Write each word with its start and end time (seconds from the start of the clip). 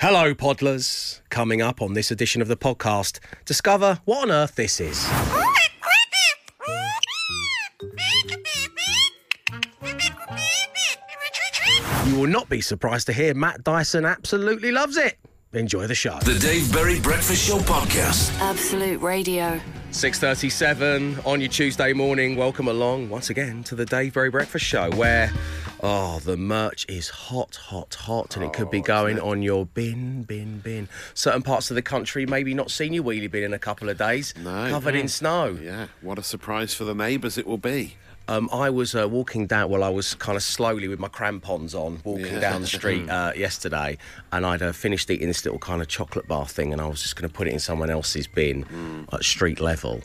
Hello, 0.00 0.32
Podlers. 0.32 1.20
Coming 1.28 1.60
up 1.60 1.82
on 1.82 1.92
this 1.92 2.10
edition 2.10 2.40
of 2.40 2.48
the 2.48 2.56
podcast, 2.56 3.18
discover 3.44 4.00
what 4.06 4.22
on 4.22 4.30
earth 4.30 4.54
this 4.54 4.80
is. 4.80 5.06
You 12.06 12.18
will 12.18 12.26
not 12.26 12.48
be 12.48 12.62
surprised 12.62 13.08
to 13.08 13.12
hear 13.12 13.34
Matt 13.34 13.62
Dyson 13.62 14.06
absolutely 14.06 14.72
loves 14.72 14.96
it. 14.96 15.18
Enjoy 15.52 15.86
the 15.86 15.94
show. 15.94 16.18
The 16.20 16.38
Dave 16.38 16.72
Berry 16.72 16.98
Breakfast 16.98 17.46
Show 17.46 17.58
Podcast. 17.58 18.32
Absolute 18.40 19.02
Radio. 19.02 19.60
6.37 19.90 21.26
on 21.26 21.42
your 21.42 21.50
Tuesday 21.50 21.92
morning. 21.92 22.36
Welcome 22.36 22.68
along 22.68 23.10
once 23.10 23.28
again 23.28 23.64
to 23.64 23.74
the 23.74 23.84
Dave 23.84 24.14
Berry 24.14 24.30
Breakfast 24.30 24.64
Show 24.64 24.90
where, 24.92 25.30
oh, 25.82 26.18
the 26.20 26.36
merch 26.36 26.84
is 26.88 27.08
hot, 27.08 27.56
hot, 27.56 27.94
hot 27.94 28.36
and 28.36 28.44
it 28.44 28.52
could 28.52 28.70
be 28.70 28.80
going 28.80 29.18
on 29.18 29.42
your 29.42 29.66
bin, 29.66 30.22
bin, 30.24 30.58
bin. 30.58 30.88
Certain 31.14 31.42
parts 31.42 31.70
of 31.70 31.74
the 31.74 31.82
country 31.82 32.26
maybe 32.26 32.54
not 32.54 32.70
seen 32.70 32.92
your 32.92 33.02
wheelie 33.04 33.30
bin 33.30 33.44
in 33.44 33.52
a 33.54 33.58
couple 33.58 33.88
of 33.88 33.96
days. 33.98 34.34
No. 34.36 34.68
Covered 34.70 34.94
in 34.94 35.08
snow. 35.08 35.58
Yeah, 35.62 35.86
what 36.00 36.18
a 36.18 36.22
surprise 36.22 36.74
for 36.74 36.84
the 36.84 36.94
neighbours 36.94 37.38
it 37.38 37.46
will 37.46 37.58
be. 37.58 37.96
Um, 38.28 38.48
I 38.52 38.70
was 38.70 38.94
uh, 38.94 39.08
walking 39.08 39.48
down, 39.48 39.70
well, 39.70 39.82
I 39.82 39.88
was 39.88 40.14
kind 40.14 40.36
of 40.36 40.42
slowly 40.44 40.86
with 40.86 41.00
my 41.00 41.08
crampons 41.08 41.74
on, 41.74 42.00
walking 42.04 42.26
Yeah. 42.26 42.38
down 42.40 42.60
the 42.60 42.68
street 42.68 43.08
uh, 43.10 43.32
yesterday, 43.34 43.98
and 44.30 44.46
I'd 44.46 44.62
uh, 44.62 44.70
finished 44.70 45.10
eating 45.10 45.26
this 45.26 45.44
little 45.44 45.58
kind 45.58 45.82
of 45.82 45.88
chocolate 45.88 46.28
bar 46.28 46.46
thing, 46.46 46.72
and 46.72 46.80
I 46.80 46.86
was 46.86 47.02
just 47.02 47.16
going 47.16 47.28
to 47.28 47.34
put 47.34 47.48
it 47.48 47.52
in 47.52 47.58
someone 47.58 47.90
else's 47.90 48.28
bin 48.28 48.64
Mm. 48.66 49.12
at 49.12 49.24
street 49.24 49.60
level. 49.60 50.02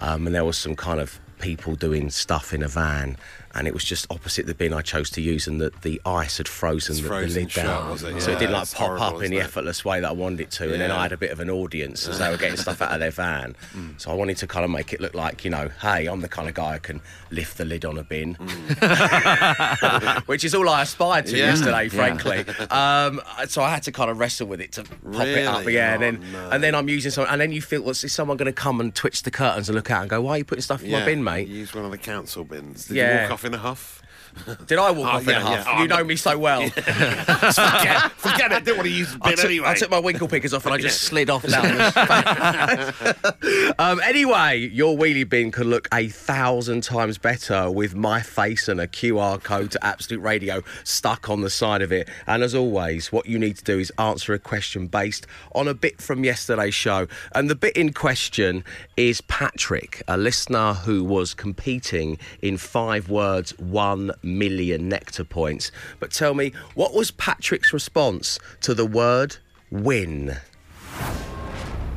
Um, 0.00 0.26
and 0.26 0.34
there 0.36 0.44
was 0.44 0.56
some 0.58 0.76
kind 0.76 1.00
of 1.00 1.18
people 1.40 1.74
doing 1.74 2.10
stuff 2.10 2.52
in 2.54 2.62
a 2.62 2.68
van, 2.68 3.16
and 3.54 3.66
it 3.68 3.74
was 3.74 3.84
just 3.84 4.06
opposite 4.10 4.46
the 4.46 4.54
bin 4.54 4.72
I 4.72 4.82
chose 4.82 5.10
to 5.10 5.20
use, 5.20 5.46
and 5.46 5.60
the, 5.60 5.72
the 5.82 6.00
ice 6.04 6.38
had 6.38 6.48
frozen, 6.48 6.96
the, 6.96 7.02
the 7.08 7.26
lid 7.26 7.50
shut, 7.50 7.64
down. 7.64 7.92
it? 7.92 8.20
So 8.20 8.32
it 8.32 8.38
didn't 8.38 8.52
like 8.52 8.70
pop 8.72 8.86
horrible, 8.98 9.18
up 9.18 9.22
in 9.22 9.30
the 9.30 9.40
effortless 9.40 9.84
way 9.84 10.00
that 10.00 10.08
I 10.08 10.12
wanted 10.12 10.40
it 10.40 10.50
to. 10.52 10.72
And 10.72 10.80
then 10.80 10.90
I 10.90 11.02
had 11.02 11.12
a 11.12 11.16
bit 11.16 11.30
of 11.30 11.40
an 11.40 11.50
audience 11.50 12.06
as 12.08 12.18
they 12.18 12.30
were 12.30 12.36
getting 12.36 12.56
stuff 12.56 12.82
out 12.82 12.92
of 12.92 13.00
their 13.00 13.10
van. 13.10 13.56
So 13.98 14.10
I 14.10 14.14
wanted 14.14 14.36
to 14.38 14.46
kind 14.48 14.64
of 14.64 14.70
make 14.70 14.92
it 14.92 15.00
look 15.00 15.14
like, 15.14 15.44
you 15.44 15.50
know, 15.50 15.68
hey, 15.80 16.06
I'm 16.06 16.20
the 16.20 16.28
kind 16.28 16.48
of 16.48 16.54
guy 16.54 16.74
who 16.74 16.80
can 16.80 17.00
lift 17.30 17.58
the 17.58 17.64
lid 17.64 17.84
on 17.84 17.96
a 17.96 18.02
bin, 18.02 18.34
which 20.26 20.44
is 20.44 20.54
all 20.54 20.68
I 20.68 20.82
aspired 20.82 21.26
to 21.26 21.36
Yeah. 21.36 21.46
yesterday, 21.46 21.88
frankly. 21.88 22.44
Um, 22.74 23.20
so 23.46 23.62
I 23.62 23.70
had 23.70 23.82
to 23.84 23.92
kind 23.92 24.10
of 24.10 24.18
wrestle 24.18 24.46
with 24.48 24.60
it 24.60 24.72
to 24.72 24.82
pop 24.84 25.26
it 25.26 25.46
up, 25.46 25.60
Really? 25.60 25.74
yeah. 25.74 25.94
And 25.94 26.02
Oh, 26.02 26.10
then, 26.20 26.32
no. 26.32 26.50
and 26.50 26.62
then 26.62 26.74
I'm 26.74 26.88
using 26.88 27.10
some, 27.10 27.26
and 27.28 27.40
then 27.40 27.52
you 27.52 27.62
feel, 27.62 27.82
well, 27.82 27.90
is 27.90 28.12
someone 28.12 28.36
going 28.36 28.46
to 28.46 28.52
come 28.52 28.80
and 28.80 28.92
twitch 28.94 29.22
the 29.22 29.30
curtains 29.30 29.68
and 29.68 29.76
look 29.76 29.90
out 29.90 30.00
and 30.02 30.10
go, 30.10 30.20
why 30.22 30.32
are 30.32 30.38
you 30.38 30.44
putting 30.44 30.62
stuff 30.62 30.82
in 30.82 30.90
my 30.90 31.04
bin, 31.04 31.22
mate? 31.22 31.46
Use 31.48 31.74
one 31.74 31.84
of 31.84 31.90
the 31.90 31.98
council 31.98 32.42
bins. 32.44 32.86
Did 32.86 32.96
Yeah. 32.96 33.28
In 33.44 33.54
a 33.54 33.58
huff? 33.58 34.03
Did 34.66 34.78
I 34.78 34.90
walk 34.90 35.06
Oh, 35.06 35.16
off 35.16 35.22
in 35.22 35.28
yeah, 35.30 35.36
a 35.38 35.40
huff? 35.40 35.66
yeah. 35.66 35.78
You 35.78 35.84
Oh, 35.84 35.86
know 35.86 35.96
no. 35.98 36.04
me 36.04 36.16
so 36.16 36.36
well. 36.38 36.68
forget, 36.68 38.12
forget 38.16 38.52
it. 38.52 38.64
Didn't 38.64 38.76
want 38.78 38.88
to 38.88 38.94
use 38.94 39.12
the 39.12 39.18
bin 39.18 39.32
I 39.32 39.34
took, 39.36 39.44
anyway. 39.46 39.68
I 39.68 39.74
took 39.74 39.90
my 39.90 39.98
winkle 39.98 40.28
pickers 40.28 40.54
off 40.54 40.64
and 40.66 40.74
I 40.74 40.78
just 40.78 41.02
slid 41.02 41.30
off 41.30 41.46
down. 41.46 41.64
um, 43.78 44.00
anyway, 44.04 44.68
your 44.72 44.96
wheelie 44.96 45.28
bin 45.28 45.50
could 45.50 45.66
look 45.66 45.88
a 45.92 46.08
thousand 46.08 46.82
times 46.82 47.18
better 47.18 47.70
with 47.70 47.94
my 47.94 48.20
face 48.20 48.68
and 48.68 48.80
a 48.80 48.86
QR 48.86 49.42
code 49.42 49.70
to 49.72 49.84
Absolute 49.84 50.20
Radio 50.20 50.62
stuck 50.84 51.28
on 51.28 51.40
the 51.42 51.50
side 51.50 51.82
of 51.82 51.92
it. 51.92 52.08
And 52.26 52.42
as 52.42 52.54
always, 52.54 53.12
what 53.12 53.26
you 53.26 53.38
need 53.38 53.56
to 53.58 53.64
do 53.64 53.78
is 53.78 53.92
answer 53.98 54.32
a 54.34 54.38
question 54.38 54.86
based 54.86 55.26
on 55.54 55.68
a 55.68 55.74
bit 55.74 56.00
from 56.00 56.24
yesterday's 56.24 56.74
show. 56.74 57.06
And 57.34 57.50
the 57.50 57.54
bit 57.54 57.76
in 57.76 57.92
question 57.92 58.64
is 58.96 59.20
Patrick, 59.22 60.02
a 60.08 60.16
listener 60.16 60.74
who 60.74 61.04
was 61.04 61.34
competing 61.34 62.18
in 62.42 62.56
five 62.56 63.08
words, 63.08 63.56
one 63.58 64.10
million 64.24 64.88
nectar 64.88 65.24
points. 65.24 65.70
But 66.00 66.10
tell 66.10 66.34
me, 66.34 66.52
what 66.74 66.94
was 66.94 67.10
Patrick's 67.10 67.72
response 67.72 68.38
to 68.62 68.74
the 68.74 68.86
word 68.86 69.36
win? 69.70 70.36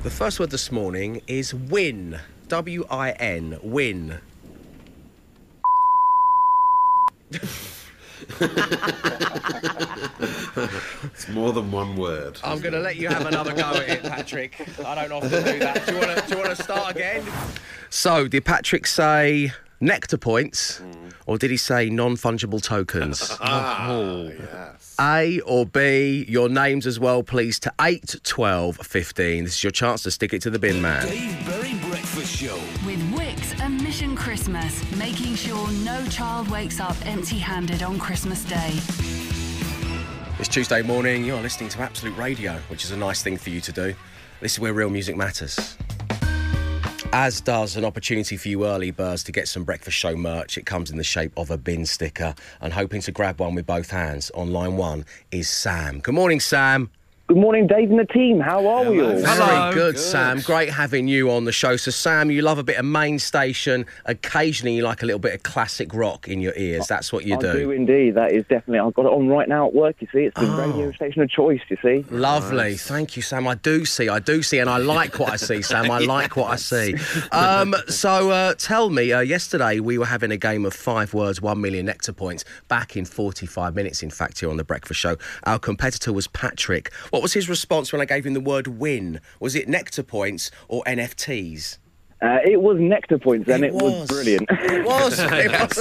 The 0.03 0.09
first 0.09 0.39
word 0.39 0.51
this 0.51 0.71
morning 0.71 1.21
is 1.27 1.53
win. 1.53 2.19
W 2.47 2.85
I 2.89 3.11
N, 3.11 3.59
win. 3.61 4.19
It's 11.03 11.27
more 11.29 11.51
than 11.51 11.71
one 11.71 11.97
word. 11.97 12.39
I'm 12.43 12.59
going 12.59 12.73
to 12.73 12.79
let 12.79 12.95
you 12.95 13.09
have 13.09 13.25
another 13.25 13.53
go 13.53 13.63
at 13.63 13.89
it, 13.89 14.03
Patrick. 14.03 14.65
I 14.85 14.95
don't 14.95 15.11
often 15.11 15.29
do 15.43 15.59
that. 15.59 15.85
Do 15.85 15.93
you 15.93 15.99
want 15.99 16.17
to, 16.17 16.23
do 16.27 16.35
you 16.35 16.41
want 16.43 16.55
to 16.55 16.63
start 16.63 16.95
again? 16.95 17.25
So, 17.89 18.27
did 18.27 18.45
Patrick 18.45 18.87
say 18.87 19.51
nectar 19.79 20.17
points 20.17 20.81
or 21.27 21.37
did 21.37 21.51
he 21.51 21.57
say 21.57 21.89
non 21.89 22.15
fungible 22.15 22.61
tokens? 22.61 23.37
Ah, 23.41 23.91
yes. 23.91 24.95
A 24.99 25.39
or 25.41 25.65
B, 25.65 26.25
your 26.27 26.49
names 26.49 26.87
as 26.87 26.99
well, 26.99 27.21
please, 27.21 27.59
to 27.59 27.73
8, 27.79 28.15
12, 28.23 28.77
15. 28.77 29.43
This 29.43 29.53
is 29.53 29.63
your 29.63 29.71
chance 29.71 30.03
to 30.03 30.11
stick 30.11 30.33
it 30.33 30.41
to 30.41 30.49
the 30.49 30.57
bin 30.57 30.81
man. 30.81 31.05
Dave 31.05 31.45
Berry 31.45 31.75
Breakfast 31.89 32.35
Show. 32.35 32.55
With 32.85 32.99
Wickes 33.13 33.59
and 33.59 33.81
Mission 33.83 34.15
Christmas, 34.15 34.83
making 34.95 35.35
sure 35.35 35.69
no 35.83 36.05
child 36.07 36.49
wakes 36.49 36.79
up 36.79 36.95
empty 37.05 37.37
handed 37.37 37.83
on 37.83 37.99
Christmas 37.99 38.43
Day. 38.45 38.71
It's 40.39 40.47
Tuesday 40.47 40.81
morning, 40.81 41.23
you're 41.23 41.41
listening 41.41 41.69
to 41.69 41.81
Absolute 41.81 42.17
Radio, 42.17 42.53
which 42.69 42.83
is 42.83 42.91
a 42.91 42.97
nice 42.97 43.21
thing 43.21 43.37
for 43.37 43.49
you 43.49 43.61
to 43.61 43.71
do. 43.71 43.93
This 44.39 44.53
is 44.53 44.59
where 44.59 44.73
real 44.73 44.89
music 44.89 45.15
matters. 45.15 45.77
As 47.13 47.39
does 47.39 47.77
an 47.77 47.85
opportunity 47.85 48.35
for 48.35 48.49
you 48.49 48.65
early 48.65 48.91
birds 48.91 49.23
to 49.23 49.31
get 49.31 49.47
some 49.47 49.63
breakfast 49.63 49.97
show 49.97 50.15
merch. 50.15 50.57
It 50.57 50.65
comes 50.65 50.91
in 50.91 50.97
the 50.97 51.03
shape 51.03 51.31
of 51.37 51.49
a 51.49 51.57
bin 51.57 51.85
sticker, 51.85 52.35
and 52.59 52.73
hoping 52.73 53.01
to 53.01 53.11
grab 53.11 53.39
one 53.39 53.55
with 53.55 53.65
both 53.65 53.89
hands 53.91 54.29
on 54.31 54.51
line 54.51 54.75
one 54.75 55.05
is 55.31 55.49
Sam. 55.49 55.99
Good 55.99 56.15
morning, 56.15 56.41
Sam. 56.41 56.91
Good 57.27 57.35
morning, 57.35 57.67
Dave 57.67 57.89
and 57.89 57.99
the 57.99 58.05
team. 58.05 58.39
How 58.39 58.65
are 58.65 58.89
we 58.89 59.01
all? 59.01 59.09
Very 59.17 59.73
good, 59.73 59.95
Good. 59.95 59.99
Sam. 59.99 60.39
Great 60.39 60.69
having 60.69 61.09
you 61.09 61.29
on 61.29 61.43
the 61.43 61.51
show. 61.51 61.75
So, 61.75 61.91
Sam, 61.91 62.31
you 62.31 62.41
love 62.41 62.57
a 62.57 62.63
bit 62.63 62.77
of 62.77 62.85
main 62.85 63.19
station. 63.19 63.85
Occasionally, 64.05 64.75
you 64.77 64.83
like 64.83 65.03
a 65.03 65.05
little 65.05 65.19
bit 65.19 65.35
of 65.35 65.43
classic 65.43 65.93
rock 65.93 66.29
in 66.29 66.39
your 66.39 66.53
ears. 66.55 66.87
That's 66.87 67.11
what 67.11 67.25
you 67.25 67.35
I 67.35 67.39
do 67.39 67.51
do. 67.51 67.71
indeed. 67.71 68.15
That 68.15 68.31
is 68.31 68.43
definitely. 68.43 68.79
I've 68.79 68.93
got 68.93 69.07
it 69.07 69.11
on 69.11 69.27
right 69.27 69.49
now 69.49 69.67
at 69.67 69.73
work. 69.73 69.97
You 69.99 70.07
see, 70.13 70.19
it's 70.19 70.39
the 70.39 70.47
Oh. 70.49 70.57
radio 70.71 70.89
station 70.93 71.21
of 71.21 71.29
choice. 71.29 71.59
You 71.67 71.75
see. 71.83 72.05
Lovely. 72.09 72.77
Thank 72.77 73.17
you, 73.17 73.21
Sam. 73.21 73.45
I 73.45 73.55
do 73.55 73.83
see, 73.83 74.07
I 74.07 74.19
do 74.19 74.41
see, 74.41 74.59
and 74.59 74.69
I 74.69 74.77
like 74.77 75.19
what 75.19 75.29
I 75.29 75.35
see, 75.35 75.61
Sam. 75.61 75.91
I 75.91 75.97
like 76.15 76.37
what 76.37 76.49
I 76.49 76.55
see. 76.55 76.95
Um, 77.33 77.75
so 77.89 78.31
uh, 78.31 78.53
tell 78.53 78.89
me, 78.89 79.11
uh, 79.11 79.19
yesterday 79.19 79.81
we 79.81 79.97
were 79.97 80.05
having 80.05 80.31
a 80.31 80.37
game 80.37 80.65
of 80.65 80.73
five 80.73 81.13
words, 81.13 81.41
one 81.41 81.59
million 81.59 81.87
nectar 81.87 82.13
points, 82.13 82.45
back 82.69 82.95
in 82.95 83.03
45 83.03 83.75
minutes, 83.75 84.01
in 84.01 84.11
fact, 84.11 84.39
here 84.39 84.49
on 84.49 84.55
The 84.55 84.63
Breakfast 84.63 85.01
Show. 85.01 85.17
Our 85.43 85.59
competitor 85.59 86.13
was 86.13 86.27
Patrick. 86.27 86.89
What 87.17 87.23
was 87.23 87.33
his 87.33 87.49
response 87.49 87.91
when 87.91 87.99
I 87.99 88.05
gave 88.05 88.27
him 88.27 88.35
the 88.35 88.39
word 88.39 88.67
win? 88.67 89.21
Was 89.39 89.55
it 89.55 89.67
nectar 89.67 90.03
points 90.03 90.51
or 90.67 90.83
NFTs? 90.83 91.79
Uh, 92.21 92.37
it 92.45 92.61
was 92.61 92.77
nectar 92.79 93.17
points, 93.17 93.49
and 93.49 93.65
it, 93.65 93.73
was. 93.73 94.07
brilliant. 94.07 94.45
It 94.51 94.85
was. 94.85 95.19
It 95.33 95.51
was. 95.51 95.77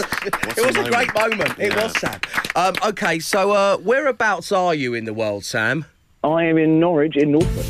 it 0.57 0.67
was 0.67 0.77
a, 0.77 0.85
a 0.85 0.89
great 0.91 1.15
moment. 1.15 1.59
It 1.59 1.75
Yeah. 1.75 1.83
was, 1.83 2.01
Sam. 2.01 2.19
Um, 2.55 2.73
okay, 2.83 3.19
so 3.19 3.51
uh, 3.51 3.77
whereabouts 3.77 4.51
are 4.51 4.75
you 4.75 4.95
in 4.95 5.05
the 5.05 5.13
world, 5.13 5.45
Sam? 5.45 5.85
I 6.25 6.45
am 6.45 6.57
in 6.57 6.81
Norwich, 6.81 7.19
in 7.19 7.33
Norfolk. 7.33 7.67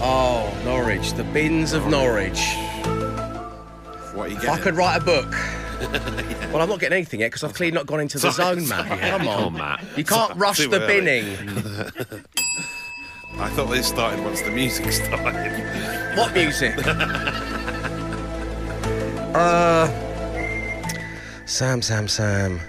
Oh, 0.00 0.50
Norwich, 0.64 1.12
the 1.12 1.24
bins 1.24 1.74
of 1.74 1.86
Norwich. 1.86 2.40
What 4.14 4.28
are 4.28 4.28
you 4.28 4.36
If 4.38 4.48
I 4.48 4.58
could 4.58 4.74
write 4.74 5.02
a 5.02 5.04
book. 5.04 5.30
Well, 6.50 6.60
I'm 6.62 6.68
not 6.68 6.80
getting 6.80 6.96
anything 6.96 7.20
yet 7.20 7.28
because 7.30 7.44
I've 7.44 7.54
clearly 7.54 7.76
not 7.76 7.86
gone 7.86 8.00
into 8.00 8.18
the 8.18 8.32
Sorry, 8.32 8.58
zone, 8.58 8.68
Matt. 8.68 8.88
sorry. 8.88 9.00
Come 9.10 9.28
on, 9.28 9.52
Matt. 9.52 9.84
You 9.96 10.02
can't 10.02 10.34
rush 10.36 10.58
the 10.58 10.82
early. 10.82 11.00
binning. 11.00 11.28
I 13.38 13.48
thought 13.50 13.66
they 13.70 13.82
started 13.82 14.24
once 14.24 14.42
the 14.42 14.50
music 14.50 14.90
started. 14.90 16.16
What 16.18 16.34
music? 16.34 16.74
uh, 19.34 19.86
Sam, 21.46 21.82
Sam, 21.82 22.08
Sam. 22.08 22.60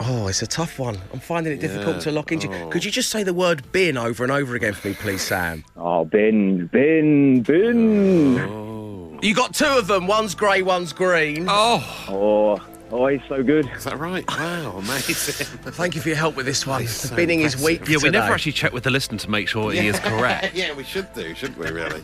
Oh, 0.00 0.28
it's 0.28 0.42
a 0.42 0.46
tough 0.46 0.78
one. 0.78 0.96
I'm 1.12 1.20
finding 1.20 1.52
it 1.52 1.60
difficult 1.60 1.96
Yeah. 1.96 2.02
to 2.02 2.12
lock 2.12 2.32
into. 2.32 2.48
Oh. 2.52 2.68
Could 2.70 2.84
you 2.84 2.90
just 2.90 3.10
say 3.10 3.22
the 3.22 3.34
word 3.34 3.70
bin 3.70 3.96
over 3.96 4.22
and 4.24 4.32
over 4.32 4.56
again 4.56 4.72
for 4.72 4.88
me, 4.88 4.94
please, 4.94 5.22
Sam? 5.22 5.64
Oh, 5.76 6.04
bin, 6.04 6.66
bin, 6.66 7.42
bin. 7.42 8.38
Oh. 8.40 8.79
You 9.22 9.34
got 9.34 9.54
two 9.54 9.66
of 9.66 9.86
them. 9.86 10.06
One's 10.06 10.34
grey, 10.34 10.62
one's 10.62 10.92
green. 10.92 11.46
Oh, 11.48 12.06
oh, 12.08 12.66
Oh, 12.92 13.06
he's 13.06 13.20
so 13.28 13.40
good. 13.42 13.70
Is 13.76 13.84
that 13.84 13.98
right? 13.98 14.28
Wow, 14.28 14.78
amazing. 14.78 15.46
Thank 15.72 15.94
you 15.94 16.00
for 16.00 16.08
your 16.08 16.16
help 16.16 16.34
with 16.34 16.46
this 16.46 16.66
one. 16.66 16.82
The 16.82 16.88
so 16.88 17.14
binning 17.14 17.40
is 17.40 17.54
impressive. 17.54 17.80
weak. 17.82 17.88
Yeah, 17.88 17.98
we 18.02 18.10
never 18.10 18.32
actually 18.32 18.52
check 18.52 18.72
with 18.72 18.82
the 18.82 18.90
listener 18.90 19.18
to 19.18 19.30
make 19.30 19.46
sure 19.46 19.70
he 19.70 19.86
is 19.86 19.98
correct. 20.00 20.54
yeah, 20.56 20.74
we 20.74 20.82
should 20.82 21.12
do, 21.14 21.32
shouldn't 21.36 21.58
we, 21.58 21.70
really? 21.70 22.02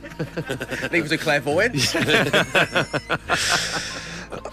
Leave 0.92 1.06
us 1.06 1.10
a 1.10 1.18
clairvoyant. 1.18 1.74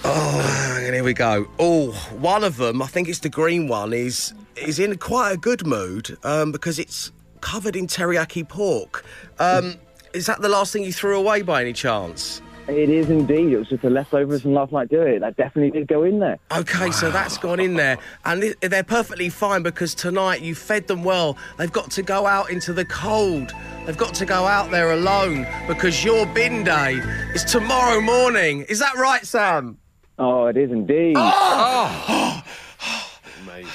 oh, 0.03 0.79
and 0.81 0.95
here 0.95 1.03
we 1.03 1.13
go. 1.13 1.47
Oh, 1.59 1.91
one 2.17 2.43
of 2.43 2.57
them, 2.57 2.81
I 2.81 2.87
think 2.87 3.09
it's 3.09 3.19
the 3.19 3.29
green 3.29 3.67
one, 3.67 3.93
is 3.93 4.33
is 4.55 4.79
in 4.79 4.97
quite 4.97 5.31
a 5.33 5.37
good 5.37 5.67
mood 5.67 6.17
um, 6.23 6.51
because 6.51 6.79
it's 6.79 7.11
covered 7.41 7.75
in 7.75 7.85
teriyaki 7.85 8.47
pork. 8.47 9.05
Um, 9.37 9.75
is 10.13 10.25
that 10.25 10.41
the 10.41 10.49
last 10.49 10.73
thing 10.73 10.83
you 10.83 10.93
threw 10.93 11.17
away 11.17 11.43
by 11.43 11.61
any 11.61 11.73
chance? 11.73 12.41
It 12.67 12.89
is 12.89 13.09
indeed. 13.09 13.51
It 13.51 13.57
was 13.57 13.67
just 13.67 13.81
the 13.81 13.89
leftovers 13.89 14.41
from 14.41 14.53
last 14.53 14.71
night. 14.71 14.87
Do 14.89 15.01
it. 15.01 15.19
That 15.19 15.35
definitely 15.35 15.77
did 15.77 15.87
go 15.87 16.03
in 16.03 16.19
there. 16.19 16.39
Okay, 16.55 16.91
so 16.91 17.11
that's 17.11 17.37
gone 17.37 17.59
in 17.59 17.73
there, 17.73 17.97
and 18.23 18.41
th- 18.41 18.55
they're 18.61 18.83
perfectly 18.83 19.27
fine 19.27 19.63
because 19.63 19.93
tonight 19.93 20.41
you 20.41 20.55
fed 20.55 20.87
them 20.87 21.03
well. 21.03 21.37
They've 21.57 21.71
got 21.71 21.91
to 21.91 22.01
go 22.01 22.25
out 22.25 22.49
into 22.49 22.71
the 22.71 22.85
cold. 22.85 23.51
They've 23.85 23.97
got 23.97 24.13
to 24.15 24.25
go 24.25 24.45
out 24.45 24.71
there 24.71 24.93
alone 24.93 25.45
because 25.67 26.05
your 26.05 26.25
bin 26.27 26.63
day 26.63 26.93
is 27.35 27.43
tomorrow 27.43 27.99
morning. 27.99 28.61
Is 28.69 28.79
that 28.79 28.95
right, 28.95 29.25
Sam? 29.25 29.77
Oh, 30.17 30.45
it 30.45 30.55
is 30.55 30.71
indeed. 30.71 31.15
Ah! 31.17 32.45
Ah! 32.79 33.19
Amazing. 33.43 33.71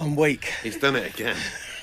I'm 0.00 0.16
weak. 0.16 0.52
He's 0.62 0.78
done 0.78 0.96
it 0.96 1.12
again. 1.12 1.36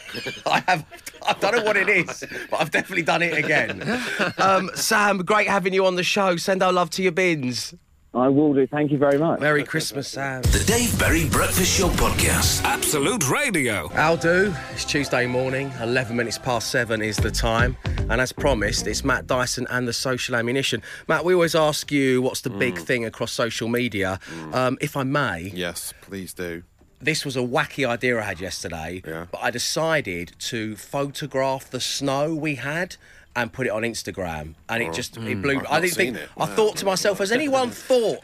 I 0.47 0.63
have. 0.67 0.85
I 1.27 1.33
don't 1.39 1.55
know 1.55 1.63
what 1.63 1.77
it 1.77 1.89
is, 1.89 2.23
but 2.49 2.59
I've 2.61 2.71
definitely 2.71 3.03
done 3.03 3.21
it 3.21 3.37
again. 3.37 3.81
Um, 4.37 4.69
Sam, 4.75 5.19
great 5.19 5.47
having 5.47 5.73
you 5.73 5.85
on 5.85 5.95
the 5.95 6.03
show. 6.03 6.35
Send 6.37 6.61
our 6.63 6.71
love 6.73 6.89
to 6.91 7.03
your 7.03 7.11
bins. 7.11 7.73
I 8.13 8.27
will 8.29 8.53
do. 8.53 8.67
Thank 8.67 8.91
you 8.91 8.97
very 8.99 9.17
much. 9.17 9.39
Merry 9.39 9.63
Christmas, 9.63 10.07
Sam. 10.07 10.41
The 10.43 10.63
Dave 10.67 10.97
Berry 10.99 11.27
Breakfast 11.29 11.75
Show 11.79 11.89
Podcast. 11.89 12.63
Absolute 12.63 13.27
Radio. 13.29 13.89
I'll 13.93 14.17
do. 14.17 14.53
It's 14.71 14.85
Tuesday 14.85 15.25
morning, 15.25 15.71
11 15.81 16.15
minutes 16.15 16.37
past 16.37 16.69
seven 16.69 17.01
is 17.01 17.17
the 17.17 17.31
time. 17.31 17.75
And 18.09 18.21
as 18.21 18.31
promised, 18.31 18.85
it's 18.85 19.03
Matt 19.03 19.25
Dyson 19.25 19.65
and 19.71 19.87
the 19.87 19.93
social 19.93 20.35
ammunition. 20.35 20.83
Matt, 21.07 21.25
we 21.25 21.33
always 21.33 21.55
ask 21.55 21.91
you 21.91 22.21
what's 22.21 22.41
the 22.41 22.51
big 22.51 22.77
thing 22.77 23.03
across 23.05 23.31
social 23.31 23.67
media. 23.67 24.19
Um, 24.51 24.77
if 24.79 24.95
I 24.95 25.03
may, 25.03 25.51
Yes, 25.53 25.93
please 26.01 26.33
do. 26.33 26.63
This 27.03 27.25
was 27.25 27.35
a 27.35 27.41
wacky 27.41 27.87
idea 27.87 28.19
I 28.19 28.23
had 28.23 28.39
yesterday, 28.39 29.01
Yeah. 29.05 29.25
but 29.31 29.41
I 29.41 29.51
decided 29.51 30.33
to 30.39 30.75
photograph 30.75 31.69
the 31.69 31.79
snow 31.81 32.33
we 32.33 32.55
had 32.55 32.95
and 33.35 33.51
put 33.51 33.65
it 33.65 33.71
on 33.71 33.81
Instagram, 33.81 34.53
and 34.69 34.83
it 34.83 34.93
just 34.93 35.17
it 35.17 35.41
blew. 35.41 35.57
I've 35.57 35.65
I 35.71 35.79
didn't 35.81 35.95
think. 35.95 36.17
it. 36.17 36.29
I 36.37 36.45
No. 36.45 36.53
thought 36.53 36.77
to 36.77 36.85
myself, 36.85 37.17
has 37.17 37.31
anyone 37.31 37.71
thought 37.89 38.21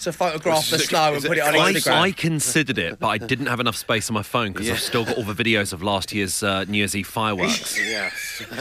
to 0.00 0.12
photograph 0.14 0.70
the 0.70 0.78
snow 0.78 1.12
and 1.12 1.22
put 1.22 1.36
it 1.36 1.40
it 1.44 1.54
on? 1.54 1.74
Instagram? 1.74 1.92
I, 1.92 2.00
I 2.04 2.12
considered 2.12 2.78
it, 2.78 2.98
but 2.98 3.08
I 3.08 3.18
didn't 3.18 3.46
have 3.48 3.60
enough 3.60 3.76
space 3.76 4.08
on 4.08 4.14
my 4.14 4.22
phone 4.22 4.52
because 4.52 4.66
Yeah. 4.68 4.72
I've 4.74 4.80
still 4.80 5.04
got 5.04 5.18
all 5.18 5.24
the 5.24 5.34
videos 5.34 5.74
of 5.74 5.82
last 5.82 6.14
year's 6.14 6.42
uh, 6.42 6.64
New 6.64 6.78
Year's 6.78 6.96
Eve 6.96 7.06
fireworks. 7.06 7.78
Yes. 7.86 8.42
Um, 8.50 8.56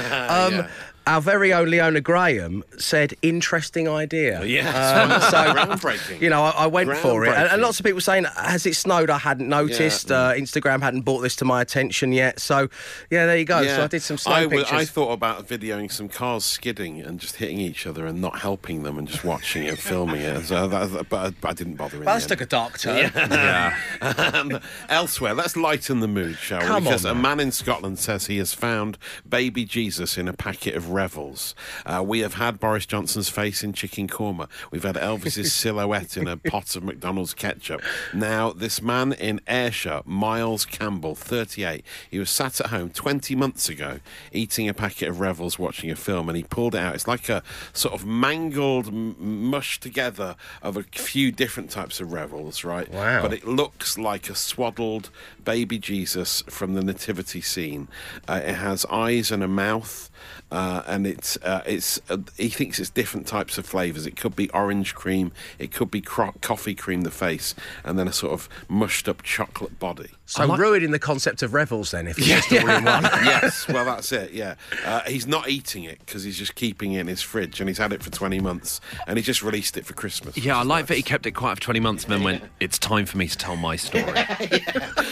Yeah. 0.54 0.68
Our 1.09 1.21
very 1.21 1.51
own 1.51 1.71
Leona 1.71 2.01
Graham 2.01 2.63
said, 2.77 3.15
"Interesting 3.23 3.89
idea." 3.89 4.44
Yeah. 4.44 4.69
Um, 4.69 5.21
so 5.31 5.38
Groundbreaking. 5.56 6.21
You 6.21 6.29
know, 6.29 6.44
I, 6.44 6.51
I 6.51 6.67
went 6.67 6.95
for 6.97 7.25
it, 7.25 7.29
and, 7.29 7.50
and 7.50 7.61
lots 7.63 7.79
of 7.79 7.85
people 7.85 8.00
saying, 8.00 8.25
"Has 8.35 8.67
it 8.67 8.75
snowed?" 8.75 9.09
I 9.09 9.17
hadn't 9.17 9.50
noticed. 9.50 10.11
Yeah. 10.11 10.17
Uh, 10.17 10.33
Instagram 10.35 10.81
hadn't 10.81 11.01
brought 11.01 11.21
this 11.21 11.35
to 11.38 11.45
my 11.45 11.61
attention 11.61 12.13
yet. 12.13 12.39
So, 12.39 12.69
yeah, 13.09 13.25
there 13.25 13.38
you 13.38 13.45
go. 13.45 13.61
Yeah. 13.61 13.77
So 13.77 13.83
I 13.85 13.88
did 13.88 14.03
some 14.03 14.19
snow 14.19 14.33
I, 14.33 14.44
w- 14.44 14.59
pictures. 14.59 14.79
I 14.79 14.85
thought 14.85 15.11
about 15.11 15.47
videoing 15.47 15.91
some 15.91 16.09
cars 16.09 16.45
skidding 16.45 17.01
and 17.01 17.19
just 17.19 17.38
hitting 17.38 17.57
each 17.57 17.88
other 17.88 18.05
and 18.05 18.21
not 18.21 18.38
helping 18.39 18.83
them 18.83 19.00
and 19.00 19.07
just 19.07 19.23
watching 19.23 19.63
it 19.63 19.69
and 19.69 19.79
filming 19.79 20.21
it. 20.21 20.45
So 20.45 20.67
that, 20.67 21.09
but, 21.09 21.33
I, 21.44 21.53
didn't 21.53 21.75
bother. 21.75 21.97
Well, 21.97 22.05
that's 22.05 22.27
took 22.27 22.41
a 22.41 22.45
dark 22.45 22.77
turn. 22.77 23.12
um, 24.01 24.59
elsewhere, 24.88 25.33
let's 25.33 25.57
lighten 25.57 26.01
the 26.01 26.07
mood, 26.07 26.38
shall 26.38 26.62
Come 26.62 26.83
we? 26.83 26.89
Because 26.91 27.05
on, 27.05 27.12
a 27.12 27.15
man. 27.15 27.38
man 27.38 27.47
in 27.47 27.51
Scotland 27.51 27.97
says 27.97 28.27
he 28.27 28.38
has 28.38 28.53
found 28.53 29.00
baby 29.27 29.65
Jesus 29.65 30.17
in 30.19 30.27
a 30.27 30.33
packet 30.33 30.75
of 30.75 30.91
Revels. 31.00 31.56
Uh, 31.86 32.04
we 32.06 32.19
have 32.19 32.34
had 32.34 32.60
Boris 32.60 32.86
Johnson's 32.86 33.30
face 33.30 33.63
in 33.63 33.72
chicken 33.72 34.06
korma. 34.10 34.50
We've 34.69 34.84
had 34.84 34.96
Elvis's 34.96 35.54
silhouette 35.62 36.18
in 36.18 36.28
a 36.28 36.36
pot 36.36 36.75
of 36.75 36.84
McDonald's 36.84 37.34
ketchup. 37.34 37.81
Now, 38.13 38.51
this 38.51 38.81
man 38.81 39.13
in 39.13 39.40
Ayrshire, 39.48 40.01
Miles 40.04 40.66
Campbell, 40.66 41.16
38, 41.16 41.86
he 42.12 42.19
was 42.19 42.30
sat 42.30 42.60
at 42.60 42.68
home 42.68 42.90
20 42.90 43.34
months 43.36 43.69
ago 43.69 44.00
eating 44.34 44.68
a 44.68 44.74
packet 44.74 45.07
of 45.07 45.22
Revels 45.22 45.57
watching 45.57 45.90
a 45.90 45.96
film 45.96 46.28
and 46.28 46.36
he 46.36 46.44
pulled 46.44 46.75
it 46.75 46.80
out. 46.80 46.96
It's 46.96 47.07
like 47.07 47.30
a 47.30 47.44
sort 47.72 47.94
of 47.94 48.06
mangled, 48.06 48.88
m- 48.88 49.16
mushed 49.50 49.81
together 49.81 50.36
of 50.62 50.75
a 50.75 50.84
few 50.84 51.31
different 51.31 51.72
types 51.72 52.01
of 52.01 52.12
Revels, 52.12 52.66
right? 52.66 52.92
Wow. 52.92 53.22
But 53.22 53.31
it 53.31 53.48
looks 53.48 53.98
like 53.98 54.30
a 54.30 54.36
swaddled 54.36 55.12
baby 55.46 55.80
Jesus 55.80 56.44
from 56.50 56.74
the 56.74 56.84
nativity 56.84 57.40
scene. 57.40 57.88
Uh, 58.28 58.42
it 58.44 58.56
has 58.56 58.86
eyes 58.90 59.31
and 59.31 59.42
a 59.42 59.48
mouth, 59.48 60.08
uh, 60.51 60.83
and 60.88 61.06
it's 61.06 61.38
uh, 61.38 61.62
it's. 61.66 62.00
Uh, 62.10 62.18
he 62.38 62.50
thinks 62.50 62.80
it's 62.80 62.89
different 62.89 63.27
types 63.27 63.57
of 63.57 63.66
flavors. 63.66 64.06
It 64.06 64.16
could 64.16 64.36
be 64.36 64.50
orange 64.51 64.95
cream, 64.95 65.31
it 65.57 65.71
could 65.71 65.92
be 65.92 66.01
cro- 66.01 66.36
coffee 66.42 66.75
cream, 66.75 67.01
the 67.01 67.12
face, 67.12 67.56
and 67.83 67.98
then 68.00 68.07
a 68.07 68.13
sort 68.13 68.33
of 68.33 68.50
mushed 68.68 69.07
up 69.07 69.21
chocolate 69.24 69.80
body. 69.80 70.10
So 70.25 70.56
ruining 70.56 70.92
the 70.92 71.00
concept 71.00 71.42
of 71.42 71.54
revels 71.54 71.92
then, 71.92 72.07
if 72.07 72.18
it's 72.18 72.27
just 72.27 72.51
all 72.51 72.69
in 72.69 72.83
one. 72.83 73.04
yes, 73.04 73.68
well, 73.69 73.86
that's 73.86 74.12
it. 74.12 74.31
Yeah, 74.31 74.56
uh, 74.86 75.01
he's 75.01 75.25
not 75.25 75.50
eating 75.50 75.83
it 75.83 76.00
because 76.00 76.24
he's 76.24 76.38
just 76.38 76.56
keeping 76.56 76.94
it 76.94 77.01
in 77.01 77.07
his 77.07 77.22
fridge, 77.22 77.60
and 77.60 77.68
he's 77.68 77.80
had 77.80 77.94
it 77.94 78.04
for 78.04 78.12
twenty 78.12 78.39
months, 78.39 78.80
and 79.07 79.18
he 79.18 79.24
just 79.24 79.42
released 79.42 79.77
it 79.77 79.86
for 79.86 79.94
Christmas. 79.94 80.38
Yeah, 80.38 80.56
I 80.56 80.60
which 80.60 80.65
is 80.65 80.69
like 80.69 80.86
that 80.88 80.98
he 80.98 81.04
kept 81.04 81.25
it 81.25 81.31
quiet 81.31 81.57
for 81.57 81.62
20 81.62 81.80
months 81.80 82.04
and 82.04 82.13
then 82.13 82.24
went, 82.24 82.44
it's 82.60 82.77
time 82.77 83.06
for 83.06 83.18
me 83.18 83.27
to 83.27 83.38
tell 83.38 83.56
my 83.56 83.75
story. 83.75 84.06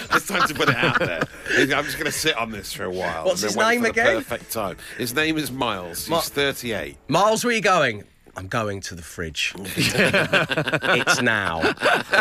It's 0.09 0.25
time 0.25 0.47
to 0.47 0.53
put 0.53 0.69
it 0.69 0.75
out 0.75 0.97
there. 0.97 1.21
I'm 1.51 1.85
just 1.85 1.97
going 1.97 2.05
to 2.05 2.11
sit 2.11 2.35
on 2.37 2.49
this 2.49 2.73
for 2.73 2.85
a 2.85 2.89
while. 2.89 3.25
What's 3.25 3.43
and 3.43 3.49
his 3.49 3.57
wait 3.57 3.69
name 3.69 3.81
for 3.81 3.93
the 3.93 4.01
again? 4.01 4.15
Perfect 4.15 4.51
time. 4.51 4.77
His 4.97 5.13
name 5.13 5.37
is 5.37 5.51
Miles. 5.51 6.07
He's 6.07 6.09
Mi- 6.09 6.19
38. 6.19 6.97
Miles, 7.07 7.43
where 7.43 7.51
are 7.51 7.55
you 7.55 7.61
going? 7.61 8.03
I'm 8.37 8.47
going 8.47 8.81
to 8.81 8.93
the 8.95 9.01
fridge. 9.01 9.51
it's 9.57 11.21
now. 11.23 11.73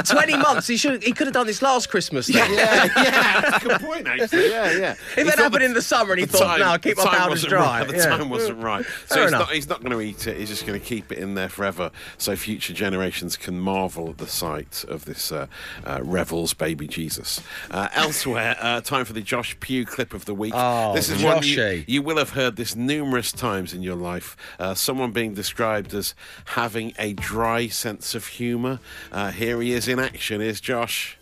20 0.03 0.37
months. 0.39 0.67
He 0.67 0.79
should. 0.79 1.03
He 1.03 1.13
could 1.13 1.27
have 1.27 1.35
done 1.35 1.47
this 1.47 1.61
last 1.61 1.91
Christmas. 1.91 2.27
Then. 2.27 2.55
Yeah, 2.55 2.85
yeah, 2.85 3.41
that's 3.43 3.65
a 3.65 3.69
good 3.69 3.81
point, 3.83 4.07
actually. 4.07 4.49
Yeah, 4.49 4.73
yeah. 4.73 4.95
If 5.17 5.29
it 5.29 5.39
happened 5.39 5.65
in 5.65 5.75
the 5.75 5.83
summer 5.83 6.13
and 6.13 6.21
he 6.21 6.27
thought, 6.27 6.59
"No, 6.59 6.67
I'll 6.67 6.79
keep 6.79 6.97
my 6.97 7.05
powders 7.05 7.45
dry." 7.45 7.85
The 7.85 7.97
Yeah. 7.97 8.07
time 8.07 8.31
wasn't 8.31 8.63
right. 8.63 8.85
So 9.07 9.15
Fair 9.15 9.23
he's 9.25 9.29
enough. 9.33 9.41
not, 9.41 9.51
he's 9.55 9.69
not 9.69 9.81
going 9.81 9.93
to 9.93 10.01
eat 10.01 10.27
it. 10.27 10.39
He's 10.39 10.49
just 10.49 10.65
going 10.67 10.81
to 10.81 10.85
keep 10.85 11.13
it 11.13 11.19
in 11.19 11.35
there 11.35 11.51
forever, 11.51 11.91
so 12.17 12.35
future 12.35 12.73
generations 12.73 13.37
can 13.37 13.61
marvel 13.61 14.09
at 14.09 14.17
the 14.17 14.27
sight 14.27 14.87
of 14.89 15.05
this 15.05 15.31
uh, 15.31 15.49
uh, 15.85 16.01
Revels 16.03 16.55
baby 16.55 16.89
Jesus. 16.89 17.43
Uh, 17.71 17.89
elsewhere, 17.93 18.57
uh, 18.61 18.81
time 18.81 19.05
for 19.05 19.13
the 19.13 19.21
Josh 19.21 19.55
Pugh 19.61 19.85
clip 19.85 20.15
of 20.15 20.25
the 20.25 20.35
week. 20.35 20.55
Oh, 20.57 20.95
this 20.95 21.11
is 21.11 21.23
one 21.23 21.43
you, 21.43 21.85
you 21.87 22.01
will 22.01 22.17
have 22.17 22.31
heard 22.31 22.57
this 22.57 22.75
numerous 22.75 23.33
times 23.33 23.75
in 23.75 23.83
your 23.83 23.97
life. 23.97 24.35
Uh, 24.59 24.73
someone 24.73 25.13
being 25.13 25.35
described 25.35 25.93
as 25.93 26.06
having 26.47 26.93
a 26.99 27.13
dry 27.15 27.69
sense 27.69 28.15
of 28.15 28.27
humour. 28.27 28.81
Uh, 29.11 29.31
here 29.31 29.61
he 29.61 29.73
is 29.73 29.89
in 29.89 29.99
action. 29.99 30.41
Here's 30.41 30.61
Josh. 30.61 31.19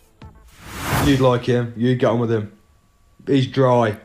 You'd 1.05 1.19
like 1.19 1.45
him. 1.45 1.73
You'd 1.77 1.99
get 1.99 2.07
on 2.07 2.19
with 2.19 2.31
him. 2.31 2.51
He's 3.27 3.47
dry, 3.47 3.97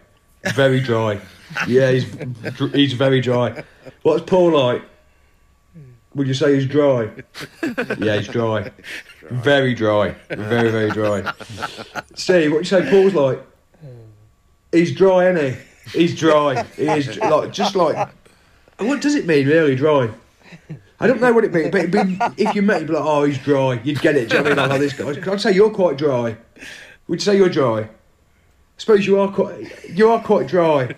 very 0.55 0.81
dry. 0.81 1.21
Yeah, 1.67 1.91
he's 1.91 2.07
he's 2.73 2.93
very 2.93 3.21
dry. 3.21 3.65
What's 4.03 4.25
Paul 4.25 4.53
like? 4.53 4.83
Would 6.15 6.27
you 6.27 6.35
say 6.35 6.55
he's 6.55 6.67
dry? 6.67 7.11
Yeah, 7.99 8.17
he's 8.17 8.29
dry. 8.29 8.71
Very 9.31 9.75
dry. 9.75 10.15
Very 10.29 10.71
very 10.71 10.91
dry. 10.91 11.33
Steve, 12.15 12.53
what 12.53 12.59
you 12.59 12.65
say 12.65 12.89
Paul's 12.91 13.15
like? 13.15 13.45
He's 14.73 14.95
dry, 14.95 15.31
isn't 15.31 15.55
he? 15.55 15.99
He's 15.99 16.19
dry. 16.19 16.63
He 16.77 16.87
is 16.87 17.19
like 17.19 17.53
just 17.53 17.75
like. 17.75 18.09
What 18.79 19.01
does 19.03 19.15
it 19.15 19.27
mean, 19.27 19.47
really 19.47 19.75
dry? 19.77 20.09
I 21.01 21.07
don't 21.07 21.21
know 21.21 21.33
what 21.33 21.45
it 21.45 21.53
means, 21.53 21.71
but 21.71 21.81
it'd 21.81 21.93
be, 21.93 22.19
if 22.37 22.55
you 22.55 22.63
met, 22.63 22.81
you'd 22.81 22.89
be 22.89 22.95
like, 22.95 23.05
"Oh, 23.05 23.25
he's 23.25 23.39
dry." 23.39 23.81
You'd 23.83 24.01
get 24.01 24.17
it. 24.17 24.29
Do 24.29 24.37
you 24.37 24.43
know 24.43 24.51
what 24.51 24.59
I 24.59 24.63
mean? 24.63 24.71
Like, 24.71 24.81
this 24.81 24.93
guy. 25.25 25.33
I'd 25.33 25.41
say 25.41 25.53
you're 25.53 25.71
quite 25.71 25.97
dry. 25.97 26.37
Would 27.09 27.21
you 27.21 27.25
say 27.25 27.37
you're 27.37 27.49
dry? 27.49 27.81
I 27.81 27.89
suppose 28.77 29.07
you 29.07 29.19
are 29.19 29.31
quite. 29.33 29.89
You 29.89 30.11
are 30.11 30.23
quite 30.23 30.47
dry. 30.47 30.95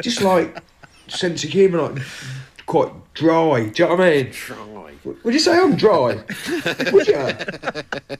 Just 0.00 0.20
like 0.20 0.58
sense 1.08 1.42
of 1.44 1.50
humour, 1.50 1.88
like 1.88 2.02
quite 2.66 2.92
dry. 3.14 3.68
Do 3.68 3.82
you 3.82 3.88
know 3.88 3.96
what 3.96 4.00
I 4.06 4.10
mean? 4.10 4.30
Dry. 4.32 4.92
Would 5.22 5.34
you 5.34 5.40
say 5.40 5.56
I'm 5.56 5.76
dry? 5.76 6.22
Would 6.92 7.06
you? 7.06 7.16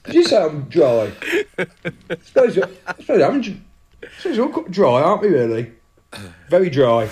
Would 0.06 0.14
you 0.14 0.24
say 0.24 0.42
I'm 0.42 0.62
dry? 0.64 1.10
I 1.58 1.66
suppose, 2.22 2.58
I 2.58 2.94
suppose 3.00 3.22
I'm. 3.22 3.64
I 4.02 4.08
suppose 4.18 4.36
you're 4.36 4.48
quite 4.48 4.70
dry, 4.70 5.02
aren't 5.02 5.22
we? 5.22 5.28
Really? 5.28 5.72
Very 6.48 6.70
dry. 6.70 7.08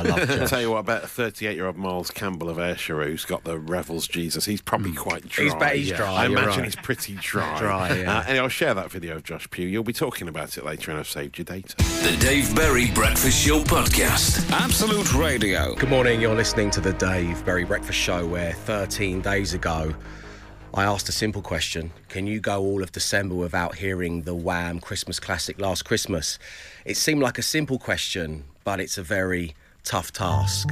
I 0.00 0.08
love 0.08 0.18
I'll 0.30 0.36
Josh. 0.38 0.50
tell 0.50 0.60
you 0.60 0.70
what, 0.70 0.78
about 0.78 1.02
bet 1.02 1.10
38 1.10 1.54
year 1.56 1.66
old 1.66 1.76
Miles 1.76 2.10
Campbell 2.10 2.48
of 2.48 2.58
Ayrshire, 2.58 3.02
who's 3.04 3.24
got 3.24 3.44
the 3.44 3.58
Revels 3.58 4.08
Jesus, 4.08 4.44
he's 4.44 4.60
probably 4.60 4.92
quite 4.92 5.28
dry. 5.28 5.44
He's 5.44 5.54
bet 5.54 5.76
he's 5.76 5.92
dry, 5.92 6.10
I 6.12 6.26
you're 6.26 6.38
imagine 6.38 6.62
right. 6.62 6.64
he's 6.64 6.76
pretty 6.76 7.14
dry. 7.20 7.58
Dry, 7.58 7.96
yeah. 7.98 8.18
Uh, 8.18 8.24
and 8.28 8.38
I'll 8.38 8.48
share 8.48 8.74
that 8.74 8.90
video 8.90 9.16
of 9.16 9.24
Josh 9.24 9.48
Pugh. 9.50 9.66
You'll 9.66 9.84
be 9.84 9.92
talking 9.92 10.28
about 10.28 10.56
it 10.56 10.64
later, 10.64 10.90
and 10.90 11.00
I've 11.00 11.08
saved 11.08 11.38
your 11.38 11.44
data. 11.44 11.76
The 11.76 12.16
Dave 12.20 12.54
Berry 12.54 12.90
Breakfast 12.92 13.38
Show 13.44 13.60
Podcast. 13.62 14.50
Absolute 14.50 15.12
Radio. 15.14 15.74
Good 15.74 15.90
morning. 15.90 16.20
You're 16.20 16.34
listening 16.34 16.70
to 16.72 16.80
the 16.80 16.92
Dave 16.94 17.44
Berry 17.44 17.64
Breakfast 17.64 17.98
Show, 17.98 18.26
where 18.26 18.52
13 18.52 19.20
days 19.20 19.54
ago 19.54 19.94
I 20.72 20.84
asked 20.84 21.08
a 21.08 21.12
simple 21.12 21.42
question: 21.42 21.92
Can 22.08 22.26
you 22.26 22.40
go 22.40 22.60
all 22.62 22.82
of 22.82 22.92
December 22.92 23.34
without 23.34 23.74
hearing 23.74 24.22
the 24.22 24.34
Wham 24.34 24.80
Christmas 24.80 25.18
classic 25.20 25.60
"Last 25.60 25.82
Christmas"? 25.84 26.38
It 26.84 26.96
seemed 26.96 27.20
like 27.22 27.38
a 27.38 27.42
simple 27.42 27.78
question, 27.78 28.44
but 28.64 28.80
it's 28.80 28.96
a 28.96 29.02
very 29.02 29.54
tough 29.84 30.12
task. 30.12 30.68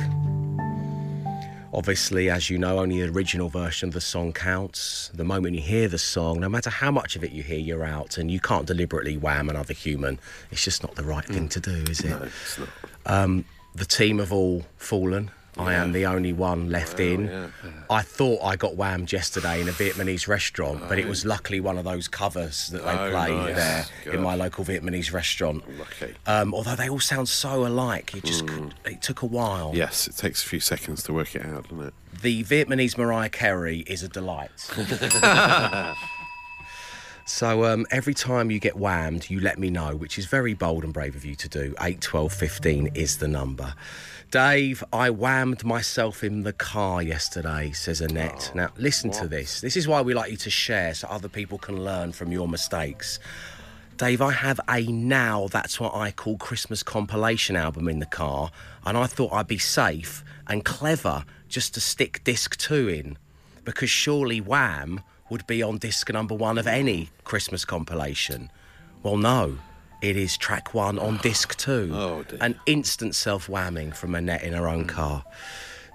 Obviously, 1.72 2.30
as 2.30 2.48
you 2.48 2.56
know, 2.58 2.78
only 2.78 3.02
the 3.02 3.12
original 3.12 3.50
version 3.50 3.88
of 3.88 3.94
the 3.94 4.00
song 4.00 4.32
counts. 4.32 5.10
The 5.12 5.24
moment 5.24 5.54
you 5.54 5.60
hear 5.60 5.86
the 5.86 5.98
song, 5.98 6.40
no 6.40 6.48
matter 6.48 6.70
how 6.70 6.90
much 6.90 7.14
of 7.14 7.22
it 7.22 7.30
you 7.30 7.42
hear, 7.42 7.58
you're 7.58 7.84
out, 7.84 8.16
and 8.16 8.30
you 8.30 8.40
can't 8.40 8.66
deliberately 8.66 9.18
wham 9.18 9.50
another 9.50 9.74
human. 9.74 10.18
It's 10.50 10.64
just 10.64 10.82
not 10.82 10.94
the 10.94 11.04
right 11.04 11.24
thing 11.24 11.48
to 11.50 11.60
do, 11.60 11.84
is 11.88 12.00
it? 12.00 12.10
No, 12.10 12.22
it's 12.22 12.58
not. 12.58 12.68
Um, 13.04 13.44
the 13.74 13.84
team 13.84 14.18
have 14.18 14.32
all 14.32 14.64
fallen. 14.76 15.30
I 15.58 15.74
am 15.74 15.92
the 15.92 16.06
only 16.06 16.32
one 16.32 16.70
left 16.70 17.00
in. 17.00 17.52
I 17.90 18.02
thought 18.02 18.40
I 18.42 18.56
got 18.56 18.76
whammed 18.76 19.12
yesterday 19.12 19.60
in 19.60 19.68
a 19.68 19.72
Vietnamese 19.72 20.28
restaurant, 20.28 20.88
but 20.88 20.98
it 20.98 21.06
was 21.08 21.24
luckily 21.24 21.60
one 21.60 21.78
of 21.78 21.84
those 21.84 22.06
covers 22.08 22.68
that 22.68 22.84
they 22.84 22.90
Oh, 22.90 23.10
play 23.10 23.34
nice. 23.34 23.56
there 23.56 23.84
Good. 24.04 24.14
in 24.14 24.22
my 24.22 24.34
local 24.34 24.64
Vietnamese 24.64 25.12
restaurant. 25.12 25.62
Lucky. 25.78 26.14
Um, 26.26 26.54
although 26.54 26.76
they 26.76 26.88
all 26.88 27.00
sound 27.00 27.28
so 27.28 27.66
alike, 27.66 28.14
it 28.14 28.24
just 28.24 28.46
could, 28.46 28.74
it 28.84 29.02
took 29.02 29.22
a 29.22 29.26
while. 29.26 29.72
Yes, 29.74 30.06
it 30.06 30.16
takes 30.16 30.44
a 30.44 30.46
few 30.48 30.60
seconds 30.60 31.02
to 31.04 31.12
work 31.12 31.34
it 31.34 31.44
out, 31.44 31.64
doesn't 31.68 31.86
it? 31.88 31.94
The 32.22 32.44
Vietnamese 32.44 32.96
Mariah 32.98 33.28
Carey 33.28 33.80
is 33.80 34.02
a 34.02 34.08
delight. 34.08 34.50
so 37.28 37.66
um, 37.66 37.84
every 37.90 38.14
time 38.14 38.50
you 38.50 38.58
get 38.58 38.76
whammed, 38.76 39.28
you 39.28 39.38
let 39.38 39.58
me 39.58 39.68
know, 39.68 39.94
which 39.94 40.18
is 40.18 40.24
very 40.24 40.54
bold 40.54 40.82
and 40.82 40.94
brave 40.94 41.14
of 41.14 41.26
you 41.26 41.34
to 41.34 41.48
do. 41.48 41.74
8, 41.78 42.00
12, 42.00 42.32
15 42.32 42.86
is 42.94 43.18
the 43.18 43.28
number. 43.28 43.74
Dave, 44.30 44.82
I 44.94 45.10
whammed 45.10 45.62
myself 45.62 46.24
in 46.24 46.44
the 46.44 46.54
car 46.54 47.02
yesterday, 47.02 47.70
says 47.72 48.00
Annette. 48.00 48.50
now, 48.54 48.70
listen 48.78 49.10
to 49.10 49.28
this. 49.28 49.60
This 49.60 49.76
is 49.76 49.86
why 49.86 50.00
we 50.00 50.14
like 50.14 50.30
you 50.30 50.38
to 50.38 50.48
share 50.48 50.94
so 50.94 51.06
other 51.08 51.28
people 51.28 51.58
can 51.58 51.84
learn 51.84 52.12
from 52.12 52.32
your 52.32 52.48
mistakes. 52.48 53.18
Dave, 53.98 54.22
I 54.22 54.32
have 54.32 54.58
a 54.66 54.86
now 54.86 55.48
that's 55.48 55.78
what 55.78 55.94
I 55.94 56.12
call 56.12 56.38
Christmas 56.38 56.82
compilation 56.82 57.56
album 57.56 57.90
in 57.90 57.98
the 57.98 58.06
car, 58.06 58.50
and 58.86 58.96
I 58.96 59.06
thought 59.06 59.34
I'd 59.34 59.46
be 59.46 59.58
safe 59.58 60.24
and 60.46 60.64
clever 60.64 61.24
just 61.50 61.74
to 61.74 61.80
stick 61.80 62.24
disc 62.24 62.56
two 62.56 62.88
in, 62.88 63.18
because 63.64 63.90
surely 63.90 64.40
Wham 64.40 65.02
would 65.30 65.46
be 65.46 65.62
on 65.62 65.78
disc 65.78 66.10
number 66.12 66.34
one 66.34 66.58
of 66.58 66.66
any 66.66 67.10
Christmas 67.24 67.64
compilation. 67.64 68.50
Well, 69.02 69.16
no, 69.16 69.58
it 70.02 70.16
is 70.16 70.36
track 70.36 70.74
one 70.74 70.98
on 70.98 71.16
disc 71.22 71.56
two. 71.56 71.90
Oh, 71.92 72.22
dear. 72.22 72.38
An 72.40 72.58
instant 72.66 73.14
self 73.14 73.48
whamming 73.48 73.94
from 73.94 74.14
Annette 74.14 74.42
in 74.42 74.52
her 74.52 74.68
own 74.68 74.86
car. 74.86 75.24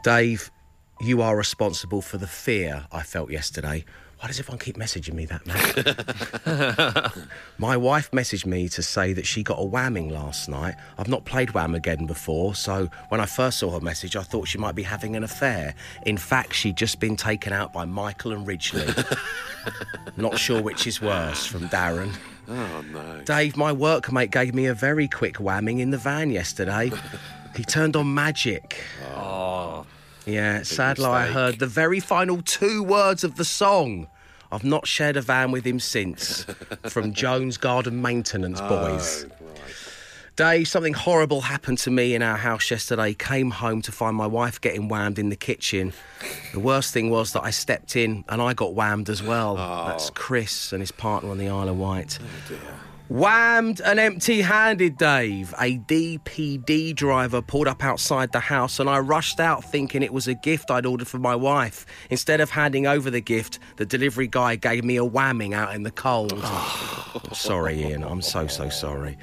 Dave, 0.03 0.51
you 1.01 1.21
are 1.21 1.35
responsible 1.35 2.01
for 2.01 2.17
the 2.17 2.27
fear 2.27 2.85
I 2.91 3.03
felt 3.03 3.31
yesterday. 3.31 3.85
Why 4.23 4.27
does 4.27 4.39
everyone 4.39 4.59
keep 4.59 4.77
messaging 4.77 5.15
me 5.15 5.25
that, 5.25 5.45
man? 5.45 7.25
My 7.57 7.75
wife 7.75 8.09
messaged 8.11 8.45
me 8.45 8.69
to 8.69 8.81
say 8.81 9.11
that 9.11 9.25
she 9.25 9.43
got 9.43 9.59
a 9.59 9.65
whamming 9.65 10.11
last 10.13 10.47
night. 10.47 10.75
I've 10.97 11.09
not 11.09 11.25
played 11.25 11.53
Wham 11.53 11.75
again 11.75 12.05
before, 12.05 12.55
so 12.55 12.87
when 13.09 13.19
I 13.19 13.25
first 13.25 13.59
saw 13.59 13.71
her 13.71 13.81
message, 13.81 14.15
I 14.15 14.21
thought 14.21 14.47
she 14.47 14.57
might 14.57 14.75
be 14.75 14.83
having 14.83 15.17
an 15.17 15.25
affair. 15.25 15.75
In 16.05 16.15
fact, 16.15 16.53
she'd 16.53 16.77
just 16.77 17.01
been 17.01 17.17
taken 17.17 17.51
out 17.51 17.73
by 17.73 17.83
Michael 17.83 18.31
and 18.31 18.47
Ridgeley. 18.47 18.87
not 20.15 20.39
sure 20.39 20.61
which 20.61 20.87
is 20.87 21.01
worse, 21.01 21.45
from 21.45 21.67
Darren. 21.67 22.13
Oh, 22.47 22.81
no. 22.93 23.23
Dave, 23.25 23.57
my 23.57 23.73
workmate, 23.73 24.31
gave 24.31 24.55
me 24.55 24.67
a 24.67 24.73
very 24.73 25.09
quick 25.09 25.35
whamming 25.35 25.81
in 25.81 25.91
the 25.91 25.97
van 25.97 26.31
yesterday. 26.31 26.93
he 27.57 27.65
turned 27.65 27.97
on 27.97 28.13
magic. 28.13 28.85
Oh, 29.17 29.85
Yeah, 30.25 30.63
sadly, 30.63 31.03
I 31.07 31.27
heard 31.27 31.59
the 31.59 31.67
very 31.67 31.99
final 31.99 32.41
two 32.41 32.83
words 32.83 33.25
of 33.25 33.35
the 33.35 33.43
song. 33.43 34.07
I've 34.53 34.63
not 34.63 34.87
shared 34.87 35.17
a 35.17 35.21
van 35.21 35.51
with 35.51 35.65
him 35.65 35.79
since. 35.79 36.45
From 36.83 37.13
Jones 37.23 37.57
Garden 37.57 38.01
Maintenance 38.01 38.59
oh, 38.61 38.69
Boys. 38.69 39.25
Dave, 40.35 40.67
something 40.67 40.93
horrible 40.93 41.41
happened 41.41 41.79
to 41.79 41.91
me 41.91 42.15
in 42.15 42.21
our 42.21 42.37
house 42.37 42.69
yesterday. 42.69 43.13
Came 43.13 43.51
home 43.51 43.81
to 43.83 43.91
find 43.91 44.15
my 44.15 44.27
wife 44.27 44.61
getting 44.61 44.87
whammed 44.89 45.17
in 45.17 45.29
the 45.29 45.35
kitchen. 45.35 45.93
The 46.53 46.59
worst 46.59 46.93
thing 46.93 47.09
was 47.09 47.33
that 47.33 47.43
I 47.43 47.49
stepped 47.49 47.95
in 47.95 48.23
and 48.29 48.41
I 48.41 48.53
got 48.53 48.73
whammed 48.73 49.09
as 49.09 49.23
well. 49.23 49.57
Oh. 49.59 49.87
That's 49.87 50.09
Chris 50.11 50.71
and 50.71 50.81
his 50.81 50.91
partner 50.91 51.29
on 51.29 51.37
the 51.37 51.49
Isle 51.49 51.69
of 51.69 51.77
Wight. 51.77 52.19
Oh, 52.21 52.79
Whammed 53.13 53.79
an 53.81 53.99
empty 53.99 54.41
handed, 54.41 54.97
Dave. 54.97 55.53
A 55.59 55.77
DPD 55.77 56.95
driver 56.95 57.43
pulled 57.43 57.67
up 57.67 57.83
outside 57.83 58.31
the 58.31 58.39
house 58.39 58.79
and 58.79 58.89
I 58.89 58.97
rushed 58.97 59.39
out 59.39 59.63
thinking 59.63 60.01
it 60.01 60.11
was 60.11 60.27
a 60.27 60.33
gift 60.33 60.71
I'd 60.71 60.87
ordered 60.87 61.07
for 61.07 61.19
my 61.19 61.35
wife. 61.35 61.85
Instead 62.09 62.41
of 62.41 62.49
handing 62.49 62.87
over 62.87 63.11
the 63.11 63.21
gift, 63.21 63.59
the 63.77 63.85
delivery 63.85 64.25
guy 64.25 64.55
gave 64.55 64.83
me 64.83 64.97
a 64.97 65.05
whamming 65.05 65.53
out 65.53 65.75
in 65.75 65.83
the 65.83 65.91
cold. 65.91 66.43
sorry, 67.33 67.83
Ian. 67.83 68.03
I'm 68.03 68.23
so, 68.23 68.47
so 68.47 68.69
sorry. 68.69 69.15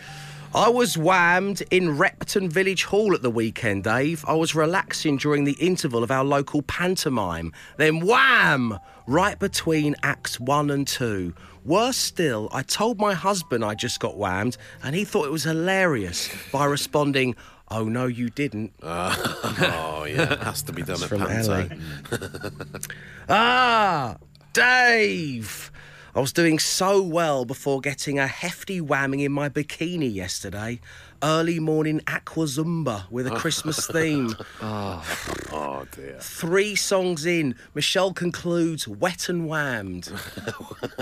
I 0.55 0.69
was 0.69 0.97
whammed 0.97 1.63
in 1.73 1.99
Repton 1.99 2.49
Village 2.49 2.85
Hall 2.85 3.13
at 3.13 3.23
the 3.23 3.31
weekend, 3.31 3.83
Dave. 3.83 4.25
I 4.29 4.35
was 4.35 4.55
relaxing 4.55 5.17
during 5.17 5.43
the 5.43 5.53
interval 5.55 6.05
of 6.05 6.13
our 6.13 6.25
local 6.25 6.63
pantomime. 6.63 7.53
Then 7.77 8.07
wham! 8.07 8.79
Right 9.09 9.39
between 9.39 9.97
acts 10.05 10.39
one 10.39 10.71
and 10.71 10.87
two. 10.87 11.35
Worse 11.65 11.97
still, 11.97 12.49
I 12.53 12.63
told 12.63 12.99
my 12.99 13.13
husband 13.13 13.65
I 13.65 13.75
just 13.75 14.01
got 14.01 14.17
whammed, 14.17 14.57
and 14.83 14.95
he 14.95 15.05
thought 15.05 15.27
it 15.27 15.33
was 15.33 15.45
hilarious 15.45 16.31
by 16.53 16.65
responding, 16.65 17.37
Oh, 17.73 17.85
no, 17.85 18.07
you 18.07 18.31
didn't. 18.31 18.73
Oh, 18.83 20.05
yeah. 20.09 20.33
It 20.33 20.39
has 20.41 20.63
to 20.63 20.73
be 20.73 20.83
done 20.83 21.03
at 21.03 21.09
from 21.09 21.21
Panto. 21.21 21.69
Ah, 23.29 24.17
Dave! 24.53 25.71
I 26.15 26.21
was 26.21 26.33
doing 26.33 26.59
so 26.59 27.01
well 27.03 27.45
before 27.45 27.81
getting 27.81 28.19
a 28.19 28.27
hefty 28.27 28.81
whamming 28.81 29.23
in 29.25 29.31
my 29.31 29.49
bikini 29.49 30.13
yesterday. 30.13 30.81
Early 31.23 31.61
morning 31.61 32.01
aqua 32.07 32.47
zumba 32.47 33.03
with 33.11 33.27
a 33.27 33.31
Christmas 33.33 33.87
theme. 33.93 34.35
Oh. 34.63 35.05
oh, 35.53 35.85
dear. 35.95 36.17
Three 36.19 36.75
songs 36.75 37.27
in, 37.27 37.57
Michelle 37.75 38.15
concludes 38.15 38.89
wet 38.89 39.29
and 39.29 39.47
whammed. 39.47 40.11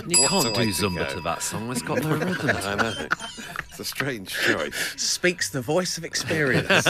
you 0.09 0.27
can't 0.27 0.43
do 0.43 0.51
way 0.61 0.67
to 0.67 0.73
Zumba 0.73 1.09
to 1.11 1.21
that 1.21 1.41
song. 1.43 1.71
It's 1.71 1.83
got 1.83 1.99
no 2.03 2.17
rhythm. 2.17 2.51
I 2.51 2.75
know. 2.75 2.95
It's 3.69 3.79
a 3.79 3.85
strange 3.85 4.31
choice. 4.31 4.75
Speaks 4.97 5.51
the 5.51 5.61
voice 5.61 5.97
of 5.99 6.05
experience. 6.05 6.67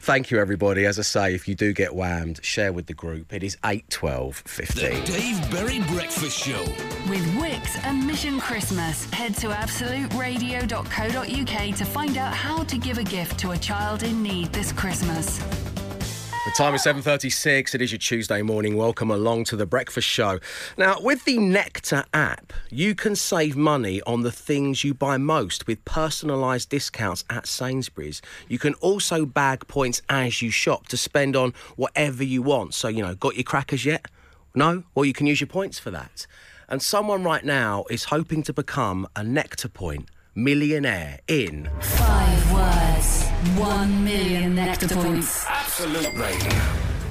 Thank 0.00 0.30
you, 0.30 0.38
everybody. 0.38 0.86
As 0.86 1.00
I 1.00 1.02
say, 1.02 1.34
if 1.34 1.48
you 1.48 1.56
do 1.56 1.72
get 1.72 1.92
whammed, 1.94 2.38
share 2.44 2.72
with 2.72 2.86
the 2.86 2.94
group. 2.94 3.32
It 3.32 3.42
is 3.42 3.56
8, 3.64 3.90
12, 3.90 4.44
15. 4.46 5.04
Dave 5.04 5.50
Berry 5.50 5.80
Breakfast 5.92 6.38
Show. 6.38 6.62
With 7.10 7.26
Wickes 7.34 7.84
and 7.84 8.06
Mission 8.06 8.38
Christmas, 8.38 9.10
head 9.10 9.34
to 9.38 9.48
absoluteradio.co.uk 9.48 11.47
to 11.48 11.84
find 11.84 12.18
out 12.18 12.34
how 12.34 12.62
to 12.62 12.76
give 12.76 12.98
a 12.98 13.02
gift 13.02 13.38
to 13.38 13.52
a 13.52 13.56
child 13.56 14.02
in 14.02 14.22
need 14.22 14.52
this 14.52 14.70
Christmas. 14.70 15.38
The 15.38 16.52
time 16.54 16.74
is 16.74 16.82
7.36. 16.82 17.74
It 17.74 17.80
is 17.80 17.90
your 17.90 17.98
Tuesday 17.98 18.42
morning. 18.42 18.76
Welcome 18.76 19.10
along 19.10 19.44
to 19.44 19.56
the 19.56 19.64
breakfast 19.64 20.06
show. 20.06 20.40
Now, 20.76 21.00
with 21.00 21.24
the 21.24 21.38
Nectar 21.38 22.04
app, 22.12 22.52
you 22.70 22.94
can 22.94 23.16
save 23.16 23.56
money 23.56 24.02
on 24.02 24.22
the 24.22 24.30
things 24.30 24.84
you 24.84 24.92
buy 24.92 25.16
most 25.16 25.66
with 25.66 25.82
personalised 25.86 26.68
discounts 26.68 27.24
at 27.30 27.46
Sainsbury's. 27.46 28.20
You 28.46 28.58
can 28.58 28.74
also 28.74 29.24
bag 29.24 29.66
points 29.68 30.02
as 30.10 30.42
you 30.42 30.50
shop 30.50 30.86
to 30.88 30.98
spend 30.98 31.34
on 31.34 31.54
whatever 31.76 32.22
you 32.22 32.42
want. 32.42 32.74
So, 32.74 32.88
you 32.88 33.02
know, 33.02 33.14
got 33.14 33.36
your 33.36 33.44
crackers 33.44 33.86
yet? 33.86 34.06
No? 34.54 34.84
Well, 34.94 35.06
you 35.06 35.14
can 35.14 35.26
use 35.26 35.40
your 35.40 35.48
points 35.48 35.78
for 35.78 35.90
that. 35.92 36.26
And 36.68 36.82
someone 36.82 37.24
right 37.24 37.44
now 37.44 37.84
is 37.88 38.04
hoping 38.04 38.42
to 38.44 38.52
become 38.52 39.08
a 39.16 39.24
Nectar 39.24 39.70
Point 39.70 40.10
millionaire 40.38 41.18
in 41.26 41.68
Five 41.80 42.52
words, 42.52 43.26
one 43.58 44.04
million 44.04 44.54
nectar 44.54 44.86
points. 44.86 45.44
Absolute 45.48 46.14
Radio. 46.14 46.52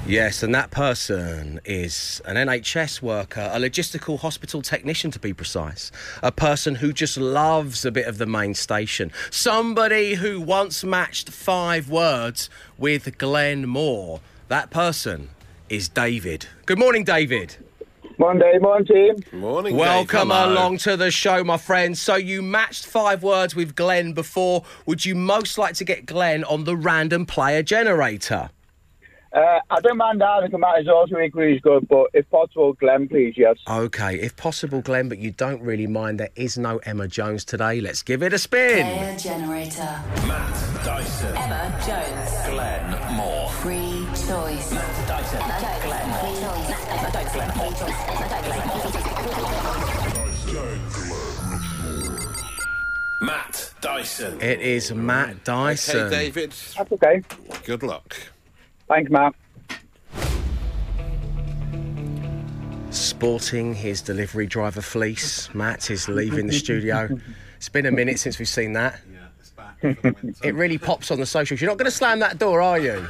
Yes, 0.06 0.42
and 0.42 0.54
that 0.54 0.70
person 0.70 1.60
is 1.66 2.22
an 2.24 2.36
NHS 2.36 3.02
worker, 3.02 3.50
a 3.52 3.58
logistical 3.58 4.18
hospital 4.18 4.62
technician 4.62 5.10
to 5.10 5.18
be 5.18 5.34
precise, 5.34 5.92
a 6.22 6.32
person 6.32 6.76
who 6.76 6.94
just 6.94 7.18
loves 7.18 7.84
a 7.84 7.90
bit 7.90 8.06
of 8.06 8.16
the 8.16 8.24
main 8.24 8.54
station, 8.54 9.12
somebody 9.30 10.14
who 10.14 10.40
once 10.40 10.82
matched 10.82 11.28
five 11.28 11.90
words 11.90 12.48
with 12.78 13.18
Glenn 13.18 13.68
Moore. 13.68 14.22
That 14.48 14.70
person 14.70 15.28
is 15.68 15.90
David. 15.90 16.46
Good 16.64 16.78
morning, 16.78 17.04
David. 17.04 17.56
Monday, 18.18 18.58
morning. 18.58 19.14
Morning, 19.32 19.76
Welcome 19.76 20.30
Hello. 20.30 20.52
along 20.52 20.78
to 20.78 20.96
the 20.96 21.10
show, 21.10 21.44
my 21.44 21.56
friend. 21.56 21.96
So 21.96 22.16
you 22.16 22.42
matched 22.42 22.84
five 22.84 23.22
words 23.22 23.54
with 23.54 23.76
Glenn 23.76 24.12
before. 24.12 24.64
Would 24.86 25.04
you 25.04 25.14
most 25.14 25.56
like 25.56 25.74
to 25.74 25.84
get 25.84 26.04
Glenn 26.04 26.42
on 26.42 26.64
the 26.64 26.76
random 26.76 27.26
player 27.26 27.62
generator? 27.62 28.50
Uh, 29.32 29.60
I 29.70 29.80
don't 29.82 29.98
mind 29.98 30.20
that. 30.20 30.50
The 30.50 30.58
matter 30.58 30.80
is 30.80 30.88
also 30.88 31.18
equally 31.20 31.54
as 31.54 31.60
good, 31.60 31.86
but 31.86 32.06
if 32.12 32.28
possible, 32.30 32.72
Glenn, 32.72 33.06
please, 33.06 33.34
yes. 33.36 33.56
Okay, 33.68 34.18
if 34.18 34.34
possible, 34.36 34.80
Glenn, 34.80 35.08
but 35.08 35.18
you 35.18 35.30
don't 35.30 35.60
really 35.62 35.86
mind. 35.86 36.18
There 36.18 36.30
is 36.34 36.58
no 36.58 36.78
Emma 36.78 37.06
Jones 37.06 37.44
today. 37.44 37.80
Let's 37.80 38.02
give 38.02 38.22
it 38.24 38.32
a 38.32 38.38
spin. 38.38 38.84
Player 38.86 39.16
generator. 39.18 40.00
Matt 40.26 40.84
Dyson. 40.84 41.36
Emma 41.36 41.78
Jones. 41.86 42.48
Glenn 42.48 43.16
Moore. 43.16 43.50
Free 43.50 44.06
choice. 44.26 44.97
Matt 53.20 53.72
Dyson. 53.80 54.40
It 54.40 54.60
is 54.60 54.92
Matt 54.92 55.44
Dyson. 55.44 56.00
Okay, 56.00 56.10
David. 56.26 56.52
That's 56.76 56.92
okay. 56.92 57.22
Good 57.64 57.82
luck. 57.82 58.16
Thanks, 58.88 59.10
Matt. 59.10 59.34
Sporting 62.90 63.74
his 63.74 64.00
delivery 64.00 64.46
driver 64.46 64.80
fleece. 64.80 65.52
Matt 65.54 65.90
is 65.90 66.08
leaving 66.08 66.46
the 66.46 66.52
studio. 66.52 67.08
It's 67.58 67.68
been 67.68 67.86
a 67.86 67.90
minute 67.90 68.20
since 68.20 68.38
we've 68.38 68.46
seen 68.48 68.72
that. 68.74 69.00
It 69.82 70.54
really 70.54 70.78
pops 70.78 71.10
on 71.10 71.18
the 71.18 71.26
socials. 71.26 71.60
You're 71.60 71.68
not 71.68 71.76
going 71.76 71.90
to 71.90 71.96
slam 71.96 72.20
that 72.20 72.38
door, 72.38 72.60
are 72.62 72.78
you? 72.78 73.04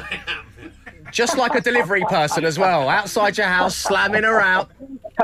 Just 1.13 1.37
like 1.37 1.55
a 1.55 1.61
delivery 1.61 2.03
person 2.09 2.47
as 2.47 2.59
well, 2.59 2.89
outside 2.89 3.37
your 3.37 3.47
house, 3.47 3.77
slamming 3.77 4.23
her 4.23 4.41
out. 4.41 4.71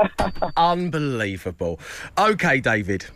Unbelievable. 0.57 1.79
Okay, 2.19 2.59
David. 2.59 3.07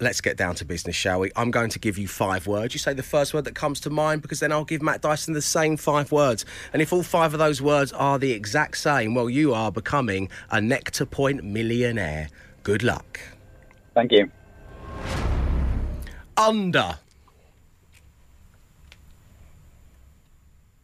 Let's 0.00 0.20
get 0.20 0.36
down 0.36 0.54
to 0.56 0.64
business, 0.64 0.94
shall 0.94 1.18
we? 1.18 1.32
I'm 1.34 1.50
going 1.50 1.70
to 1.70 1.78
give 1.80 1.98
you 1.98 2.06
five 2.06 2.46
words. 2.46 2.72
You 2.72 2.78
say 2.78 2.94
the 2.94 3.02
first 3.02 3.34
word 3.34 3.44
that 3.46 3.56
comes 3.56 3.80
to 3.80 3.90
mind 3.90 4.22
because 4.22 4.38
then 4.38 4.52
I'll 4.52 4.64
give 4.64 4.80
Matt 4.80 5.00
Dyson 5.00 5.34
the 5.34 5.42
same 5.42 5.76
five 5.76 6.12
words. 6.12 6.44
And 6.72 6.80
if 6.80 6.92
all 6.92 7.02
five 7.02 7.32
of 7.32 7.40
those 7.40 7.60
words 7.60 7.92
are 7.92 8.16
the 8.16 8.30
exact 8.30 8.78
same, 8.78 9.14
well, 9.14 9.28
you 9.28 9.52
are 9.54 9.72
becoming 9.72 10.28
a 10.52 10.60
Nectar 10.60 11.04
Point 11.04 11.42
millionaire. 11.42 12.28
Good 12.62 12.84
luck. 12.84 13.18
Thank 13.94 14.12
you. 14.12 14.30
Under. 16.36 16.96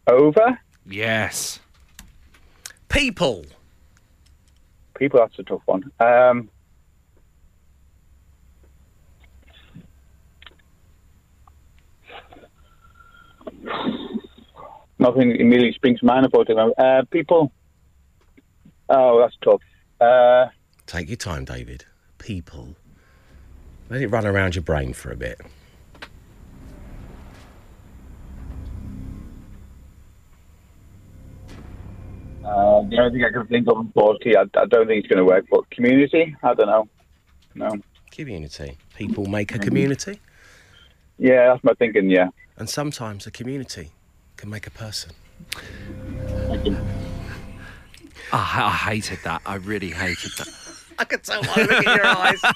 Over. 0.09 0.59
Yes. 0.87 1.61
People. 2.89 3.47
People, 4.99 5.21
that's 5.21 5.39
a 5.39 5.45
tough 5.45 5.63
one. 5.67 5.91
Um, 6.01 6.51
nothing 14.99 15.37
immediately 15.37 15.73
springs 15.73 16.01
to 16.01 16.07
mind 16.07 16.27
about 16.27 16.49
it. 16.49 16.57
Uh, 16.79 17.03
people. 17.11 17.53
Oh, 18.89 19.21
that's 19.21 19.37
tough. 19.43 19.63
Uh, 20.01 20.47
Take 20.87 21.09
your 21.09 21.17
time, 21.17 21.45
David. 21.45 21.85
People. 22.19 22.77
Let 23.91 24.03
it 24.03 24.09
run 24.09 24.27
around 24.27 24.55
your 24.55 24.63
brain 24.63 24.93
for 24.93 25.11
a 25.11 25.17
bit. 25.17 25.41
uh, 32.45 32.83
the 32.89 32.99
only 32.99 33.19
thing 33.19 33.25
I 33.25 33.31
can 33.31 33.47
think 33.47 33.69
of, 33.69 33.79
unfortunately, 33.79 34.37
I, 34.37 34.43
I 34.43 34.67
don't 34.67 34.87
think 34.87 35.05
it's 35.05 35.09
going 35.09 35.19
to 35.19 35.25
work. 35.25 35.47
But 35.51 35.69
community, 35.71 36.37
I 36.43 36.55
don't 36.55 36.67
know. 36.67 36.89
No. 37.55 37.71
Community. 38.11 38.79
People 38.97 39.27
make 39.27 39.55
a 39.55 39.59
community, 39.59 40.21
Yeah, 41.19 41.53
that's 41.53 41.65
my 41.65 41.73
thinking. 41.75 42.11
Yeah. 42.11 42.29
And 42.57 42.69
sometimes 42.69 43.27
a 43.27 43.31
community 43.31 43.91
can 44.37 44.51
make 44.51 44.67
a 44.67 44.71
person. 44.71 45.13
Thank 46.49 46.67
you. 46.67 46.77
Ah, 48.33 48.67
I 48.67 48.95
hated 48.95 49.19
that. 49.25 49.43
I 49.47 49.57
really 49.57 49.91
hated 49.91 50.33
that. 50.39 50.49
I 50.99 51.05
can 51.05 51.21
tell 51.21 51.43
by 51.43 51.63
looking 51.63 51.91
in 51.91 51.97
your 51.97 52.07
eyes. 52.07 52.41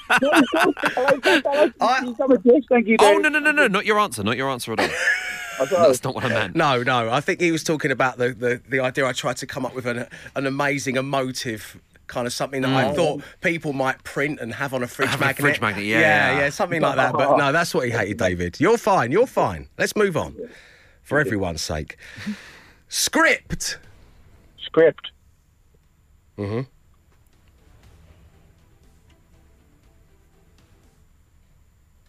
Thank 2.69 2.87
you. 2.87 2.97
Oh 2.99 3.17
no 3.17 3.29
no 3.29 3.39
no 3.39 3.51
no! 3.51 3.67
Not 3.67 3.85
your 3.85 3.99
answer. 3.99 4.23
Not 4.23 4.37
your 4.37 4.49
answer 4.49 4.73
at 4.73 4.79
all. 4.79 4.87
That's 4.87 5.73
all 5.73 5.87
That's 5.87 5.99
right. 5.99 6.03
not 6.05 6.15
what 6.15 6.25
I 6.25 6.29
meant. 6.29 6.55
No, 6.55 6.83
no. 6.83 7.11
I 7.11 7.19
think 7.19 7.41
he 7.41 7.51
was 7.51 7.65
talking 7.65 7.91
about 7.91 8.17
the, 8.17 8.29
the, 8.29 8.61
the 8.69 8.79
idea 8.79 9.05
I 9.05 9.11
tried 9.11 9.35
to 9.37 9.45
come 9.45 9.65
up 9.65 9.75
with 9.75 9.85
an, 9.85 10.07
an 10.35 10.47
amazing 10.47 10.95
emotive 10.95 11.77
kind 12.09 12.27
of 12.27 12.33
something 12.33 12.61
that 12.63 12.73
I 12.73 12.93
thought 12.93 13.21
people 13.39 13.71
might 13.71 14.03
print 14.03 14.39
and 14.41 14.53
have 14.53 14.73
on 14.73 14.83
a 14.83 14.87
fridge 14.87 15.09
Have 15.09 15.21
a 15.21 15.25
magnet. 15.25 15.41
fridge 15.41 15.61
magnet, 15.61 15.85
yeah, 15.85 15.99
yeah, 15.99 16.31
yeah. 16.33 16.39
yeah, 16.39 16.49
something 16.49 16.81
like 16.81 16.97
that. 16.97 17.13
But 17.13 17.37
no, 17.37 17.51
that's 17.53 17.73
what 17.73 17.85
he 17.85 17.91
hated, 17.91 18.17
David. 18.17 18.59
You're 18.59 18.77
fine. 18.77 19.11
You're 19.11 19.27
fine. 19.27 19.69
Let's 19.77 19.95
move 19.95 20.17
on, 20.17 20.35
for 21.01 21.19
everyone's 21.19 21.61
sake. 21.61 21.97
Script. 22.89 23.77
Script. 24.57 25.11
Mm-hmm. 26.37 26.61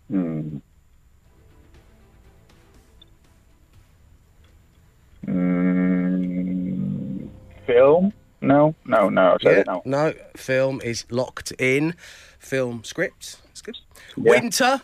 Hmm. 0.08 0.58
Mm, 5.26 7.28
film? 7.66 8.12
No, 8.40 8.74
no, 8.86 9.08
no. 9.08 9.32
I 9.32 9.36
Yeah, 9.42 9.62
no. 9.66 9.82
no, 9.84 10.14
film 10.36 10.80
is 10.82 11.04
locked 11.10 11.52
in. 11.58 11.94
Film 12.38 12.82
script. 12.84 13.40
That's 13.46 13.60
good. 13.60 13.76
Yeah. 14.16 14.30
Winter. 14.30 14.80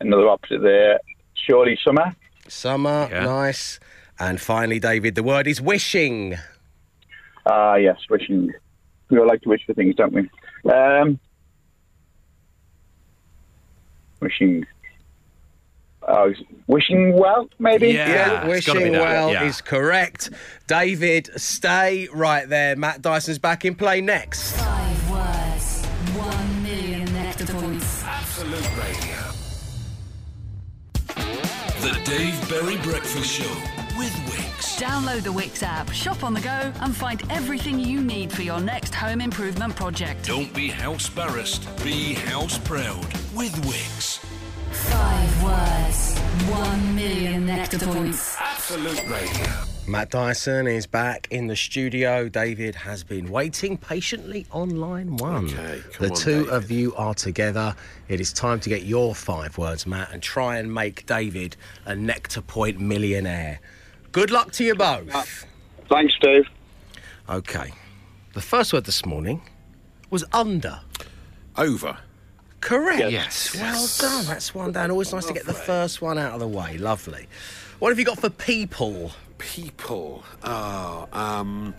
Another 0.00 0.28
opposite 0.28 0.62
there. 0.62 0.98
Surely 1.34 1.78
summer. 1.84 2.14
Summer. 2.48 3.08
Yeah. 3.10 3.24
Nice. 3.24 3.78
And 4.18 4.40
finally, 4.40 4.80
David, 4.80 5.14
the 5.14 5.22
word 5.22 5.46
is 5.46 5.60
wishing. 5.60 6.36
Ah, 7.46 7.76
yes, 7.76 7.98
wishing. 8.10 8.52
We 9.10 9.18
all 9.18 9.26
like 9.26 9.42
to 9.42 9.48
wish 9.48 9.64
for 9.64 9.74
things, 9.74 9.94
don't 9.94 10.12
we? 10.12 10.28
Um, 10.70 11.18
wishing. 14.20 14.66
Oh, 16.08 16.32
wishing 16.66 17.12
well, 17.18 17.48
maybe. 17.58 17.88
Yeah. 17.88 18.46
it's 18.46 18.66
gotta 18.66 18.78
be 18.78 18.84
wishing 18.86 18.92
well 19.00 19.30
Yeah. 19.32 19.44
is 19.44 19.60
correct. 19.60 20.30
David, 20.66 21.28
stay 21.38 22.08
right 22.12 22.48
there. 22.48 22.74
Matt 22.76 23.02
Dyson's 23.02 23.38
back 23.38 23.64
in 23.64 23.74
play 23.74 24.00
next. 24.00 24.56
Five 24.56 25.10
words, 25.10 25.84
one 26.16 26.62
million 26.62 27.04
nectar 27.12 27.46
points. 27.52 28.02
Absolute 28.04 28.68
Radio. 28.78 29.16
The 31.80 31.98
Dave 32.04 32.48
Berry 32.48 32.76
Breakfast 32.82 33.30
Show 33.30 33.50
with 33.98 34.12
Wickes. 34.28 34.78
Download 34.80 35.22
the 35.22 35.32
Wickes 35.32 35.62
app, 35.62 35.90
shop 35.92 36.22
on 36.24 36.34
the 36.34 36.40
go, 36.40 36.72
and 36.80 36.94
find 36.94 37.22
everything 37.30 37.78
you 37.78 38.00
need 38.02 38.32
for 38.32 38.42
your 38.42 38.60
next 38.60 38.94
home 38.94 39.20
improvement 39.20 39.76
project. 39.76 40.26
Don't 40.26 40.52
be 40.54 40.68
house 40.68 41.08
embarrassed, 41.08 41.68
be 41.84 42.14
house 42.14 42.58
proud 42.58 43.04
with 43.34 43.52
Wickes. 43.64 44.24
Five 44.88 45.44
words, 45.44 46.18
one 46.50 46.94
million 46.94 47.46
nectar 47.46 47.78
points. 47.78 48.36
Absolute 48.40 49.06
Radio. 49.08 49.46
Matt 49.86 50.10
Dyson 50.10 50.66
is 50.68 50.86
back 50.86 51.26
in 51.30 51.48
the 51.48 51.56
studio. 51.56 52.28
David 52.28 52.74
has 52.76 53.02
been 53.02 53.28
waiting 53.30 53.76
patiently 53.76 54.46
on 54.52 54.76
line 54.76 55.16
one. 55.16 55.46
Okay, 55.46 55.82
come 55.92 56.06
the 56.06 56.12
on, 56.12 56.16
two 56.16 56.44
David. 56.44 56.52
of 56.54 56.70
you 56.70 56.94
are 56.94 57.14
together. 57.14 57.74
It 58.08 58.20
is 58.20 58.32
time 58.32 58.60
to 58.60 58.68
get 58.68 58.84
your 58.84 59.14
five 59.14 59.58
words, 59.58 59.86
Matt, 59.86 60.12
and 60.12 60.22
try 60.22 60.58
and 60.58 60.72
make 60.72 61.06
David 61.06 61.56
a 61.86 61.94
nectar 61.96 62.40
point 62.40 62.78
millionaire. 62.78 63.60
Good 64.12 64.30
luck 64.30 64.52
to 64.52 64.64
you 64.64 64.74
both. 64.76 65.12
Uh, 65.14 65.24
thanks, 65.88 66.14
Dave. 66.20 66.44
Okay. 67.28 67.72
The 68.34 68.40
first 68.40 68.72
word 68.72 68.84
this 68.84 69.04
morning 69.04 69.42
was 70.08 70.24
under. 70.32 70.80
Over. 71.56 71.98
Correct. 72.60 73.10
Yes. 73.10 73.54
Well 73.54 73.88
done. 73.98 74.26
That's 74.26 74.54
one 74.54 74.72
down. 74.72 74.90
Always 74.90 75.12
nice 75.12 75.26
to 75.26 75.32
get 75.32 75.46
the 75.46 75.54
first 75.54 76.02
one 76.02 76.18
out 76.18 76.34
of 76.34 76.40
the 76.40 76.48
way. 76.48 76.76
Lovely. 76.78 77.26
What 77.78 77.88
have 77.90 77.98
you 77.98 78.04
got 78.04 78.18
for 78.18 78.28
people? 78.30 79.12
People. 79.38 80.22
Oh, 80.44 81.08
um, 81.12 81.74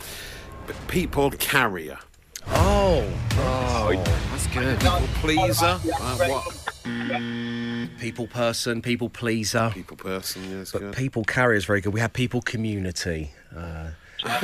people 0.88 1.30
carrier. 1.32 2.00
Oh, 2.48 3.08
Oh, 3.34 3.92
That's 4.32 4.48
good. 4.48 4.80
People 4.80 5.08
pleaser. 5.22 5.80
Uh, 6.02 6.18
what? 6.28 7.90
people 8.00 8.26
person, 8.28 8.82
people 8.82 9.10
pleaser. 9.10 9.70
People 9.74 9.96
person. 9.98 10.50
Yeah, 10.50 10.58
that's 10.58 10.72
But 10.72 10.80
good. 10.82 10.96
people 10.96 11.24
carrier 11.24 11.58
is 11.58 11.66
very 11.66 11.82
good. 11.82 11.94
We 11.94 12.00
have 12.00 12.14
people 12.14 12.42
community. 12.42 13.32
Uh, 13.56 13.92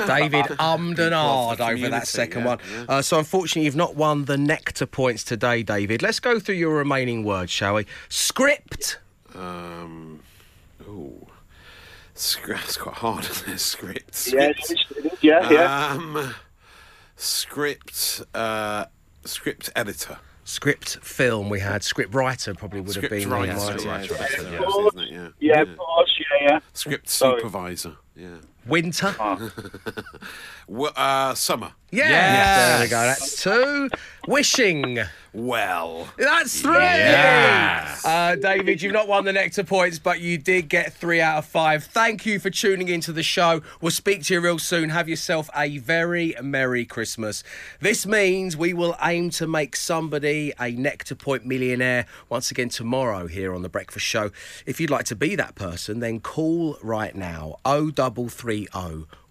David 0.07 0.45
ummed 0.59 0.99
and 0.99 1.13
ahed 1.13 1.59
over 1.59 1.89
that 1.89 2.07
second 2.07 2.41
yeah, 2.41 2.47
one. 2.47 2.59
yeah. 2.71 2.85
Uh, 2.89 3.01
so 3.01 3.19
unfortunately, 3.19 3.65
you've 3.65 3.75
not 3.75 3.95
won 3.95 4.25
the 4.25 4.37
nectar 4.37 4.85
points 4.85 5.23
today, 5.23 5.63
David. 5.63 6.01
Let's 6.01 6.19
go 6.19 6.39
through 6.39 6.55
your 6.55 6.75
remaining 6.75 7.23
words, 7.23 7.51
shall 7.51 7.75
we? 7.75 7.85
Script. 8.09 8.99
Um, 9.35 10.21
ooh. 10.87 11.27
Sc- 12.15 12.47
That's 12.47 12.77
quite 12.77 12.95
hard, 12.95 13.25
isn't 13.29 13.53
it? 13.53 13.59
Script. 13.59 14.27
Yeah, 14.33 14.51
Script. 14.59 15.23
yeah, 15.23 15.49
yeah. 15.51 15.87
Um, 15.91 16.33
script. 17.15 18.21
Uh, 18.33 18.85
script 19.25 19.69
editor. 19.75 20.17
Script 20.43 20.97
film 21.03 21.49
we 21.49 21.59
had. 21.59 21.83
Script 21.83 22.13
writer 22.15 22.53
probably 22.53 22.79
would 22.79 22.91
Script 22.93 23.11
have 23.13 23.21
been 23.21 23.29
writer. 23.29 23.53
my- 23.53 23.59
Script 23.59 23.85
writer. 23.85 24.15
Yeah. 24.15 24.51
yeah. 24.51 25.29
Yeah. 25.39 25.63
yeah, 25.63 25.63
yeah, 25.63 26.25
yeah. 26.41 26.59
Script 26.73 27.09
supervisor. 27.09 27.97
Yeah. 28.15 28.37
Winter. 28.67 29.15
W- 30.67 30.91
uh, 30.95 31.33
summer. 31.35 31.71
Yeah. 31.89 32.77
There 32.77 32.85
we 32.85 32.89
go. 32.89 33.01
That's 33.01 33.41
two. 33.41 33.89
Wishing. 34.27 34.99
Well. 35.33 36.09
That's 36.17 36.61
three. 36.61 36.73
Yes. 36.73 38.03
Uh, 38.03 38.35
David, 38.35 38.81
you've 38.81 38.91
not 38.91 39.07
won 39.07 39.23
the 39.23 39.31
nectar 39.31 39.63
points, 39.63 39.97
but 39.97 40.19
you 40.19 40.37
did 40.37 40.67
get 40.67 40.91
three 40.91 41.21
out 41.21 41.37
of 41.37 41.45
five. 41.45 41.85
Thank 41.85 42.25
you 42.25 42.39
for 42.39 42.49
tuning 42.49 42.89
into 42.89 43.13
the 43.13 43.23
show. 43.23 43.61
We'll 43.79 43.91
speak 43.91 44.23
to 44.23 44.33
you 44.33 44.41
real 44.41 44.59
soon. 44.59 44.89
Have 44.89 45.07
yourself 45.07 45.49
a 45.55 45.77
very 45.77 46.35
Merry 46.41 46.83
Christmas. 46.83 47.41
This 47.79 48.05
means 48.05 48.57
we 48.57 48.73
will 48.73 48.97
aim 49.01 49.29
to 49.31 49.47
make 49.47 49.77
somebody 49.77 50.51
a 50.59 50.71
nectar 50.71 51.15
point 51.15 51.45
millionaire 51.45 52.05
once 52.27 52.51
again 52.51 52.67
tomorrow 52.67 53.27
here 53.27 53.53
on 53.55 53.61
The 53.61 53.69
Breakfast 53.69 54.05
Show. 54.05 54.31
If 54.65 54.81
you'd 54.81 54.89
like 54.89 55.05
to 55.05 55.15
be 55.15 55.35
that 55.35 55.55
person, 55.55 55.99
then 55.99 56.19
call 56.19 56.77
right 56.81 57.15
now 57.15 57.57
0330 57.63 58.67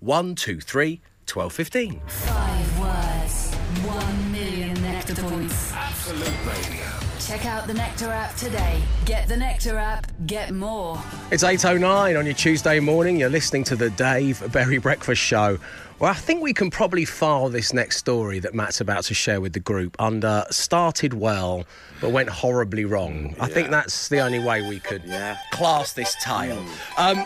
123 0.01 1.01
1215. 1.29 2.01
Five 2.07 2.81
words, 2.81 3.55
one 3.85 4.33
million 4.33 4.81
nectar 4.83 5.15
points. 5.15 5.73
Absolute 5.73 6.47
Radio. 6.47 6.87
Check 7.27 7.45
out 7.45 7.67
the 7.67 7.75
Nectar 7.75 8.09
app 8.11 8.37
today. 8.37 8.81
Get 9.05 9.27
the 9.27 9.37
Nectar 9.37 9.77
app, 9.77 10.07
get 10.27 10.55
more. 10.55 11.03
It's 11.33 11.43
8.09 11.43 12.17
on 12.17 12.25
your 12.25 12.35
Tuesday 12.35 12.79
morning. 12.79 13.17
You're 13.17 13.31
listening 13.31 13.65
to 13.65 13.75
the 13.75 13.91
Dave 13.91 14.53
Berry 14.53 14.79
Breakfast 14.79 15.21
Show. 15.21 15.59
Well, 15.99 16.09
I 16.09 16.15
think 16.15 16.41
we 16.41 16.53
can 16.53 16.71
probably 16.71 17.05
file 17.05 17.49
this 17.49 17.73
next 17.73 17.97
story 17.97 18.39
that 18.39 18.55
Matt's 18.55 18.81
about 18.81 19.05
to 19.05 19.15
share 19.15 19.41
with 19.41 19.55
the 19.55 19.61
group 19.61 19.97
under 19.99 20.45
started 20.51 21.15
well, 21.15 21.65
but 22.01 22.11
went 22.11 22.29
horribly 22.29 22.85
wrong. 22.85 23.35
I 23.41 23.49
think 23.49 23.71
that's 23.71 24.09
the 24.09 24.21
only 24.21 24.39
way 24.39 24.63
we 24.63 24.79
could 24.79 25.03
class 25.51 25.95
this 25.95 26.15
tale. 26.23 26.65
Um, 26.97 27.25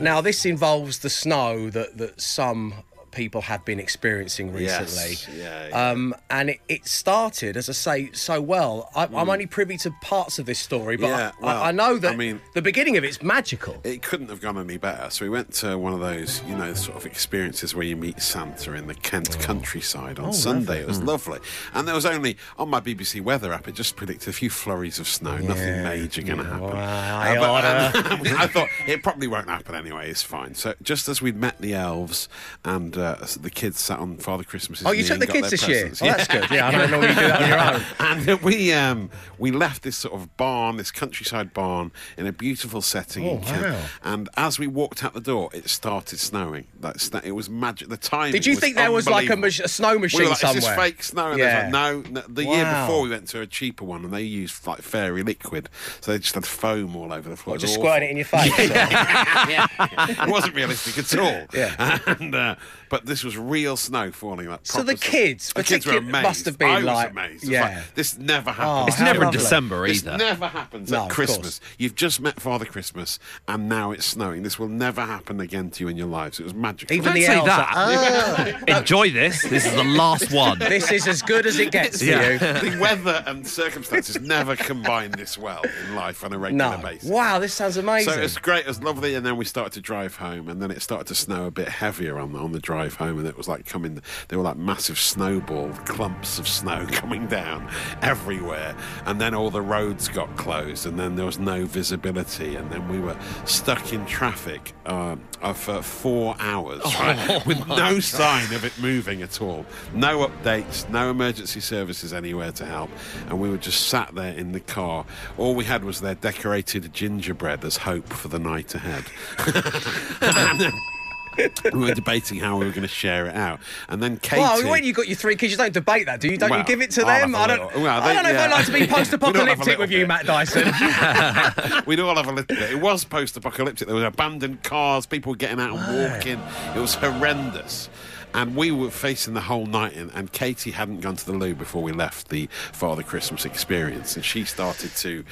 now, 0.00 0.20
this 0.20 0.44
involves 0.44 0.98
the 0.98 1.10
snow 1.10 1.70
that, 1.70 1.96
that 1.96 2.20
some 2.20 2.74
people 3.10 3.40
have 3.42 3.64
been 3.64 3.80
experiencing 3.80 4.52
recently. 4.52 5.10
Yes, 5.10 5.28
yeah, 5.34 5.68
yeah. 5.68 5.90
Um, 5.90 6.14
and 6.30 6.50
it, 6.50 6.60
it 6.68 6.86
started, 6.86 7.56
as 7.56 7.68
I 7.68 7.72
say, 7.72 8.10
so 8.12 8.40
well. 8.40 8.90
I, 8.94 9.04
I'm 9.04 9.28
only 9.30 9.46
privy 9.46 9.76
to 9.78 9.90
parts 10.02 10.38
of 10.38 10.46
this 10.46 10.58
story, 10.58 10.96
but 10.96 11.08
Hmm. 11.08 11.12
Yeah, 11.18 11.32
I, 11.40 11.44
well, 11.44 11.62
I, 11.62 11.68
I 11.68 11.72
know 11.72 11.96
that 11.98 12.12
I 12.12 12.16
mean- 12.16 12.40
the 12.54 12.62
beginning 12.62 12.96
of 12.96 13.04
it's 13.04 13.22
magical. 13.22 13.80
It 13.84 14.02
couldn't 14.02 14.28
have 14.28 14.40
gone 14.40 14.58
any 14.58 14.76
better. 14.76 15.08
So 15.10 15.24
we 15.24 15.30
went 15.30 15.52
to 15.54 15.78
one 15.78 15.92
of 15.92 16.00
those, 16.00 16.42
you 16.44 16.54
know, 16.56 16.74
sort 16.74 16.96
of 16.96 17.06
experiences 17.06 17.74
where 17.74 17.84
you 17.86 17.96
meet 17.96 18.20
Santa 18.20 18.74
in 18.74 18.86
the 18.86 18.94
Kent 18.94 19.36
Oh. 19.38 19.42
countryside 19.42 20.18
on 20.18 20.32
Sunday. 20.32 20.80
It 20.80 20.86
was 20.86 21.00
lovely. 21.02 21.38
And 21.74 21.86
there 21.88 21.94
was 21.94 22.04
only, 22.06 22.36
on 22.58 22.68
my 22.68 22.80
BBC 22.80 23.20
weather 23.22 23.52
app, 23.52 23.68
it 23.68 23.74
just 23.74 23.96
predicted 23.96 24.28
a 24.28 24.32
few 24.32 24.50
flurries 24.50 24.98
of 24.98 25.06
snow, 25.08 25.38
nothing 25.38 25.82
major 25.82 26.22
going 26.22 26.38
to 26.38 26.44
happen. 26.44 26.76
I 26.76 27.36
Uh, 27.36 27.40
but- 27.40 27.50
oughta- 27.50 28.38
I 28.38 28.46
thought 28.48 28.68
it 28.86 29.02
probably 29.02 29.26
won't 29.28 29.48
happen 29.48 29.74
anyway, 29.74 30.10
it's 30.10 30.22
fine. 30.22 30.54
So 30.54 30.74
just 30.82 31.08
as 31.08 31.22
we'd 31.22 31.36
met 31.36 31.58
the 31.60 31.74
elves 31.74 32.28
and 32.64 32.96
uh, 32.98 33.26
the 33.40 33.50
kids 33.50 33.80
sat 33.80 33.98
on 33.98 34.16
Father 34.18 34.44
Christmas's 34.44 34.86
Oh, 34.86 34.90
you 34.92 35.04
took 35.04 35.18
the 35.20 35.26
kids 35.26 35.50
this 35.50 35.66
year? 35.68 35.88
presents. 35.88 36.02
Oh, 36.02 36.06
that's 36.06 36.26
good. 36.28 36.50
Yeah, 36.50 36.68
I 36.68 36.70
don't 36.72 36.90
normally 36.90 37.08
do 37.08 37.14
that 37.14 37.42
on 37.42 37.48
your 37.48 37.60
own. 37.60 37.82
And 38.28 38.42
we 38.42 38.72
um, 38.72 39.10
we 39.38 39.50
left 39.50 39.82
this 39.82 39.96
sort 39.96 40.14
of 40.14 40.36
barn, 40.36 40.76
this 40.76 40.90
countryside 40.90 41.52
barn, 41.54 41.92
in 42.16 42.26
a 42.26 42.32
beautiful 42.32 42.82
setting 42.82 43.24
in 43.24 43.38
Oh, 43.44 43.52
wow. 43.62 43.80
And 44.02 44.28
as 44.36 44.58
we 44.58 44.66
walked 44.66 45.04
out 45.04 45.14
the 45.14 45.20
door, 45.20 45.50
it 45.52 45.68
started 45.68 46.18
snowing. 46.18 46.66
That's 46.80 47.08
that. 47.10 47.24
it 47.24 47.32
was 47.32 47.48
magic. 47.48 47.88
The 47.88 47.96
time. 47.96 48.32
Did 48.32 48.46
you 48.46 48.56
think 48.56 48.76
there 48.76 48.92
was 48.92 49.08
like 49.08 49.30
a, 49.30 49.36
mach- 49.36 49.60
a 49.60 49.68
snow 49.68 49.98
machine 49.98 50.20
we 50.20 50.24
were 50.26 50.30
like, 50.30 50.38
somewhere? 50.38 50.58
Is 50.58 50.64
this 50.64 50.74
fake 50.76 51.02
snow? 51.02 51.30
And 51.30 51.38
Yeah. 51.38 51.68
yeah. 51.70 51.78
like, 51.86 52.10
no, 52.10 52.20
no. 52.20 52.20
The 52.28 52.44
year 52.44 52.64
before 52.64 53.02
we 53.02 53.10
went 53.10 53.28
to 53.28 53.40
a 53.40 53.46
cheaper 53.46 53.84
one, 53.84 54.04
and 54.04 54.12
they 54.12 54.22
used 54.22 54.66
like 54.66 54.82
fairy 54.82 55.22
liquid, 55.22 55.68
so 56.00 56.12
they 56.12 56.18
just 56.18 56.34
had 56.34 56.46
foam 56.46 56.96
all 56.96 57.12
over 57.12 57.28
the 57.28 57.36
floor. 57.36 57.54
It 57.56 57.62
was 57.62 57.70
just 57.70 57.74
squirting 57.74 58.08
it 58.08 58.10
in 58.12 58.16
your 58.18 58.26
face. 58.26 58.52
it 58.58 60.28
wasn't 60.30 60.54
realistic 60.54 60.98
at 60.98 61.18
all. 61.18 61.46
Yeah. 61.54 61.98
And, 62.06 62.34
uh, 62.34 62.54
but 62.90 63.06
this 63.06 63.24
was 63.24 63.36
real 63.36 63.76
snow 63.76 64.10
falling. 64.10 64.48
Like 64.48 64.60
So 64.64 64.82
the 64.82 64.96
snow. 64.96 65.10
kids, 65.10 65.52
the 65.54 65.62
kids 65.64 65.86
were 65.86 65.92
particular- 65.92 65.98
amazed. 66.10 66.22
must 66.22 66.44
have 66.46 66.58
been 66.58 66.68
I 66.70 66.76
was 66.76 66.84
like- 66.84 67.10
amazed. 67.10 67.34
It 67.44 67.46
was 67.46 67.50
yeah. 67.50 67.62
like, 67.76 67.94
this 67.94 68.18
never 68.18 68.50
Oh, 68.50 68.52
happens. 68.52 68.88
It's 68.88 68.96
how 68.98 69.04
never 69.04 69.18
in 69.18 69.24
lovely. 69.26 69.38
December 69.40 69.86
This 69.88 70.02
either. 70.06 70.16
never 70.16 70.46
happens 70.48 70.90
No, 70.90 70.98
at 70.98 71.02
of 71.06 71.10
Christmas. 71.10 71.60
You've 71.78 71.94
just 71.94 72.20
met 72.20 72.40
Father 72.40 72.64
Christmas, 72.64 73.18
and 73.46 73.68
now 73.68 73.90
it's 73.92 74.06
snowing. 74.06 74.42
This 74.42 74.58
will 74.58 74.68
never 74.68 75.04
happen 75.04 75.40
again 75.40 75.70
to 75.72 75.84
you 75.84 75.88
in 75.88 75.96
your 75.96 76.06
lives. 76.06 76.40
It 76.40 76.44
was 76.44 76.54
magical. 76.54 76.94
Even 76.96 77.06
Don't 77.06 77.14
the 77.14 77.22
say 77.24 77.34
elves 77.34 77.46
that. 77.46 77.68
"Ah, 77.72 78.78
Enjoy 78.78 79.10
this. 79.10 79.42
This 79.42 79.66
is 79.66 79.72
the 79.74 79.84
last 79.84 80.32
one. 80.32 80.58
this 80.58 80.90
is 80.92 81.06
as 81.06 81.22
good 81.22 81.46
as 81.46 81.58
it 81.58 81.70
gets 81.72 81.98
for 81.98 82.04
Yeah. 82.04 82.32
you. 82.32 82.38
the 82.70 82.78
weather 82.80 83.22
and 83.26 83.46
circumstances 83.46 84.20
never 84.20 84.56
combine 84.56 85.10
this 85.12 85.36
well 85.36 85.62
in 85.86 85.94
life 85.94 86.24
on 86.24 86.32
a 86.32 86.38
regular 86.38 86.76
No. 86.76 86.82
basis. 86.82 87.08
Wow, 87.08 87.38
this 87.38 87.54
sounds 87.54 87.76
amazing. 87.76 88.12
So 88.12 88.18
it 88.18 88.22
was 88.22 88.38
great, 88.38 88.60
it 88.60 88.68
was 88.68 88.82
lovely, 88.82 89.14
and 89.14 89.24
then 89.26 89.36
we 89.36 89.44
started 89.44 89.72
to 89.74 89.80
drive 89.80 90.16
home, 90.16 90.48
and 90.48 90.60
then 90.62 90.70
it 90.70 90.82
started 90.82 91.06
to 91.08 91.14
snow 91.14 91.46
a 91.46 91.50
bit 91.50 91.68
heavier 91.68 92.18
on 92.18 92.32
the, 92.32 92.38
on 92.38 92.52
the 92.52 92.60
drive 92.60 92.77
home, 92.86 93.18
and 93.18 93.26
it 93.26 93.36
was 93.36 93.48
like 93.48 93.66
coming, 93.66 94.00
there 94.28 94.38
were 94.38 94.44
like 94.44 94.56
massive 94.56 94.98
snowball 94.98 95.70
clumps 95.84 96.38
of 96.38 96.46
snow 96.46 96.86
coming 96.90 97.26
down 97.26 97.70
everywhere, 98.02 98.76
and 99.06 99.20
then 99.20 99.34
all 99.34 99.50
the 99.50 99.62
roads 99.62 100.08
got 100.08 100.34
closed, 100.36 100.86
and 100.86 100.98
then 100.98 101.16
there 101.16 101.26
was 101.26 101.38
no 101.38 101.64
visibility, 101.64 102.56
and 102.56 102.70
then 102.70 102.88
we 102.88 102.98
were 102.98 103.16
stuck 103.44 103.92
in 103.92 104.04
traffic 104.06 104.72
uh, 104.86 105.16
uh, 105.42 105.52
for 105.52 105.82
four 105.82 106.36
hours 106.38 106.82
right, 107.00 107.42
with 107.46 107.66
no 107.68 108.00
sign 108.00 108.52
of 108.54 108.64
it 108.64 108.72
moving 108.80 109.22
at 109.22 109.40
all, 109.40 109.64
no 109.94 110.26
updates, 110.26 110.88
no 110.90 111.10
emergency 111.10 111.60
services 111.60 112.12
anywhere 112.12 112.52
to 112.52 112.64
help, 112.64 112.90
and 113.28 113.40
we 113.40 113.48
were 113.50 113.58
just 113.58 113.86
sat 113.88 114.14
there 114.14 114.32
in 114.34 114.52
the 114.52 114.60
car. 114.60 115.04
All 115.36 115.54
we 115.54 115.64
had 115.64 115.84
was 115.84 116.00
their 116.00 116.14
decorated 116.14 116.92
gingerbread 116.92 117.64
as 117.64 117.76
hope 117.78 118.08
for 118.08 118.28
the 118.28 118.38
night 118.38 118.74
ahead. 118.74 119.04
We 121.72 121.80
were 121.80 121.94
debating 121.94 122.38
how 122.38 122.58
we 122.58 122.64
were 122.66 122.72
going 122.72 122.82
to 122.82 122.88
share 122.88 123.26
it 123.26 123.34
out, 123.34 123.60
and 123.88 124.02
then 124.02 124.16
Katie. 124.18 124.40
well, 124.42 124.68
when 124.68 124.84
you 124.84 124.92
got 124.92 125.06
your 125.06 125.16
three 125.16 125.36
kids, 125.36 125.52
you 125.52 125.58
don't 125.58 125.72
debate 125.72 126.06
that, 126.06 126.20
do 126.20 126.28
you? 126.28 126.36
Don't 126.36 126.52
you 126.52 126.64
give 126.64 126.80
it 126.80 126.90
to 126.92 127.00
them? 127.04 127.34
I 127.34 127.46
don't. 127.46 127.66
little- 127.66 127.82
well, 127.82 128.02
I 128.02 128.14
don't 128.14 128.24
know 128.24 128.30
if 128.30 128.36
I 128.38 128.46
yeah. 128.46 128.50
like 128.50 128.66
to 128.66 128.72
be 128.72 128.80
We 128.80 128.86
don't 128.86 128.96
have 128.96 128.98
a 128.98 129.18
post-apocalyptic 129.64 129.78
with 129.78 129.90
you, 129.90 129.98
bit. 130.00 130.08
Matt 130.08 130.26
Dyson. 130.26 130.64
We'd 131.86 132.00
all 132.00 132.16
have 132.16 132.26
a 132.26 132.32
little 132.32 132.56
bit. 132.56 132.70
It 132.70 132.80
was 132.80 133.04
post-apocalyptic. 133.04 133.86
There 133.86 133.94
was 133.94 134.04
abandoned 134.04 134.62
cars, 134.62 135.06
people 135.06 135.34
getting 135.34 135.60
out 135.60 135.76
and 135.76 136.10
walking. 136.12 136.40
It 136.74 136.80
was 136.80 136.94
horrendous. 136.94 137.88
And 138.34 138.54
we 138.54 138.70
were 138.70 138.90
facing 138.90 139.34
the 139.34 139.40
whole 139.40 139.66
night, 139.66 139.96
and, 139.96 140.10
and 140.14 140.30
Katie 140.30 140.70
hadn't 140.70 141.00
gone 141.00 141.16
to 141.16 141.24
the 141.26 141.32
loo 141.32 141.54
before 141.54 141.82
we 141.82 141.92
left 141.92 142.28
the 142.28 142.46
Father 142.72 143.02
Christmas 143.02 143.44
experience, 143.44 144.16
and 144.16 144.24
she 144.24 144.44
started 144.44 144.94
to 144.96 145.24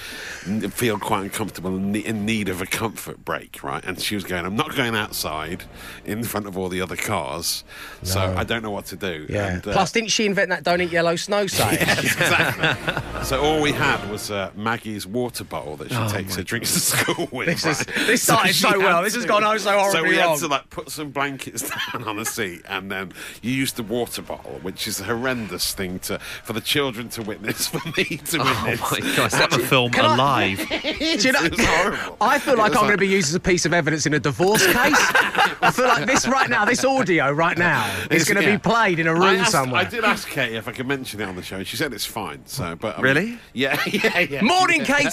n- 0.46 0.70
feel 0.70 0.98
quite 0.98 1.22
uncomfortable 1.24 1.76
and 1.76 1.92
ne- 1.92 2.04
in 2.04 2.24
need 2.24 2.48
of 2.48 2.62
a 2.62 2.66
comfort 2.66 3.24
break, 3.24 3.62
right? 3.62 3.84
And 3.84 4.00
she 4.00 4.14
was 4.14 4.24
going, 4.24 4.44
"I'm 4.46 4.56
not 4.56 4.74
going 4.74 4.96
outside 4.96 5.64
in 6.06 6.24
front 6.24 6.46
of 6.46 6.56
all 6.56 6.68
the 6.68 6.80
other 6.80 6.96
cars, 6.96 7.64
so 8.02 8.34
I 8.36 8.44
don't 8.44 8.62
know 8.62 8.70
what 8.70 8.86
to 8.86 8.96
do." 8.96 9.26
Yeah. 9.28 9.46
And, 9.54 9.68
uh, 9.68 9.72
Plus, 9.72 9.92
didn't 9.92 10.10
she 10.10 10.24
invent 10.26 10.48
that 10.48 10.62
"Don't 10.64 10.80
eat 10.80 10.90
yellow 10.90 11.16
snow" 11.16 11.46
sign? 11.46 11.74
Yes, 11.74 11.98
exactly. 12.02 13.24
so 13.24 13.40
all 13.42 13.60
we 13.60 13.72
had 13.72 14.10
was 14.10 14.30
uh, 14.30 14.50
Maggie's 14.56 15.06
water 15.06 15.44
bottle 15.44 15.76
that 15.76 15.90
she 15.92 16.08
takes 16.08 16.34
her 16.36 16.42
drinks 16.42 16.72
to 16.72 16.80
school 16.80 17.28
with. 17.30 17.48
Oh 17.48 17.52
This 17.52 17.66
is- 17.66 17.86
this 18.06 18.22
started 18.22 18.54
she 18.54 18.62
so 18.62 18.78
well. 18.78 19.02
This 19.02 19.14
has 19.14 19.26
gone 19.26 19.44
oh 19.44 19.56
so 19.58 19.90
So 19.92 20.02
we 20.02 20.18
wrong. 20.18 20.30
had 20.30 20.38
to 20.40 20.46
like 20.48 20.70
put 20.70 20.90
some 20.90 21.10
blankets 21.10 21.68
down 21.92 22.04
on 22.04 22.16
the 22.16 22.24
seat, 22.24 22.62
and 22.66 22.85
then 22.90 23.12
you 23.42 23.52
use 23.52 23.72
the 23.72 23.82
water 23.82 24.22
bottle, 24.22 24.58
which 24.62 24.86
is 24.88 25.00
a 25.00 25.04
horrendous 25.04 25.74
thing 25.74 25.98
to 26.00 26.18
for 26.44 26.52
the 26.52 26.60
children 26.60 27.08
to 27.10 27.22
witness, 27.22 27.66
for 27.72 27.80
me 27.96 28.04
to 28.04 28.38
witness. 28.38 28.80
Oh 28.82 28.88
my 28.92 29.00
god, 29.16 29.32
is 29.32 29.38
that 29.38 29.50
the 29.50 29.58
film 29.58 29.90
Can 29.92 30.04
I- 30.04 30.14
Alive? 30.14 30.58
Do 30.82 31.26
you 31.26 31.32
know, 31.32 31.44
It 31.44 31.58
horrible. 31.60 32.16
I 32.20 32.38
feel 32.38 32.56
like 32.56 32.72
I'm 32.74 32.82
going 32.82 32.92
to 32.92 32.96
be 32.98 33.08
used 33.08 33.28
as 33.28 33.34
a 33.34 33.40
piece 33.40 33.64
of 33.66 33.72
evidence 33.72 34.06
in 34.06 34.14
a 34.14 34.18
divorce 34.20 34.64
case. 34.66 34.76
I 35.62 35.70
feel 35.74 35.86
like 35.86 36.06
this 36.06 36.26
right 36.28 36.48
now, 36.50 36.64
this 36.64 36.84
audio 36.84 37.30
right 37.30 37.56
now, 37.58 37.84
is 38.10 38.24
going 38.28 38.36
to 38.42 38.48
yeah. 38.48 38.56
be 38.56 38.58
played 38.58 38.98
in 38.98 39.06
a 39.06 39.14
room 39.14 39.40
asked- 39.40 39.52
somewhere. 39.52 39.80
I 39.80 39.84
did 39.84 40.04
ask 40.04 40.28
Katie 40.28 40.56
if 40.56 40.68
I 40.68 40.72
could 40.72 40.86
mention 40.86 41.20
it 41.20 41.24
on 41.24 41.36
the 41.36 41.42
show. 41.42 41.56
and 41.56 41.66
She 41.66 41.76
said 41.76 41.92
it's 41.92 42.04
fine. 42.04 42.40
So, 42.46 42.76
but 42.76 42.94
I 42.98 43.02
mean- 43.02 43.04
Really? 43.14 43.38
yeah, 43.52 43.80
yeah, 43.86 44.18
yeah. 44.20 44.42
Morning, 44.42 44.84
Katie. 44.84 45.10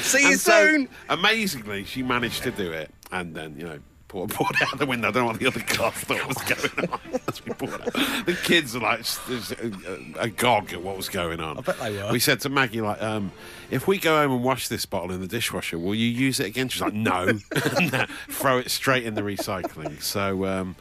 See 0.00 0.20
you 0.22 0.28
And 0.32 0.40
so, 0.40 0.52
soon. 0.66 0.88
amazingly, 1.08 1.84
she 1.84 2.02
managed 2.02 2.42
to 2.44 2.50
do 2.50 2.72
it, 2.72 2.90
and 3.12 3.34
then 3.34 3.56
you 3.58 3.64
know. 3.64 3.78
Poured, 4.14 4.30
poured 4.30 4.56
out 4.62 4.78
the 4.78 4.86
window. 4.86 5.08
I 5.08 5.10
don't 5.10 5.24
know 5.24 5.32
what 5.32 5.40
the 5.40 5.48
other 5.48 5.58
car 5.58 5.90
thought 5.90 6.24
was 6.28 6.36
going 6.38 6.88
on 6.88 7.00
as 7.26 7.44
we 7.44 7.52
poured 7.52 7.80
out. 7.80 7.92
The 8.26 8.38
kids 8.44 8.76
are 8.76 8.78
like 8.78 9.00
s- 9.00 9.18
s- 9.28 9.50
a- 9.52 10.20
agog 10.20 10.72
at 10.72 10.80
what 10.82 10.96
was 10.96 11.08
going 11.08 11.40
on. 11.40 11.58
I 11.58 11.60
bet 11.62 11.78
they 11.80 11.96
were. 12.00 12.12
We 12.12 12.20
said 12.20 12.38
to 12.42 12.48
Maggie, 12.48 12.80
like, 12.80 13.02
um, 13.02 13.32
if 13.72 13.88
we 13.88 13.98
go 13.98 14.16
home 14.22 14.30
and 14.30 14.44
wash 14.44 14.68
this 14.68 14.86
bottle 14.86 15.10
in 15.10 15.20
the 15.20 15.26
dishwasher, 15.26 15.80
will 15.80 15.96
you 15.96 16.06
use 16.06 16.38
it 16.38 16.46
again? 16.46 16.68
She's 16.68 16.80
like, 16.80 16.92
no. 16.94 17.26
And, 17.76 17.92
uh, 17.92 18.06
Throw 18.28 18.58
it 18.58 18.70
straight 18.70 19.04
in 19.04 19.14
the 19.14 19.22
recycling. 19.22 20.00
So, 20.00 20.44
um, 20.46 20.76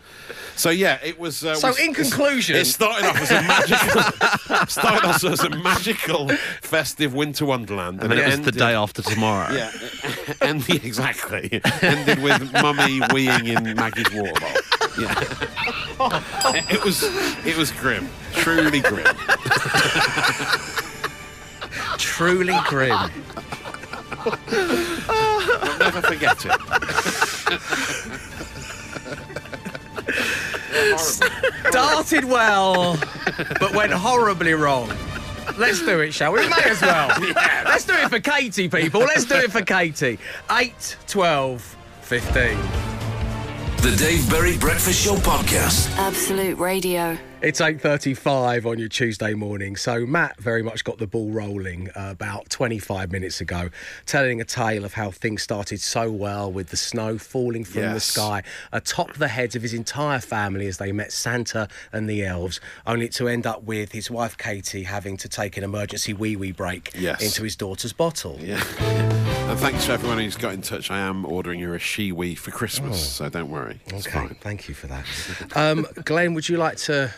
so 0.56 0.70
yeah, 0.70 1.00
it 1.04 1.18
was. 1.20 1.44
Uh, 1.44 1.56
So 1.56 1.70
was- 1.70 1.80
in 1.80 1.96
conclusion- 1.96 2.56
it 2.56 2.66
started 2.66 3.08
off 3.08 3.20
as 3.20 3.32
a 3.32 3.42
magical, 3.42 4.68
started 4.68 5.08
off 5.08 5.24
as 5.24 5.40
a 5.40 5.50
magical 5.50 6.30
festive 6.62 7.16
winter 7.16 7.48
wonderland, 7.48 8.00
And 8.04 8.12
then 8.12 8.20
it 8.20 8.28
was 8.28 8.42
the 8.42 8.52
day 8.52 8.76
after 8.76 9.02
tomorrow. 9.02 9.52
yeah, 9.56 9.72
and 10.42 10.68
exactly 10.70 11.62
ended 11.82 12.22
with 12.22 12.52
mummy 12.54 13.00
weeing 13.12 13.48
in 13.48 13.76
Maggie's 13.76 14.12
water 14.14 14.34
bottle. 14.34 14.62
Yeah, 15.00 16.64
it 16.70 16.84
was 16.84 17.04
it 17.46 17.58
was 17.58 17.72
grim, 17.72 18.10
truly 18.34 18.82
grim. 18.82 19.16
Truly 21.98 22.56
grim. 22.68 22.92
I'll 25.10 25.80
never 25.80 26.02
forget 26.02 26.46
it. 26.46 26.52
Horrible. 30.74 30.98
Started 30.98 32.26
well, 32.26 32.98
but 33.60 33.74
went 33.74 33.94
horribly 33.94 34.54
wrong. 34.54 34.92
Let's 35.58 35.80
do 35.86 36.00
it, 36.00 36.14
shall 36.14 36.34
we? 36.34 36.42
We 36.42 36.50
May 36.50 36.64
as 36.66 36.82
well. 36.82 37.08
Let's 37.66 37.86
do 37.86 37.94
it 37.94 38.10
for 38.10 38.20
Katie, 38.20 38.70
people. 38.70 39.02
Let's 39.02 39.26
do 39.26 39.36
it 39.36 39.52
for 39.52 39.62
Katie. 39.62 40.20
8, 40.52 40.98
12, 41.08 41.78
15. 42.02 42.58
The 43.78 43.96
Dave 43.98 44.30
Berry 44.30 44.58
Breakfast 44.58 45.04
Show 45.04 45.16
podcast. 45.16 45.96
Absolute 45.98 46.58
Radio. 46.58 47.18
It's 47.44 47.60
8.35 47.60 48.66
on 48.66 48.80
your 48.80 48.88
Tuesday 48.88 49.34
morning. 49.34 49.76
So 49.76 50.06
Matt 50.06 50.40
very 50.40 50.64
much 50.64 50.86
got 50.86 50.98
the 50.98 51.08
ball 51.08 51.30
rolling 51.30 51.90
uh, 51.90 52.08
about 52.12 52.50
25 52.50 53.12
minutes 53.12 53.42
ago, 53.42 53.70
telling 54.06 54.40
a 54.40 54.46
tale 54.46 54.86
of 54.86 54.94
how 54.94 55.12
things 55.12 55.44
started 55.44 55.82
so 55.82 56.10
well 56.10 56.50
with 56.50 56.70
the 56.70 56.78
snow 56.78 57.18
falling 57.18 57.66
from 57.66 57.82
the 57.82 58.00
sky 58.00 58.44
atop 58.72 59.16
the 59.16 59.28
heads 59.28 59.58
of 59.58 59.62
his 59.62 59.74
entire 59.74 60.22
family 60.22 60.68
as 60.68 60.78
they 60.78 60.94
met 60.94 61.12
Santa 61.12 61.68
and 61.92 62.10
the 62.10 62.24
elves, 62.26 62.62
only 62.88 63.10
to 63.10 63.28
end 63.28 63.46
up 63.46 63.64
with 63.64 63.92
his 63.92 64.10
wife 64.10 64.38
Katie 64.38 64.84
having 64.84 65.18
to 65.18 65.28
take 65.28 65.58
an 65.58 65.66
emergency 65.66 66.14
wee-wee 66.14 66.54
break 66.54 66.92
Yes. 66.96 67.22
into 67.22 67.44
his 67.44 67.58
daughter's 67.58 67.92
bottle. 67.92 68.38
Yeah. 68.40 68.64
and 69.50 69.60
thanks 69.60 69.86
to 69.88 69.92
everyone 69.92 70.18
who's 70.20 70.38
got 70.38 70.54
in 70.54 70.62
touch. 70.62 70.90
I 70.90 71.00
am 71.00 71.26
ordering 71.26 71.60
you 71.60 71.74
a 71.74 71.78
Shewee 71.78 72.38
for 72.38 72.52
Christmas, 72.52 73.06
so 73.16 73.28
don't 73.28 73.50
worry. 73.50 73.82
It's 73.88 74.08
Okay, 74.08 74.28
fine. 74.28 74.38
thank 74.40 74.70
you 74.70 74.74
for 74.76 74.88
that. 74.88 75.06
Um, 75.58 75.86
Glenn, 76.06 76.34
would 76.36 76.48
you 76.48 76.56
like 76.56 76.78
to 76.78 77.14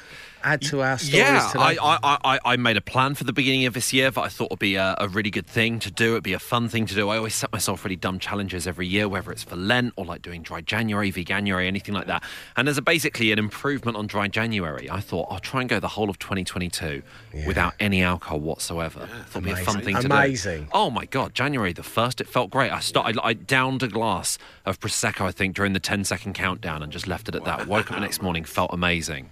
add 0.46 0.62
to 0.62 0.82
our 0.82 0.98
stories 0.98 1.14
Yeah, 1.16 1.50
today? 1.52 1.78
I, 1.82 2.00
I, 2.04 2.18
I, 2.24 2.40
I 2.46 2.56
made 2.56 2.78
a 2.78 2.82
plan 2.82 3.16
for 3.16 3.24
the 3.24 3.34
beginning 3.34 3.66
of 3.66 3.74
this 3.74 3.92
year 3.92 4.12
that 4.12 4.22
I 4.22 4.30
thought 4.30 4.50
would 4.52 4.60
be 4.60 4.76
a, 4.76 4.96
a 5.00 5.08
really 5.08 5.32
good 5.32 5.48
thing 5.48 5.80
to 5.80 5.92
do. 5.92 6.12
It'd 6.12 6.24
be 6.24 6.34
a 6.34 6.40
fun 6.40 6.70
thing 6.70 6.86
to 6.86 6.96
do. 6.96 7.10
I 7.10 7.18
always 7.18 7.34
set 7.36 7.52
myself 7.52 7.84
really 7.84 7.96
dumb 7.96 8.20
challenges 8.20 8.68
every 8.68 8.88
year, 8.88 9.10
whether 9.10 9.32
it's 9.32 9.44
for 9.44 9.56
Lent 9.56 9.94
or 9.96 10.06
like 10.06 10.22
doing 10.22 10.42
dry 10.44 10.62
January, 10.62 11.12
veganuary, 11.12 11.68
anything 11.68 11.94
like 11.94 12.08
that. 12.08 12.24
And 12.56 12.70
as 12.70 12.78
a 12.78 12.82
basically 12.82 13.32
an 13.32 13.40
improvement 13.40 13.98
on 13.98 14.08
dry 14.08 14.28
January, 14.28 14.90
I 14.90 15.00
thought 15.00 15.28
I'll 15.32 15.40
try 15.40 15.62
and 15.62 15.70
go 15.70 15.80
the 15.80 15.88
whole 15.90 16.10
of 16.10 16.20
2022 16.20 17.02
without 17.48 17.74
any 17.80 18.04
alcohol 18.04 18.40
whatsoever. 18.40 19.08
Thought 19.28 19.44
it'd 19.44 19.44
be 19.44 19.52
a 19.52 19.56
fun 19.66 19.82
thing 19.82 19.96
to 19.96 20.02
do. 20.02 20.14
Amazing. 20.14 20.68
Oh 20.72 20.90
my 20.90 21.06
god, 21.06 21.34
January 21.34 21.74
the 21.74 21.84
first, 21.84 22.22
it 22.22 22.28
felt 22.28 22.52
great. 22.52 22.72
I 22.72 22.80
started, 22.80 23.20
I 23.24 23.34
downed 23.34 23.84
a 23.84 23.88
glass 23.88 24.38
of 24.66 24.80
prosecco, 24.80 25.22
I 25.26 25.32
think, 25.32 25.56
during 25.56 25.74
the 25.74 25.80
10 25.80 26.04
second 26.04 26.34
countdown, 26.34 26.82
and 26.84 26.92
just 26.92 27.08
left 27.08 27.28
it 27.30 27.36
at 27.36 27.46
that. 27.46 27.68
Woke 27.68 27.90
up 27.92 27.96
the 27.98 28.02
next 28.02 28.22
morning, 28.22 28.44
felt 28.44 28.72
amazing, 28.74 29.30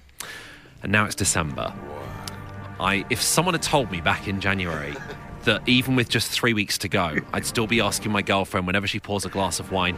and 0.84 0.92
now 0.92 1.06
it's 1.06 1.16
December. 1.16 1.74
I, 2.80 3.06
if 3.10 3.22
someone 3.22 3.54
had 3.54 3.62
told 3.64 3.92
me 3.92 4.02
back 4.02 4.28
in 4.28 4.42
January 4.42 4.94
that 5.46 5.68
even 5.68 5.96
with 5.96 6.10
just 6.10 6.32
three 6.32 6.54
weeks 6.54 6.78
to 6.80 6.88
go, 6.88 7.18
I'd 7.34 7.46
still 7.46 7.68
be 7.68 7.80
asking 7.82 8.12
my 8.12 8.22
girlfriend 8.22 8.68
whenever 8.68 8.88
she 8.88 9.00
pours 9.00 9.26
a 9.26 9.30
glass 9.30 9.60
of 9.60 9.72
wine, 9.72 9.98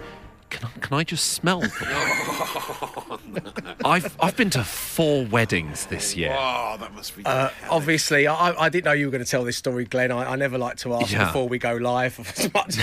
can 0.51 0.67
I, 0.67 0.79
can 0.79 0.97
I 0.97 1.03
just 1.03 1.31
smell? 1.33 1.61
them?" 1.61 1.71
I've 3.83 4.15
I've 4.19 4.37
been 4.37 4.49
to 4.51 4.63
four 4.63 5.25
weddings 5.25 5.87
this 5.87 6.15
year. 6.15 6.35
Oh, 6.37 6.77
that 6.79 6.93
must 6.93 7.15
be. 7.17 7.25
Uh, 7.25 7.49
obviously, 7.69 8.27
I, 8.27 8.51
I 8.51 8.69
didn't 8.69 8.85
know 8.85 8.91
you 8.93 9.07
were 9.07 9.11
going 9.11 9.23
to 9.23 9.29
tell 9.29 9.43
this 9.43 9.57
story, 9.57 9.85
Glenn. 9.85 10.11
I, 10.11 10.33
I 10.33 10.35
never 10.35 10.57
like 10.57 10.77
to 10.77 10.93
ask 10.93 11.11
Yeah. 11.11 11.25
before 11.25 11.47
we 11.49 11.57
go 11.57 11.73
live. 11.75 12.17
Much- 12.53 12.77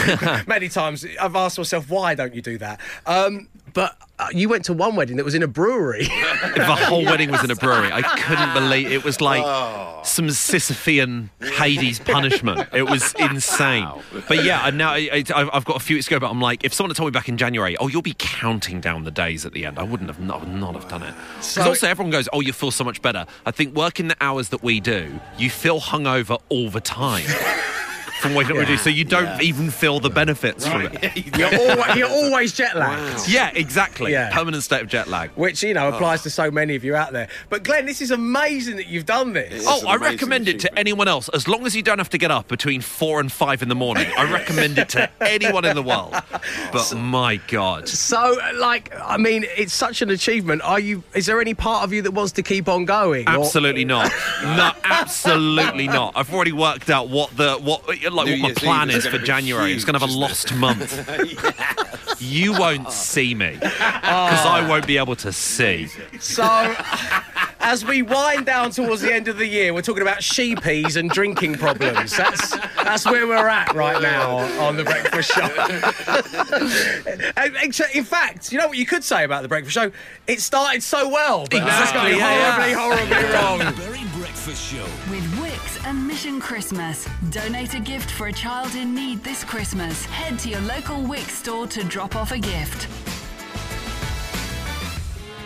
Many 0.46 0.68
times 0.68 1.06
I've 1.20 1.36
asked 1.36 1.58
myself, 1.58 1.88
why 1.88 2.14
don't 2.14 2.34
you 2.34 2.42
do 2.42 2.58
that? 2.58 2.80
Um, 3.06 3.48
but 3.74 3.96
uh, 4.18 4.28
you 4.32 4.48
went 4.48 4.64
to 4.66 4.72
one 4.72 4.94
wedding 4.96 5.16
that 5.16 5.24
was 5.24 5.34
in 5.34 5.42
a 5.42 5.46
brewery. 5.48 6.04
the 6.56 6.64
whole 6.78 7.04
wedding 7.04 7.30
was 7.30 7.42
in 7.42 7.50
a 7.50 7.56
brewery. 7.56 7.90
I 7.92 8.02
couldn't 8.02 8.52
believe 8.54 8.90
it 8.92 9.02
was 9.04 9.20
like 9.20 9.42
some 10.06 10.26
Sisyphean 10.28 11.30
Hades 11.40 11.98
punishment. 11.98 12.68
It 12.72 12.84
was 12.84 13.14
insane. 13.18 13.88
But 14.28 14.44
yeah, 14.44 14.66
and 14.66 14.78
now 14.78 14.90
I, 14.92 15.08
I, 15.12 15.16
I've- 15.34 15.50
I've 15.52 15.64
got 15.64 15.76
a 15.76 15.80
few 15.80 15.96
weeks 15.96 16.06
to 16.06 16.10
go. 16.10 16.20
But 16.20 16.30
I'm 16.30 16.40
like, 16.40 16.64
if 16.64 16.72
someone 16.74 16.90
had 16.90 16.96
told 16.96 17.08
me 17.08 17.12
back 17.18 17.28
in 17.28 17.36
January, 17.36 17.76
oh, 17.78 17.88
you'll 17.88 18.02
be 18.02 18.14
counting 18.18 18.80
down 18.80 19.04
the 19.04 19.10
days 19.10 19.44
at 19.46 19.52
the 19.52 19.64
end, 19.66 19.78
I 19.78 19.82
wouldn't 19.82 20.08
have 20.10 20.20
not, 20.20 20.46
not 20.48 20.74
have 20.74 20.88
done 20.88 21.02
it. 21.02 21.14
Because 21.38 21.46
So- 21.46 21.62
also 21.62 21.88
everyone 21.88 22.10
goes, 22.10 22.28
oh, 22.32 22.40
you 22.40 22.52
feel 22.52 22.70
so 22.70 22.84
much 22.84 23.00
better. 23.02 23.26
I 23.46 23.50
think 23.50 23.74
working 23.74 24.08
the 24.08 24.16
hours 24.20 24.50
that 24.50 24.62
we 24.62 24.80
do, 24.80 25.18
you 25.38 25.50
feel 25.50 25.80
hungover 25.80 26.40
all 26.48 26.70
the 26.70 26.80
time. 26.80 27.24
From 28.22 28.34
waking 28.34 28.52
up 28.52 28.58
we 28.58 28.66
do, 28.66 28.76
so 28.76 28.88
you 28.88 29.04
don't 29.04 29.42
even 29.42 29.68
feel 29.68 29.98
the 29.98 30.08
benefits 30.08 30.64
from 30.64 30.82
it. 30.82 31.36
you're, 31.36 31.52
always, 31.52 31.96
you're 31.96 32.08
always 32.24 32.52
jet 32.52 32.76
lagged. 32.76 33.28
Yeah, 33.28 33.50
exactly. 33.52 34.12
Yeah. 34.12 34.32
Permanent 34.32 34.62
state 34.62 34.80
of 34.80 34.86
jet 34.86 35.08
lag. 35.08 35.30
Which 35.30 35.60
you 35.64 35.74
know 35.74 35.88
applies 35.88 36.20
oh. 36.20 36.22
to 36.24 36.30
so 36.30 36.48
many 36.48 36.76
of 36.76 36.84
you 36.84 36.94
out 36.94 37.12
there. 37.12 37.26
But 37.48 37.64
Glenn, 37.64 37.84
this 37.84 38.00
is 38.00 38.12
amazing 38.12 38.76
that 38.76 38.86
you've 38.86 39.06
done 39.06 39.32
this. 39.32 39.64
Oh, 39.66 39.88
I 39.88 39.96
recommend 39.96 40.46
it 40.46 40.60
to 40.60 40.78
anyone 40.78 41.08
else. 41.08 41.28
As 41.30 41.48
long 41.48 41.66
as 41.66 41.74
you 41.74 41.82
don't 41.82 41.98
have 41.98 42.10
to 42.10 42.18
get 42.18 42.30
up 42.30 42.46
between 42.46 42.80
four 42.80 43.18
and 43.18 43.32
five 43.32 43.60
in 43.60 43.68
the 43.68 43.74
morning, 43.74 44.06
I 44.16 44.30
recommend 44.30 44.78
it 44.78 44.90
to 44.90 45.10
anyone 45.20 45.64
in 45.64 45.74
the 45.74 45.82
world. 45.82 46.14
But 46.72 46.94
my 46.96 47.40
God. 47.48 47.88
So, 47.88 48.38
like, 48.54 48.94
I 49.02 49.16
mean, 49.16 49.46
it's 49.56 49.74
such 49.74 50.00
an 50.00 50.10
achievement. 50.10 50.62
Are 50.62 50.78
you? 50.78 51.02
Is 51.12 51.26
there 51.26 51.40
any 51.40 51.54
part 51.54 51.82
of 51.82 51.92
you 51.92 52.02
that 52.02 52.12
wants 52.12 52.30
to 52.32 52.44
keep 52.44 52.68
on 52.68 52.84
going? 52.84 53.28
Or- 53.28 53.32
Absolutely 53.32 53.84
not. 53.84 54.12
No, 54.42 54.70
absolutely 54.84 55.88
not. 55.88 56.12
I've 56.14 56.32
already 56.32 56.52
worked 56.52 56.88
out 56.88 57.08
what 57.08 57.36
the 57.36 57.54
what 57.56 57.82
like 58.12 58.26
New 58.26 58.32
what 58.32 58.40
my 58.40 58.48
Year's 58.48 58.58
plan 58.58 58.90
Eve 58.90 58.96
is 58.96 59.04
is 59.06 59.10
for 59.12 59.18
be 59.18 59.24
January. 59.26 59.72
It's 59.72 59.84
going 59.84 59.94
to 59.94 60.00
have 60.00 60.08
a 60.08 60.12
huge, 60.12 60.20
lost 60.20 60.54
month. 60.54 61.08
You 62.20 62.52
won't 62.52 62.92
see 62.92 63.34
me 63.34 63.50
because 63.60 63.72
I 64.46 64.64
won't 64.68 64.86
be 64.86 64.96
able 64.96 65.16
to 65.16 65.32
see. 65.32 65.88
So, 66.20 66.72
as 67.58 67.84
we 67.84 68.02
wind 68.02 68.46
down 68.46 68.70
towards 68.70 69.02
the 69.02 69.12
end 69.12 69.26
of 69.26 69.38
the 69.38 69.46
year, 69.46 69.74
we're 69.74 69.82
talking 69.82 70.02
about 70.02 70.18
Shewees 70.18 70.96
and 70.96 71.10
drinking 71.10 71.54
problems. 71.54 72.16
That's 72.16 72.56
that's 72.76 73.04
where 73.06 73.26
we're 73.26 73.48
at 73.48 73.74
right 73.74 74.00
now 74.00 74.36
on 74.64 74.76
the 74.76 74.84
Breakfast 74.84 75.32
Show. 75.32 75.48
In 77.98 78.04
fact, 78.04 78.52
you 78.52 78.58
know 78.58 78.68
what 78.68 78.78
you 78.78 78.86
could 78.86 79.02
say 79.02 79.24
about 79.24 79.42
the 79.42 79.48
Breakfast 79.48 79.74
Show? 79.74 79.90
It 80.28 80.40
started 80.40 80.82
so 80.84 81.08
well, 81.08 81.46
but 81.50 81.58
now 81.58 81.82
it's 81.82 81.90
Exactly, 81.90 82.12
going 82.12 82.22
horribly, 82.22 82.70
yeah. 82.70 83.58
horribly 83.58 83.96
wrong. 83.96 84.01
Christmas. 86.22 87.08
Donate 87.30 87.74
a 87.74 87.80
gift 87.80 88.08
for 88.12 88.28
a 88.28 88.32
child 88.32 88.76
in 88.76 88.94
need 88.94 89.24
this 89.24 89.42
Christmas. 89.42 90.04
Head 90.04 90.38
to 90.40 90.50
your 90.50 90.60
local 90.60 90.98
Wickes 90.98 91.30
store 91.30 91.66
to 91.66 91.82
drop 91.82 92.14
off 92.14 92.30
a 92.30 92.38
gift. 92.38 92.86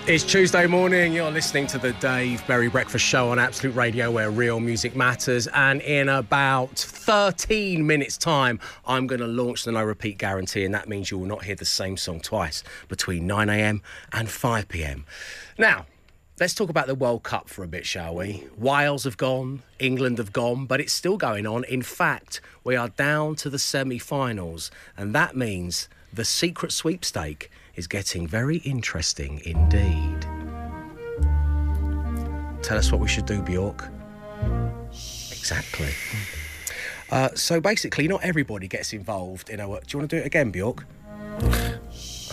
It's 0.06 0.22
Tuesday 0.22 0.66
morning. 0.66 1.14
You're 1.14 1.30
listening 1.30 1.66
to 1.68 1.78
the 1.78 1.94
Dave 1.94 2.46
Berry 2.46 2.68
Breakfast 2.68 3.06
Show 3.06 3.30
on 3.30 3.38
Absolute 3.38 3.74
Radio, 3.74 4.10
where 4.10 4.30
real 4.30 4.60
music 4.60 4.94
matters. 4.94 5.46
And 5.48 5.80
in 5.80 6.10
about 6.10 6.78
13 6.78 7.86
minutes' 7.86 8.18
time, 8.18 8.60
I'm 8.86 9.06
going 9.06 9.22
to 9.22 9.26
launch 9.26 9.64
the 9.64 9.72
no 9.72 9.82
repeat 9.82 10.18
guarantee, 10.18 10.66
and 10.66 10.74
that 10.74 10.90
means 10.90 11.10
you 11.10 11.16
will 11.16 11.26
not 11.26 11.44
hear 11.44 11.54
the 11.54 11.64
same 11.64 11.96
song 11.96 12.20
twice 12.20 12.62
between 12.88 13.26
9 13.26 13.48
a.m. 13.48 13.80
and 14.12 14.28
5 14.28 14.68
p.m. 14.68 15.06
Now, 15.58 15.86
let's 16.38 16.54
talk 16.54 16.68
about 16.68 16.86
the 16.86 16.94
World 16.94 17.22
Cup 17.22 17.48
for 17.48 17.64
a 17.64 17.68
bit, 17.68 17.86
shall 17.86 18.14
we? 18.14 18.44
Wales 18.58 19.04
have 19.04 19.16
gone, 19.16 19.62
England 19.78 20.18
have 20.18 20.32
gone, 20.32 20.66
but 20.66 20.80
it's 20.80 20.92
still 20.92 21.16
going 21.16 21.46
on. 21.46 21.64
In 21.64 21.82
fact, 21.82 22.40
we 22.64 22.76
are 22.76 22.88
down 22.88 23.36
to 23.36 23.50
the 23.50 23.58
semi 23.58 23.98
finals, 23.98 24.70
and 24.96 25.14
that 25.14 25.36
means 25.36 25.88
the 26.12 26.24
secret 26.24 26.72
sweepstake 26.72 27.50
is 27.74 27.86
getting 27.86 28.26
very 28.26 28.58
interesting 28.58 29.40
indeed. 29.44 30.22
Tell 32.62 32.78
us 32.78 32.90
what 32.90 33.00
we 33.00 33.08
should 33.08 33.26
do, 33.26 33.42
Bjork. 33.42 33.88
Exactly. 34.90 35.92
Uh, 37.10 37.28
so 37.34 37.60
basically, 37.60 38.08
not 38.08 38.24
everybody 38.24 38.66
gets 38.66 38.92
involved 38.92 39.48
in 39.48 39.66
work. 39.68 39.86
Do 39.86 39.96
you 39.96 40.00
want 40.00 40.10
to 40.10 40.16
do 40.16 40.22
it 40.22 40.26
again, 40.26 40.50
Bjork? 40.50 40.84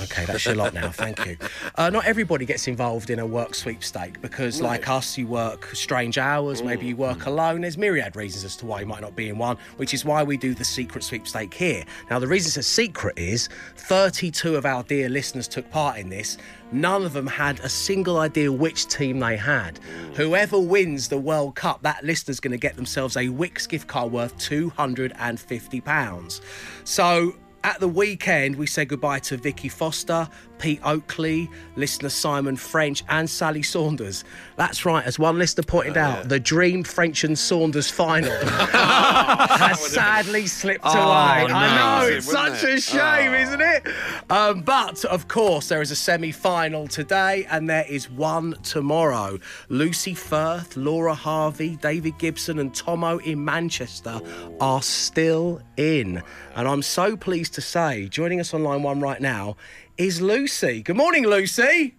Okay, 0.03 0.25
that's 0.25 0.45
your 0.45 0.55
lot 0.55 0.73
now. 0.73 0.89
Thank 0.89 1.25
you. 1.25 1.37
Uh, 1.75 1.89
not 1.89 2.05
everybody 2.05 2.45
gets 2.45 2.67
involved 2.67 3.09
in 3.09 3.19
a 3.19 3.25
work 3.25 3.55
sweepstake 3.55 4.21
because, 4.21 4.61
like 4.61 4.89
us, 4.89 5.17
you 5.17 5.27
work 5.27 5.69
strange 5.73 6.17
hours. 6.17 6.61
Maybe 6.61 6.87
you 6.87 6.95
work 6.95 7.19
mm. 7.19 7.23
Mm. 7.23 7.27
alone. 7.27 7.61
There's 7.61 7.77
myriad 7.77 8.15
reasons 8.15 8.43
as 8.43 8.55
to 8.57 8.65
why 8.65 8.81
you 8.81 8.85
might 8.85 9.01
not 9.01 9.15
be 9.15 9.29
in 9.29 9.37
one, 9.37 9.57
which 9.77 9.93
is 9.93 10.03
why 10.03 10.23
we 10.23 10.37
do 10.37 10.53
the 10.53 10.65
secret 10.65 11.03
sweepstake 11.03 11.53
here. 11.53 11.85
Now, 12.09 12.19
the 12.19 12.27
reason 12.27 12.49
it's 12.49 12.57
a 12.57 12.63
secret 12.63 13.17
is 13.17 13.49
32 13.77 14.55
of 14.55 14.65
our 14.65 14.83
dear 14.83 15.09
listeners 15.09 15.47
took 15.47 15.69
part 15.71 15.97
in 15.97 16.09
this. 16.09 16.37
None 16.71 17.05
of 17.05 17.13
them 17.13 17.27
had 17.27 17.59
a 17.59 17.69
single 17.69 18.17
idea 18.17 18.51
which 18.51 18.87
team 18.87 19.19
they 19.19 19.37
had. 19.37 19.75
Mm. 19.75 20.15
Whoever 20.15 20.59
wins 20.59 21.07
the 21.07 21.19
World 21.19 21.55
Cup, 21.55 21.83
that 21.83 22.03
listener's 22.03 22.39
going 22.39 22.51
to 22.51 22.57
get 22.57 22.75
themselves 22.75 23.15
a 23.15 23.27
Wickes 23.27 23.69
gift 23.69 23.87
card 23.87 24.11
worth 24.11 24.35
£250. 24.37 26.41
So 26.83 27.35
at 27.63 27.80
the 27.80 27.88
weekend, 27.88 28.56
we 28.56 28.67
said 28.67 28.89
goodbye 28.89 29.19
to 29.19 29.38
Vicky 29.38 29.69
Foster, 29.69 30.28
Pete 30.63 30.80
Oakley, 30.86 31.49
listener 31.76 32.08
Simon 32.08 32.56
French, 32.56 33.04
and 33.10 33.30
Sally 33.30 33.62
Saunders. 33.62 34.23
That's 34.56 34.86
right, 34.86 35.06
as 35.06 35.19
one 35.19 35.38
listener 35.38 35.65
pointed 35.65 35.97
out, 35.97 36.30
the 36.30 36.39
dream 36.39 36.86
French 36.86 37.26
and 37.26 37.38
Saunders 37.38 37.89
final 37.89 38.32
has 38.45 39.78
sadly 39.78 40.47
slipped 40.47 40.86
away. 40.86 40.93
I 40.95 42.06
know, 42.06 42.15
it's 42.15 42.32
such 42.32 42.63
a 42.63 42.76
it? 42.76 42.82
shame, 42.82 43.34
isn't 43.34 43.60
it? 43.60 43.88
Um, 44.30 44.62
but 44.62 45.04
of 45.04 45.28
course, 45.28 45.67
there 45.67 45.82
is 45.82 45.91
a 45.91 45.97
semi 45.97 46.32
final 46.32 46.88
today, 46.88 47.45
and 47.52 47.69
there 47.69 47.86
is 47.89 48.10
one 48.10 48.54
tomorrow. 48.63 49.39
Lucy 49.67 50.13
Firth, 50.13 50.78
Laura 50.78 51.13
Harvey, 51.13 51.76
David 51.76 52.17
Gibson, 52.19 52.58
and 52.58 52.73
Tomo 52.73 53.17
in 53.17 53.43
Manchester 53.43 54.21
are 54.62 54.82
still 54.82 55.62
in. 55.76 56.23
And 56.56 56.69
I'm 56.69 56.84
so 56.84 57.17
pleased 57.17 57.54
to 57.56 57.62
say, 57.62 58.08
joining 58.08 58.39
us 58.39 58.54
on 58.54 58.63
line 58.63 58.82
one 58.82 59.02
right 59.02 59.19
now 59.19 59.58
is 59.97 60.21
Lucy. 60.21 60.52
Good 60.61 60.95
morning, 60.95 61.25
Lucy. 61.25 61.95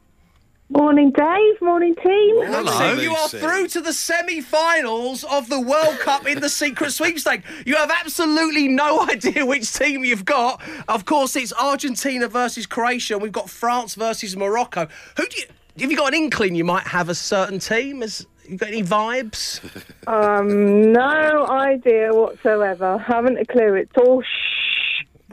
Morning, 0.71 1.11
Dave. 1.11 1.61
Morning, 1.61 1.95
team. 1.97 2.37
Lucy, 2.37 3.03
you 3.03 3.11
are 3.15 3.23
Lucy. 3.25 3.39
through 3.39 3.67
to 3.69 3.81
the 3.81 3.93
semi-finals 3.93 5.25
of 5.25 5.49
the 5.49 5.61
World 5.61 5.99
Cup 5.99 6.27
in 6.27 6.41
the 6.41 6.49
secret 6.49 6.93
sweepstake. 6.93 7.43
You 7.67 7.75
have 7.77 7.91
absolutely 7.91 8.69
no 8.69 9.03
idea 9.11 9.45
which 9.45 9.73
team 9.73 10.05
you've 10.05 10.25
got. 10.25 10.63
Of 10.89 11.05
course, 11.05 11.35
it's 11.37 11.53
Argentina 11.53 12.29
versus 12.29 12.65
Croatia. 12.65 13.15
and 13.15 13.23
We've 13.23 13.33
got 13.33 13.51
France 13.51 13.97
versus 13.97 14.37
Morocco. 14.37 14.87
Who 15.17 15.27
do 15.27 15.41
you? 15.41 15.47
have 15.81 15.91
you 15.91 15.97
got 15.97 16.15
an 16.15 16.15
inkling 16.15 16.55
you 16.55 16.65
might 16.65 16.87
have 16.87 17.09
a 17.09 17.15
certain 17.17 17.59
team? 17.59 18.01
Has 18.03 18.25
you 18.49 18.57
got 18.57 18.69
any 18.69 18.85
vibes? 18.85 19.61
Um, 20.07 20.93
no 20.93 21.47
idea 21.49 22.13
whatsoever. 22.13 22.99
Haven't 22.99 23.39
a 23.39 23.45
clue. 23.45 23.75
It's 23.75 23.97
all 23.99 24.23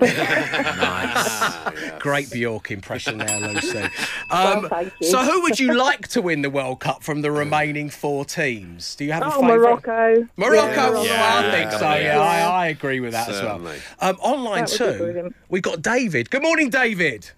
shh. 0.07 1.89
Great 1.99 2.31
Bjork 2.31 2.71
impression 2.71 3.17
there, 3.17 3.39
Lucy. 3.39 3.81
Well, 4.29 4.57
Um, 4.57 4.69
thank 4.69 4.93
you. 4.99 5.07
so, 5.07 5.19
who 5.19 5.41
would 5.43 5.59
you 5.59 5.73
like 5.73 6.07
to 6.09 6.21
win 6.21 6.41
the 6.41 6.49
World 6.49 6.79
Cup 6.79 7.03
from 7.03 7.21
the 7.21 7.31
remaining 7.31 7.89
four 7.89 8.25
teams? 8.25 8.95
Do 8.95 9.05
you 9.05 9.11
have 9.11 9.23
a 9.23 9.27
Oh, 9.27 9.41
favourite? 9.41 9.57
Morocco. 9.85 10.27
Morocco, 10.37 11.03
Yeah, 11.03 11.21
well, 11.21 11.47
I 11.47 11.51
think 11.51 11.71
so. 11.71 11.79
Yeah, 11.93 11.99
yeah. 11.99 12.19
I, 12.19 12.39
I 12.63 12.67
agree 12.67 12.99
with 12.99 13.11
that 13.13 13.27
Certainly. 13.27 13.71
as 13.75 13.81
well. 14.01 14.09
Um, 14.11 14.17
online 14.21 14.65
That 14.65 14.69
too, 14.69 15.33
we've 15.49 15.61
got 15.61 15.81
David. 15.81 16.29
Good 16.29 16.41
morning, 16.43 16.69
David. 16.69 17.31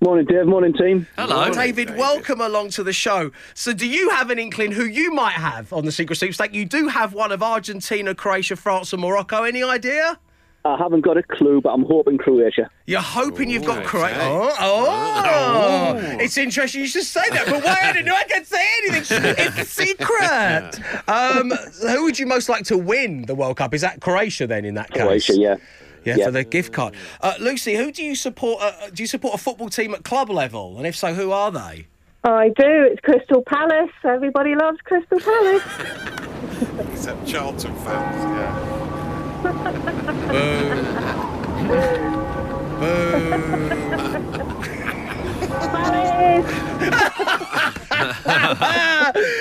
Morning, 0.00 0.26
Dave. 0.26 0.46
Morning, 0.46 0.72
team. 0.72 1.08
Hello. 1.16 1.50
David, 1.52 1.96
welcome 1.96 2.40
along 2.40 2.70
to 2.70 2.84
the 2.84 2.92
show. 2.92 3.32
So, 3.54 3.72
do 3.72 3.84
you 3.88 4.10
have 4.10 4.30
an 4.30 4.38
inkling 4.38 4.70
who 4.70 4.84
you 4.84 5.12
might 5.12 5.32
have 5.32 5.72
on 5.72 5.84
the 5.86 5.90
secret 5.90 6.16
sweepstake? 6.16 6.54
You 6.54 6.64
do 6.66 6.86
have 6.86 7.14
one 7.14 7.32
of 7.32 7.42
Argentina, 7.42 8.14
Croatia, 8.14 8.54
France, 8.54 8.92
and 8.92 9.02
Morocco. 9.02 9.42
Any 9.42 9.64
idea? 9.64 10.20
I 10.64 10.76
haven't 10.76 11.00
got 11.02 11.16
a 11.16 11.22
clue, 11.22 11.60
but 11.60 11.70
I'm 11.70 11.84
hoping 11.84 12.18
Croatia. 12.18 12.68
You're 12.86 13.00
hoping 13.00 13.48
you've 13.48 13.64
got 13.64 13.84
Croatia. 13.84 14.16
okay. 14.16 14.56
Oh, 14.60 15.94
oh. 15.94 15.96
it's 16.20 16.36
interesting 16.36 16.80
you 16.82 16.86
should 16.88 17.04
say 17.04 17.22
that, 17.30 17.46
but 17.46 17.64
why 17.64 17.78
I 17.82 17.92
didn't 17.92 18.06
know 18.06 18.14
I 18.14 18.24
could 18.24 18.46
say 18.46 18.64
anything? 18.86 19.22
It's 19.38 19.58
a 19.58 19.64
secret. 19.64 20.80
Um, 21.08 21.50
who 21.92 22.04
would 22.04 22.18
you 22.18 22.26
most 22.26 22.48
like 22.48 22.64
to 22.64 22.76
win 22.76 23.22
the 23.22 23.34
World 23.34 23.56
Cup? 23.56 23.72
Is 23.72 23.80
that 23.82 24.00
Croatia 24.00 24.46
then? 24.46 24.64
In 24.64 24.74
that 24.74 24.90
case, 24.90 25.02
Croatia, 25.02 25.36
yeah. 25.36 25.56
Yeah, 26.04 26.16
Yeah. 26.16 26.24
for 26.26 26.30
the 26.32 26.44
gift 26.44 26.72
card. 26.72 26.94
Uh, 27.20 27.34
Lucy, 27.40 27.74
who 27.76 27.90
do 27.92 28.02
you 28.04 28.14
support? 28.14 28.60
Uh, 28.62 28.72
do 28.92 29.02
you 29.02 29.06
support 29.06 29.34
a 29.34 29.38
football 29.38 29.68
team 29.68 29.94
at 29.94 30.02
club 30.04 30.28
level? 30.28 30.76
And 30.76 30.86
if 30.86 30.96
so, 30.96 31.14
who 31.14 31.30
are 31.32 31.50
they? 31.50 31.86
I 32.24 32.48
do. 32.48 32.88
It's 32.90 33.00
Crystal 33.00 33.42
Palace. 33.42 33.90
Everybody 34.04 34.54
loves 34.54 34.78
Crystal 34.82 35.20
Palace. 35.20 35.62
Except 36.92 37.26
Charlton 37.26 37.74
fans, 37.76 38.24
yeah. 38.24 38.74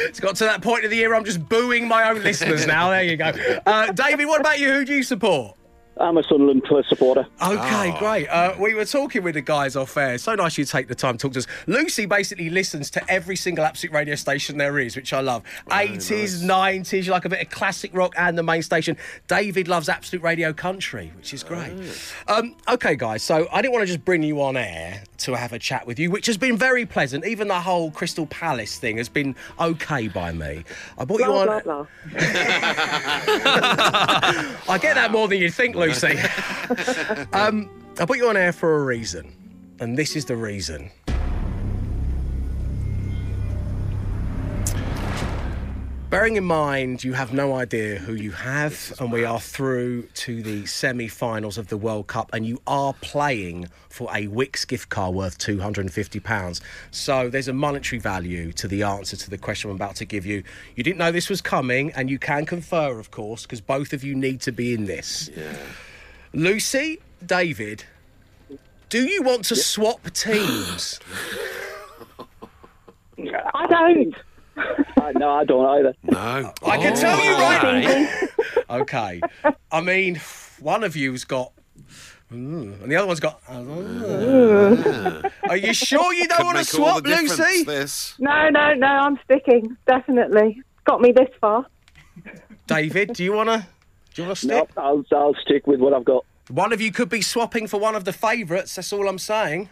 It's 0.08 0.20
got 0.20 0.36
to 0.38 0.46
that 0.46 0.62
point 0.62 0.86
of 0.86 0.90
the 0.90 0.96
year 0.96 1.14
I'm 1.14 1.26
just 1.26 1.48
booing 1.48 1.88
my 1.88 2.10
own 2.10 2.24
listeners 2.24 2.66
now. 2.66 2.90
There 2.90 3.04
you 3.04 3.18
go. 3.18 3.32
Uh, 3.66 3.92
David, 3.92 4.28
what 4.28 4.40
about 4.40 4.60
you? 4.60 4.72
Who 4.72 4.86
do 4.86 4.94
you 4.94 5.04
support? 5.04 5.57
I'm 6.00 6.18
a 6.18 6.24
Sunderland 6.24 6.64
supporter. 6.88 7.28
Okay, 7.42 7.96
great. 8.00 8.28
Uh, 8.28 8.54
we 8.60 8.74
were 8.74 8.86
talking 8.86 9.24
with 9.24 9.36
the 9.36 9.42
guys 9.42 9.76
off 9.76 9.96
air. 9.98 10.18
So 10.18 10.36
nice 10.36 10.58
you 10.58 10.66
take 10.66 10.88
the 10.88 10.96
time 10.96 11.18
to 11.18 11.22
talk 11.28 11.34
to 11.34 11.40
us. 11.40 11.48
Lucy 11.66 12.06
basically 12.06 12.50
listens 12.50 12.90
to 12.92 13.12
every 13.12 13.36
single 13.36 13.66
Absolute 13.66 13.94
radio 13.94 14.16
station 14.16 14.58
there 14.58 14.80
is, 14.80 14.96
which 14.96 15.14
I 15.14 15.22
love. 15.22 15.44
80s, 15.70 16.44
90s, 16.44 17.06
you 17.06 17.12
like 17.12 17.26
a 17.26 17.30
bit 17.30 17.42
of 17.42 17.50
classic 17.50 17.92
rock 17.94 18.14
and 18.18 18.38
the 18.38 18.44
main 18.44 18.62
station. 18.62 18.98
David 19.28 19.68
loves 19.68 19.90
Absolute 19.90 20.24
Radio 20.24 20.54
Country, 20.54 21.12
which 21.18 21.34
is 21.34 21.44
great. 21.44 21.74
Um, 22.28 22.56
okay, 22.70 22.96
guys, 22.96 23.24
so 23.24 23.48
I 23.52 23.62
didn't 23.62 23.74
want 23.74 23.84
to 23.84 23.88
just 23.88 24.06
bring 24.06 24.24
you 24.24 24.42
on 24.42 24.58
air 24.58 25.04
to 25.20 25.34
have 25.36 25.52
a 25.54 25.60
chat 25.60 25.88
with 25.88 25.98
you, 26.00 26.12
which 26.12 26.28
has 26.28 26.38
been 26.38 26.58
very 26.58 26.86
pleasant. 26.86 27.26
Even 27.26 27.48
the 27.48 27.60
whole 27.60 27.90
Crystal 27.92 28.28
Palace 28.28 28.78
thing 28.78 28.98
has 28.98 29.10
been 29.10 29.36
okay 29.60 30.08
by 30.08 30.32
me. 30.32 30.64
I 30.98 31.06
brought 31.06 31.20
you 31.20 31.26
Blah, 31.26 31.40
on. 31.42 31.48
blah, 31.48 31.60
blah. 31.62 31.86
I 34.70 34.78
get 34.82 34.96
that 34.96 35.12
more 35.12 35.28
than 35.28 35.40
you'd 35.40 35.54
think, 35.54 35.76
Lucy. 35.76 35.87
um, 37.34 37.70
I 38.00 38.06
put 38.06 38.18
you 38.18 38.30
on 38.30 38.38
air 38.38 38.54
for 38.54 38.76
a 38.76 38.84
reason, 38.84 39.34
and 39.80 39.98
this 39.98 40.16
is 40.16 40.26
the 40.26 40.36
reason. 40.36 40.92
Bearing 46.10 46.38
in 46.38 46.46
mind 46.46 47.04
you 47.04 47.12
have 47.12 47.34
no 47.34 47.56
idea 47.56 47.98
who 47.98 48.14
you 48.14 48.32
have, 48.32 48.94
and 49.02 49.12
we 49.12 49.26
are 49.26 49.42
through 49.42 50.04
to 50.04 50.42
the 50.42 50.66
semi 50.66 51.10
finals 51.10 51.58
of 51.58 51.68
the 51.68 51.76
World 51.76 52.08
Cup, 52.08 52.30
and 52.32 52.46
you 52.46 52.62
are 52.66 52.94
playing 53.02 53.68
for 53.90 54.10
a 54.12 54.28
Wickes 54.28 54.66
gift 54.66 54.88
card 54.88 55.14
worth 55.14 55.38
£250. 55.38 56.62
So 56.92 57.30
there's 57.30 57.50
a 57.50 57.54
monetary 57.54 58.00
value 58.00 58.54
to 58.54 58.70
the 58.70 58.84
answer 58.84 59.18
to 59.18 59.30
the 59.30 59.38
question 59.38 59.70
I'm 59.70 59.76
about 59.76 59.98
to 59.98 60.06
give 60.06 60.26
you. 60.26 60.44
You 60.78 60.84
didn't 60.84 60.98
know 60.98 61.12
this 61.12 61.30
was 61.30 61.42
coming, 61.42 61.92
and 61.92 62.10
you 62.10 62.20
can 62.20 62.46
confer, 62.46 62.98
of 62.98 63.12
course, 63.12 63.42
because 63.42 63.60
both 63.60 63.92
of 63.92 64.02
you 64.02 64.16
need 64.16 64.40
to 64.42 64.54
be 64.54 64.74
in 64.74 64.86
this. 64.86 65.30
Yeah. 65.36 65.58
Lucy, 66.32 67.00
David, 67.26 67.84
do 68.88 69.04
you 69.04 69.24
want 69.24 69.44
to 69.46 69.58
swap 69.58 70.10
teams? 70.12 71.02
I 73.54 73.68
don't. 73.68 74.16
Uh, 74.98 75.12
no, 75.16 75.30
I 75.30 75.46
don't 75.46 75.66
either. 75.66 75.94
No. 76.04 76.54
I 76.66 76.78
can 76.78 76.94
tell 76.96 77.24
you 77.24 77.32
right. 77.32 77.64
Okay. 77.64 78.10
Okay. 78.70 79.22
I 79.72 79.80
mean, 79.82 80.20
one 80.60 80.84
of 80.84 80.96
you's 80.98 81.24
got. 81.24 81.54
Mm, 82.32 82.82
and 82.82 82.92
the 82.92 82.96
other 82.98 83.08
one's 83.08 83.20
got. 83.22 83.40
Are 83.48 83.62
you 85.56 85.74
sure 85.74 86.14
you 86.14 86.28
don't 86.28 86.38
Could 86.40 86.46
want 86.46 86.58
to 86.58 86.62
make 86.62 86.74
all 86.88 86.94
swap, 86.94 87.04
the 87.04 87.10
difference, 87.10 87.40
Lucy? 87.40 87.62
Uh, 87.62 87.66
This. 87.66 88.16
No, 88.20 88.50
no, 88.50 88.74
no. 88.74 88.88
I'm 88.88 89.18
sticking. 89.24 89.78
Definitely. 89.88 90.62
Got 90.84 91.00
me 91.00 91.14
this 91.14 91.30
far. 91.40 91.66
David, 92.66 93.14
do 93.14 93.24
you 93.24 93.32
want 93.34 93.50
to? 93.50 93.66
Do 94.14 94.22
you 94.24 94.28
want 94.28 94.38
to 94.40 94.46
stick? 94.46 94.58
Nope, 94.58 94.72
I'll, 94.76 95.06
I'll 95.16 95.36
stick 95.36 95.68
with 95.68 95.80
what 95.80 95.94
I've 95.94 96.04
got. 96.06 96.26
One 96.50 96.72
of 96.72 96.80
you 96.80 96.94
could 96.94 97.10
be 97.10 97.22
swapping 97.22 97.68
for 97.68 97.78
one 97.78 97.96
of 97.96 98.06
the 98.06 98.14
favourites. 98.14 98.76
That's 98.76 98.94
all 98.94 99.10
I'm 99.10 99.20
saying. 99.20 99.68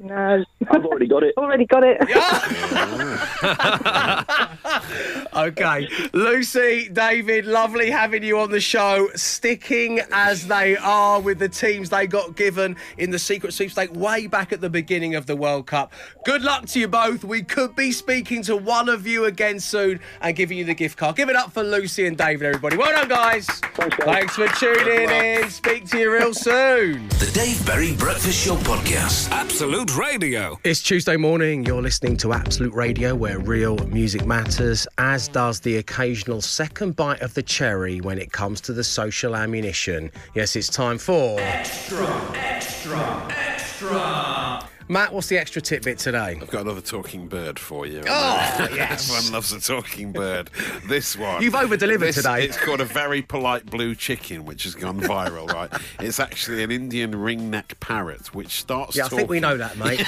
No. 0.00 0.44
I've 0.70 0.84
already 0.84 1.08
got 1.08 1.24
it. 1.24 1.34
Already 1.36 1.66
got 1.66 1.82
it. 1.84 1.98
Okay, 5.36 5.88
Lucy, 6.12 6.88
David, 6.92 7.44
lovely 7.46 7.90
having 7.90 8.22
you 8.22 8.38
on 8.38 8.50
the 8.50 8.60
show. 8.60 9.08
Sticking 9.14 10.00
as 10.12 10.46
they 10.46 10.76
are 10.76 11.20
with 11.20 11.38
the 11.38 11.48
teams 11.48 11.90
they 11.90 12.06
got 12.06 12.36
given 12.36 12.76
in 12.98 13.10
the 13.10 13.18
secret 13.18 13.52
sweepstake 13.52 13.92
way 13.94 14.26
back 14.26 14.52
at 14.52 14.60
the 14.60 14.70
beginning 14.70 15.14
of 15.14 15.26
the 15.26 15.34
World 15.34 15.66
Cup. 15.66 15.92
Good 16.24 16.42
luck 16.42 16.66
to 16.66 16.80
you 16.80 16.88
both. 16.88 17.24
We 17.24 17.42
could 17.42 17.74
be 17.74 17.90
speaking 17.90 18.42
to 18.44 18.56
one 18.56 18.88
of 18.88 19.06
you 19.06 19.24
again 19.24 19.58
soon 19.58 20.00
and 20.20 20.36
giving 20.36 20.56
you 20.56 20.64
the 20.64 20.74
gift 20.74 20.96
card. 20.96 21.16
Give 21.16 21.28
it 21.28 21.36
up 21.36 21.52
for 21.52 21.62
Lucy 21.62 22.06
and 22.06 22.16
David, 22.16 22.46
everybody. 22.46 22.76
Well 22.76 22.92
done, 22.92 23.08
guys. 23.08 23.46
Thanks, 23.46 23.96
guys. 23.96 24.06
Thanks 24.06 24.36
for 24.36 24.48
tuning 24.48 25.10
in. 25.10 25.50
Speak 25.50 25.88
to 25.90 25.98
you 25.98 26.12
real 26.12 26.32
soon. 26.32 27.08
The 27.08 27.30
Dave 27.34 27.64
Berry 27.66 27.94
Breakfast 27.96 28.44
Show 28.46 28.56
Podcast. 28.56 29.30
Absolute 29.32 29.96
Radio. 29.96 30.58
It's 30.64 30.82
Tuesday 30.82 31.16
morning. 31.16 31.64
You're 31.64 31.82
listening 31.82 32.16
to 32.18 32.32
Absolute 32.32 32.72
Radio, 32.72 33.14
where 33.14 33.38
real 33.40 33.76
music 33.88 34.24
matters, 34.24 34.86
as 34.98 35.23
does 35.28 35.60
the 35.60 35.76
occasional 35.76 36.40
second 36.40 36.96
bite 36.96 37.20
of 37.20 37.34
the 37.34 37.42
cherry 37.42 38.00
when 38.00 38.18
it 38.18 38.32
comes 38.32 38.60
to 38.62 38.72
the 38.72 38.84
social 38.84 39.36
ammunition. 39.36 40.10
Yes, 40.34 40.56
it's 40.56 40.68
time 40.68 40.98
for. 40.98 41.40
Extra, 41.40 42.06
extra, 42.34 43.28
extra. 43.30 44.43
Matt, 44.86 45.12
what's 45.14 45.28
the 45.28 45.38
extra 45.38 45.62
tidbit 45.62 45.98
today? 45.98 46.38
I've 46.40 46.50
got 46.50 46.62
another 46.62 46.82
talking 46.82 47.26
bird 47.26 47.58
for 47.58 47.86
you. 47.86 48.00
Oh, 48.06 48.68
yes. 48.74 49.10
Everyone 49.10 49.32
loves 49.32 49.52
a 49.52 49.60
talking 49.60 50.12
bird. 50.12 50.50
This 50.86 51.16
one. 51.16 51.42
You've 51.42 51.54
over-delivered 51.54 52.06
This- 52.08 52.16
today. 52.16 52.44
It's 52.44 52.58
called 52.58 52.82
a 52.82 52.84
very 52.84 53.22
polite 53.22 53.64
blue 53.66 53.94
chicken, 53.94 54.44
which 54.44 54.64
has 54.64 54.74
gone 54.74 55.00
viral, 55.00 55.48
right? 55.52 55.70
It's 56.00 56.20
actually 56.20 56.62
an 56.62 56.70
Indian 56.70 57.12
ringneck 57.12 57.80
parrot, 57.80 58.34
which 58.34 58.48
starts 58.60 58.94
talking. 58.94 58.98
Yeah, 58.98 59.04
I 59.04 59.08
talking. 59.08 59.18
think 59.18 59.30
we 59.30 59.40
know 59.40 59.56
that, 59.56 59.78
mate. 59.78 60.00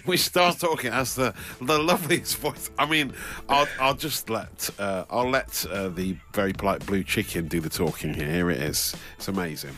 which 0.04 0.20
starts 0.20 0.58
talking 0.58 0.92
as 0.92 1.14
the 1.14 1.32
the 1.60 1.78
loveliest 1.78 2.36
voice. 2.38 2.70
I 2.78 2.84
mean, 2.86 3.14
I'll 3.48 3.66
I'll 3.80 3.94
just 3.94 4.28
let 4.28 4.68
uh, 4.78 5.04
I'll 5.08 5.30
let 5.30 5.64
uh, 5.70 5.88
the 5.88 6.16
very 6.34 6.52
polite 6.52 6.84
blue 6.84 7.02
chicken 7.02 7.48
do 7.48 7.60
the 7.60 7.70
talking 7.70 8.12
here. 8.12 8.30
Here 8.30 8.50
it 8.50 8.60
is. 8.60 8.94
It's 9.16 9.28
amazing. 9.28 9.74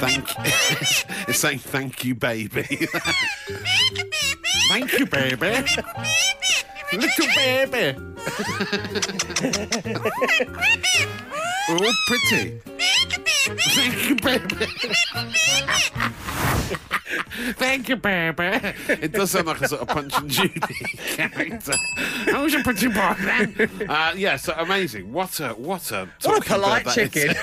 Thank 0.00 0.32
it's 1.28 1.38
saying 1.40 1.58
thank 1.58 2.04
you, 2.06 2.14
baby. 2.14 2.62
thank 4.70 4.98
you, 4.98 5.04
baby. 5.04 5.66
Little 6.90 7.26
baby. 7.36 7.98
oh, 11.68 11.92
pretty. 12.06 12.60
Thank 13.74 14.08
you, 14.08 14.16
baby. 14.16 14.66
Thank 17.58 17.88
you, 17.90 17.96
baby. 17.96 18.74
It 18.88 19.12
does 19.12 19.32
sound 19.32 19.48
like 19.48 19.60
a 19.60 19.68
sort 19.68 19.82
of 19.82 19.88
Punch 19.88 20.16
and 20.16 20.30
Judy 20.30 20.60
character. 20.96 21.74
I 22.32 22.42
was 22.42 22.54
a 22.54 22.62
pretty 22.62 22.88
boy 22.88 23.14
then. 23.20 23.70
Uh, 23.86 24.14
yeah, 24.16 24.36
so 24.36 24.54
amazing. 24.56 25.12
What 25.12 25.38
a 25.40 25.50
what 25.50 25.90
a 25.90 26.06
What 26.06 26.08
a 26.08 26.10
talking 26.20 26.40
bird 26.40 26.46
polite 26.46 26.86
chicken. 26.88 27.34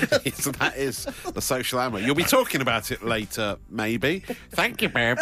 so 0.34 0.50
that 0.52 0.76
is 0.76 1.04
the 1.34 1.40
social 1.40 1.80
ammo. 1.80 1.98
You'll 1.98 2.14
be 2.14 2.22
talking 2.24 2.60
about 2.60 2.90
it 2.90 3.02
later, 3.02 3.56
maybe. 3.68 4.20
Thank 4.52 4.82
you, 4.82 4.88
baby. 4.88 5.20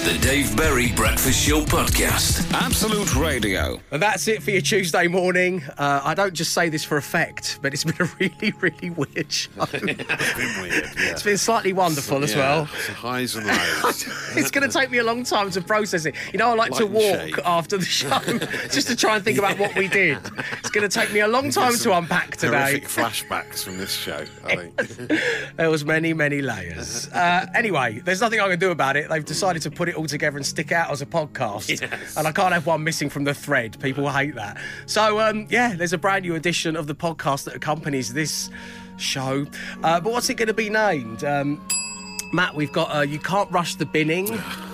The 0.00 0.18
Dave 0.22 0.56
Berry 0.56 0.92
Breakfast 0.92 1.46
Show 1.46 1.60
Podcast. 1.62 2.50
Absolute 2.52 3.14
Radio. 3.16 3.80
And 3.90 4.02
that's 4.02 4.26
it 4.28 4.42
for 4.42 4.50
your 4.50 4.60
Tuesday 4.60 5.06
morning. 5.08 5.62
Uh, 5.78 6.00
I 6.04 6.14
don't 6.14 6.34
just 6.34 6.52
say 6.52 6.68
this 6.68 6.84
for 6.84 6.96
effect, 6.96 7.58
but 7.62 7.72
it's 7.72 7.84
been 7.84 7.94
a 8.00 8.10
really, 8.18 8.52
really 8.60 8.90
weird 8.90 9.30
show. 9.30 9.50
it's 9.58 9.80
been 10.34 10.62
weird. 10.62 10.84
Yeah. 10.96 11.10
It's 11.12 11.22
been 11.22 11.38
slightly 11.38 11.72
wonderful 11.72 12.22
as 12.24 12.32
Yeah, 12.32 12.38
well. 12.38 12.66
so 12.66 12.92
highs 12.92 13.36
and 13.36 13.46
lows. 13.46 14.04
it's 14.36 14.50
going 14.50 14.68
to 14.68 14.72
take 14.78 14.90
me 14.90 14.98
a 14.98 15.04
long 15.04 15.22
time 15.24 15.50
to 15.50 15.60
process 15.60 16.04
it. 16.06 16.14
You 16.32 16.38
know, 16.38 16.50
I 16.50 16.54
like, 16.54 16.72
to 16.72 16.84
Light 16.86 17.04
and 17.22 17.34
walk 17.36 17.46
after 17.46 17.76
the 17.78 17.84
show 17.84 18.18
just 18.70 18.88
to 18.88 18.96
try 18.96 19.16
and 19.16 19.24
think 19.24 19.38
about 19.38 19.58
what 19.58 19.74
we 19.76 19.88
did. 19.88 20.18
It's 20.58 20.70
going 20.70 20.88
to 20.88 20.94
take 21.00 21.12
me 21.12 21.20
a 21.20 21.28
long 21.28 21.50
time 21.50 21.74
to 21.74 21.96
unpack 21.96 22.36
today. 22.36 22.69
Horrific 22.70 22.88
flashbacks 22.88 23.64
from 23.64 23.78
this 23.78 23.92
show, 23.92 24.24
I 24.44 24.56
think. 24.56 25.20
There 25.56 25.70
was 25.70 25.84
many, 25.84 26.12
many 26.14 26.40
layers. 26.40 27.08
Uh, 27.08 27.46
anyway, 27.54 28.00
there's 28.04 28.20
nothing 28.20 28.40
I 28.40 28.48
can 28.48 28.58
do 28.58 28.70
about 28.70 28.96
it. 28.96 29.08
They've 29.08 29.24
decided 29.24 29.62
to 29.62 29.70
put 29.70 29.88
it 29.88 29.94
all 29.94 30.06
together 30.06 30.36
and 30.36 30.46
stick 30.46 30.72
out 30.72 30.90
as 30.90 31.02
a 31.02 31.06
podcast, 31.06 31.80
and 32.16 32.26
I 32.26 32.32
can't 32.32 32.54
have 32.54 32.66
one 32.66 32.82
missing 32.84 33.10
from 33.10 33.24
the 33.24 33.34
thread. 33.34 33.78
People 33.80 34.08
hate 34.10 34.34
that. 34.36 34.58
So 34.86 35.20
um, 35.20 35.46
yeah, 35.50 35.74
there's 35.74 35.92
a 35.92 35.98
brand 35.98 36.24
new 36.24 36.34
edition 36.34 36.76
of 36.76 36.86
the 36.86 36.94
podcast 36.94 37.44
that 37.44 37.54
accompanies 37.54 38.14
this 38.14 38.50
show. 38.96 39.46
Uh, 39.82 40.00
but 40.00 40.12
what's 40.12 40.30
it 40.30 40.34
going 40.34 40.48
to 40.48 40.54
be 40.54 40.70
named? 40.70 41.24
Um, 41.24 41.60
Matt, 42.32 42.54
we've 42.54 42.72
got 42.72 42.94
uh, 42.94 43.00
you 43.00 43.18
can't 43.18 43.50
rush 43.50 43.74
the 43.74 43.86
binning. 43.86 44.40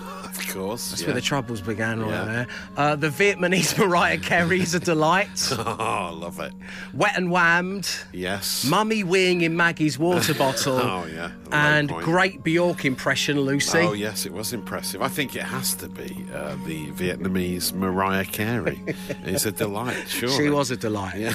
Course. 0.57 0.91
That's 0.91 1.03
yeah. 1.03 1.09
where 1.09 1.15
the 1.15 1.21
troubles 1.21 1.61
began, 1.61 2.01
right 2.01 2.11
Yeah. 2.11 2.25
there. 2.25 2.47
Uh, 2.77 2.97
the 2.97 3.09
Vietnamese 3.09 3.77
Mariah 3.87 4.19
Carey's 4.19 4.75
a 4.75 4.81
delight. 4.81 5.53
Oh, 5.79 6.17
love 6.19 6.41
it. 6.41 6.53
Wet 6.95 7.17
and 7.17 7.31
whammed. 7.31 7.89
Yes. 8.13 8.65
Mummy 8.65 9.05
weeing 9.05 9.43
in 9.43 9.57
Maggie's 9.57 9.99
water 9.99 10.33
bottle. 10.45 10.77
Oh, 10.79 11.07
yeah. 11.07 11.31
And 11.53 11.89
point. 11.89 12.05
great 12.05 12.43
Bjork 12.43 12.85
impression, 12.85 13.41
Lucy. 13.41 13.79
Oh 13.79 13.93
yes, 13.93 14.27
it 14.27 14.33
was 14.33 14.53
impressive. 14.53 15.03
I 15.03 15.09
think 15.09 15.37
it 15.37 15.43
has 15.43 15.75
to 15.77 15.89
be 15.89 16.27
uh, 16.35 16.57
the 16.67 16.87
Vietnamese 16.93 17.73
Mariah 17.73 18.25
Carey. 18.25 18.81
it's 19.25 19.47
a 19.47 19.53
delight, 19.53 20.09
sure. 20.09 20.29
She 20.29 20.51
was 20.51 20.71
a 20.71 20.77
delight. 20.77 21.19
Yeah. 21.19 21.35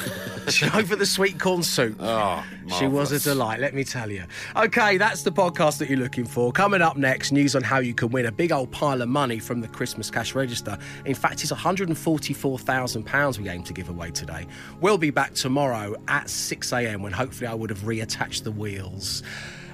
over 0.74 0.96
the 0.96 1.06
sweet 1.06 1.40
corn 1.40 1.64
soup. 1.64 1.98
Oh, 2.00 2.44
She 2.80 2.88
was 2.88 3.12
a 3.12 3.20
delight, 3.20 3.60
let 3.60 3.74
me 3.74 3.84
tell 3.84 4.10
you. 4.10 4.24
Okay, 4.56 4.98
that's 4.98 5.24
the 5.24 5.32
podcast 5.32 5.78
that 5.80 5.90
you're 5.90 6.00
looking 6.00 6.26
for. 6.26 6.52
Coming 6.52 6.82
up 6.82 6.98
next, 6.98 7.32
news 7.32 7.56
on 7.56 7.64
how 7.64 7.80
you 7.80 7.94
can 7.94 8.10
win 8.10 8.26
a 8.26 8.32
big 8.32 8.52
old 8.52 8.72
pile 8.72 9.02
of 9.02 9.10
money 9.10 9.40
from 9.40 9.62
the 9.62 9.68
Christmas 9.68 10.10
cash 10.10 10.36
register. 10.36 10.78
In 11.06 11.16
fact, 11.16 11.42
it's 11.42 11.52
£144,000 11.52 13.40
we 13.40 13.50
aim 13.50 13.64
to 13.64 13.74
give 13.74 13.90
away 13.90 14.12
today. 14.12 14.48
We'll 14.80 14.98
be 14.98 15.12
back 15.12 15.34
tomorrow 15.34 15.96
at 16.08 16.26
6am 16.28 17.02
when 17.02 17.12
hopefully 17.14 17.48
I 17.48 17.54
would 17.54 17.70
have 17.70 17.80
reattached 17.82 18.44
the 18.44 18.52
wheels. 18.52 19.24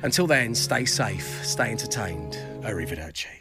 Until 0.04 0.28
then, 0.28 0.54
stay 0.54 0.86
safe, 0.86 1.45
stay 1.45 1.72
entertained. 1.72 2.38
Arrivederci. 2.62 3.38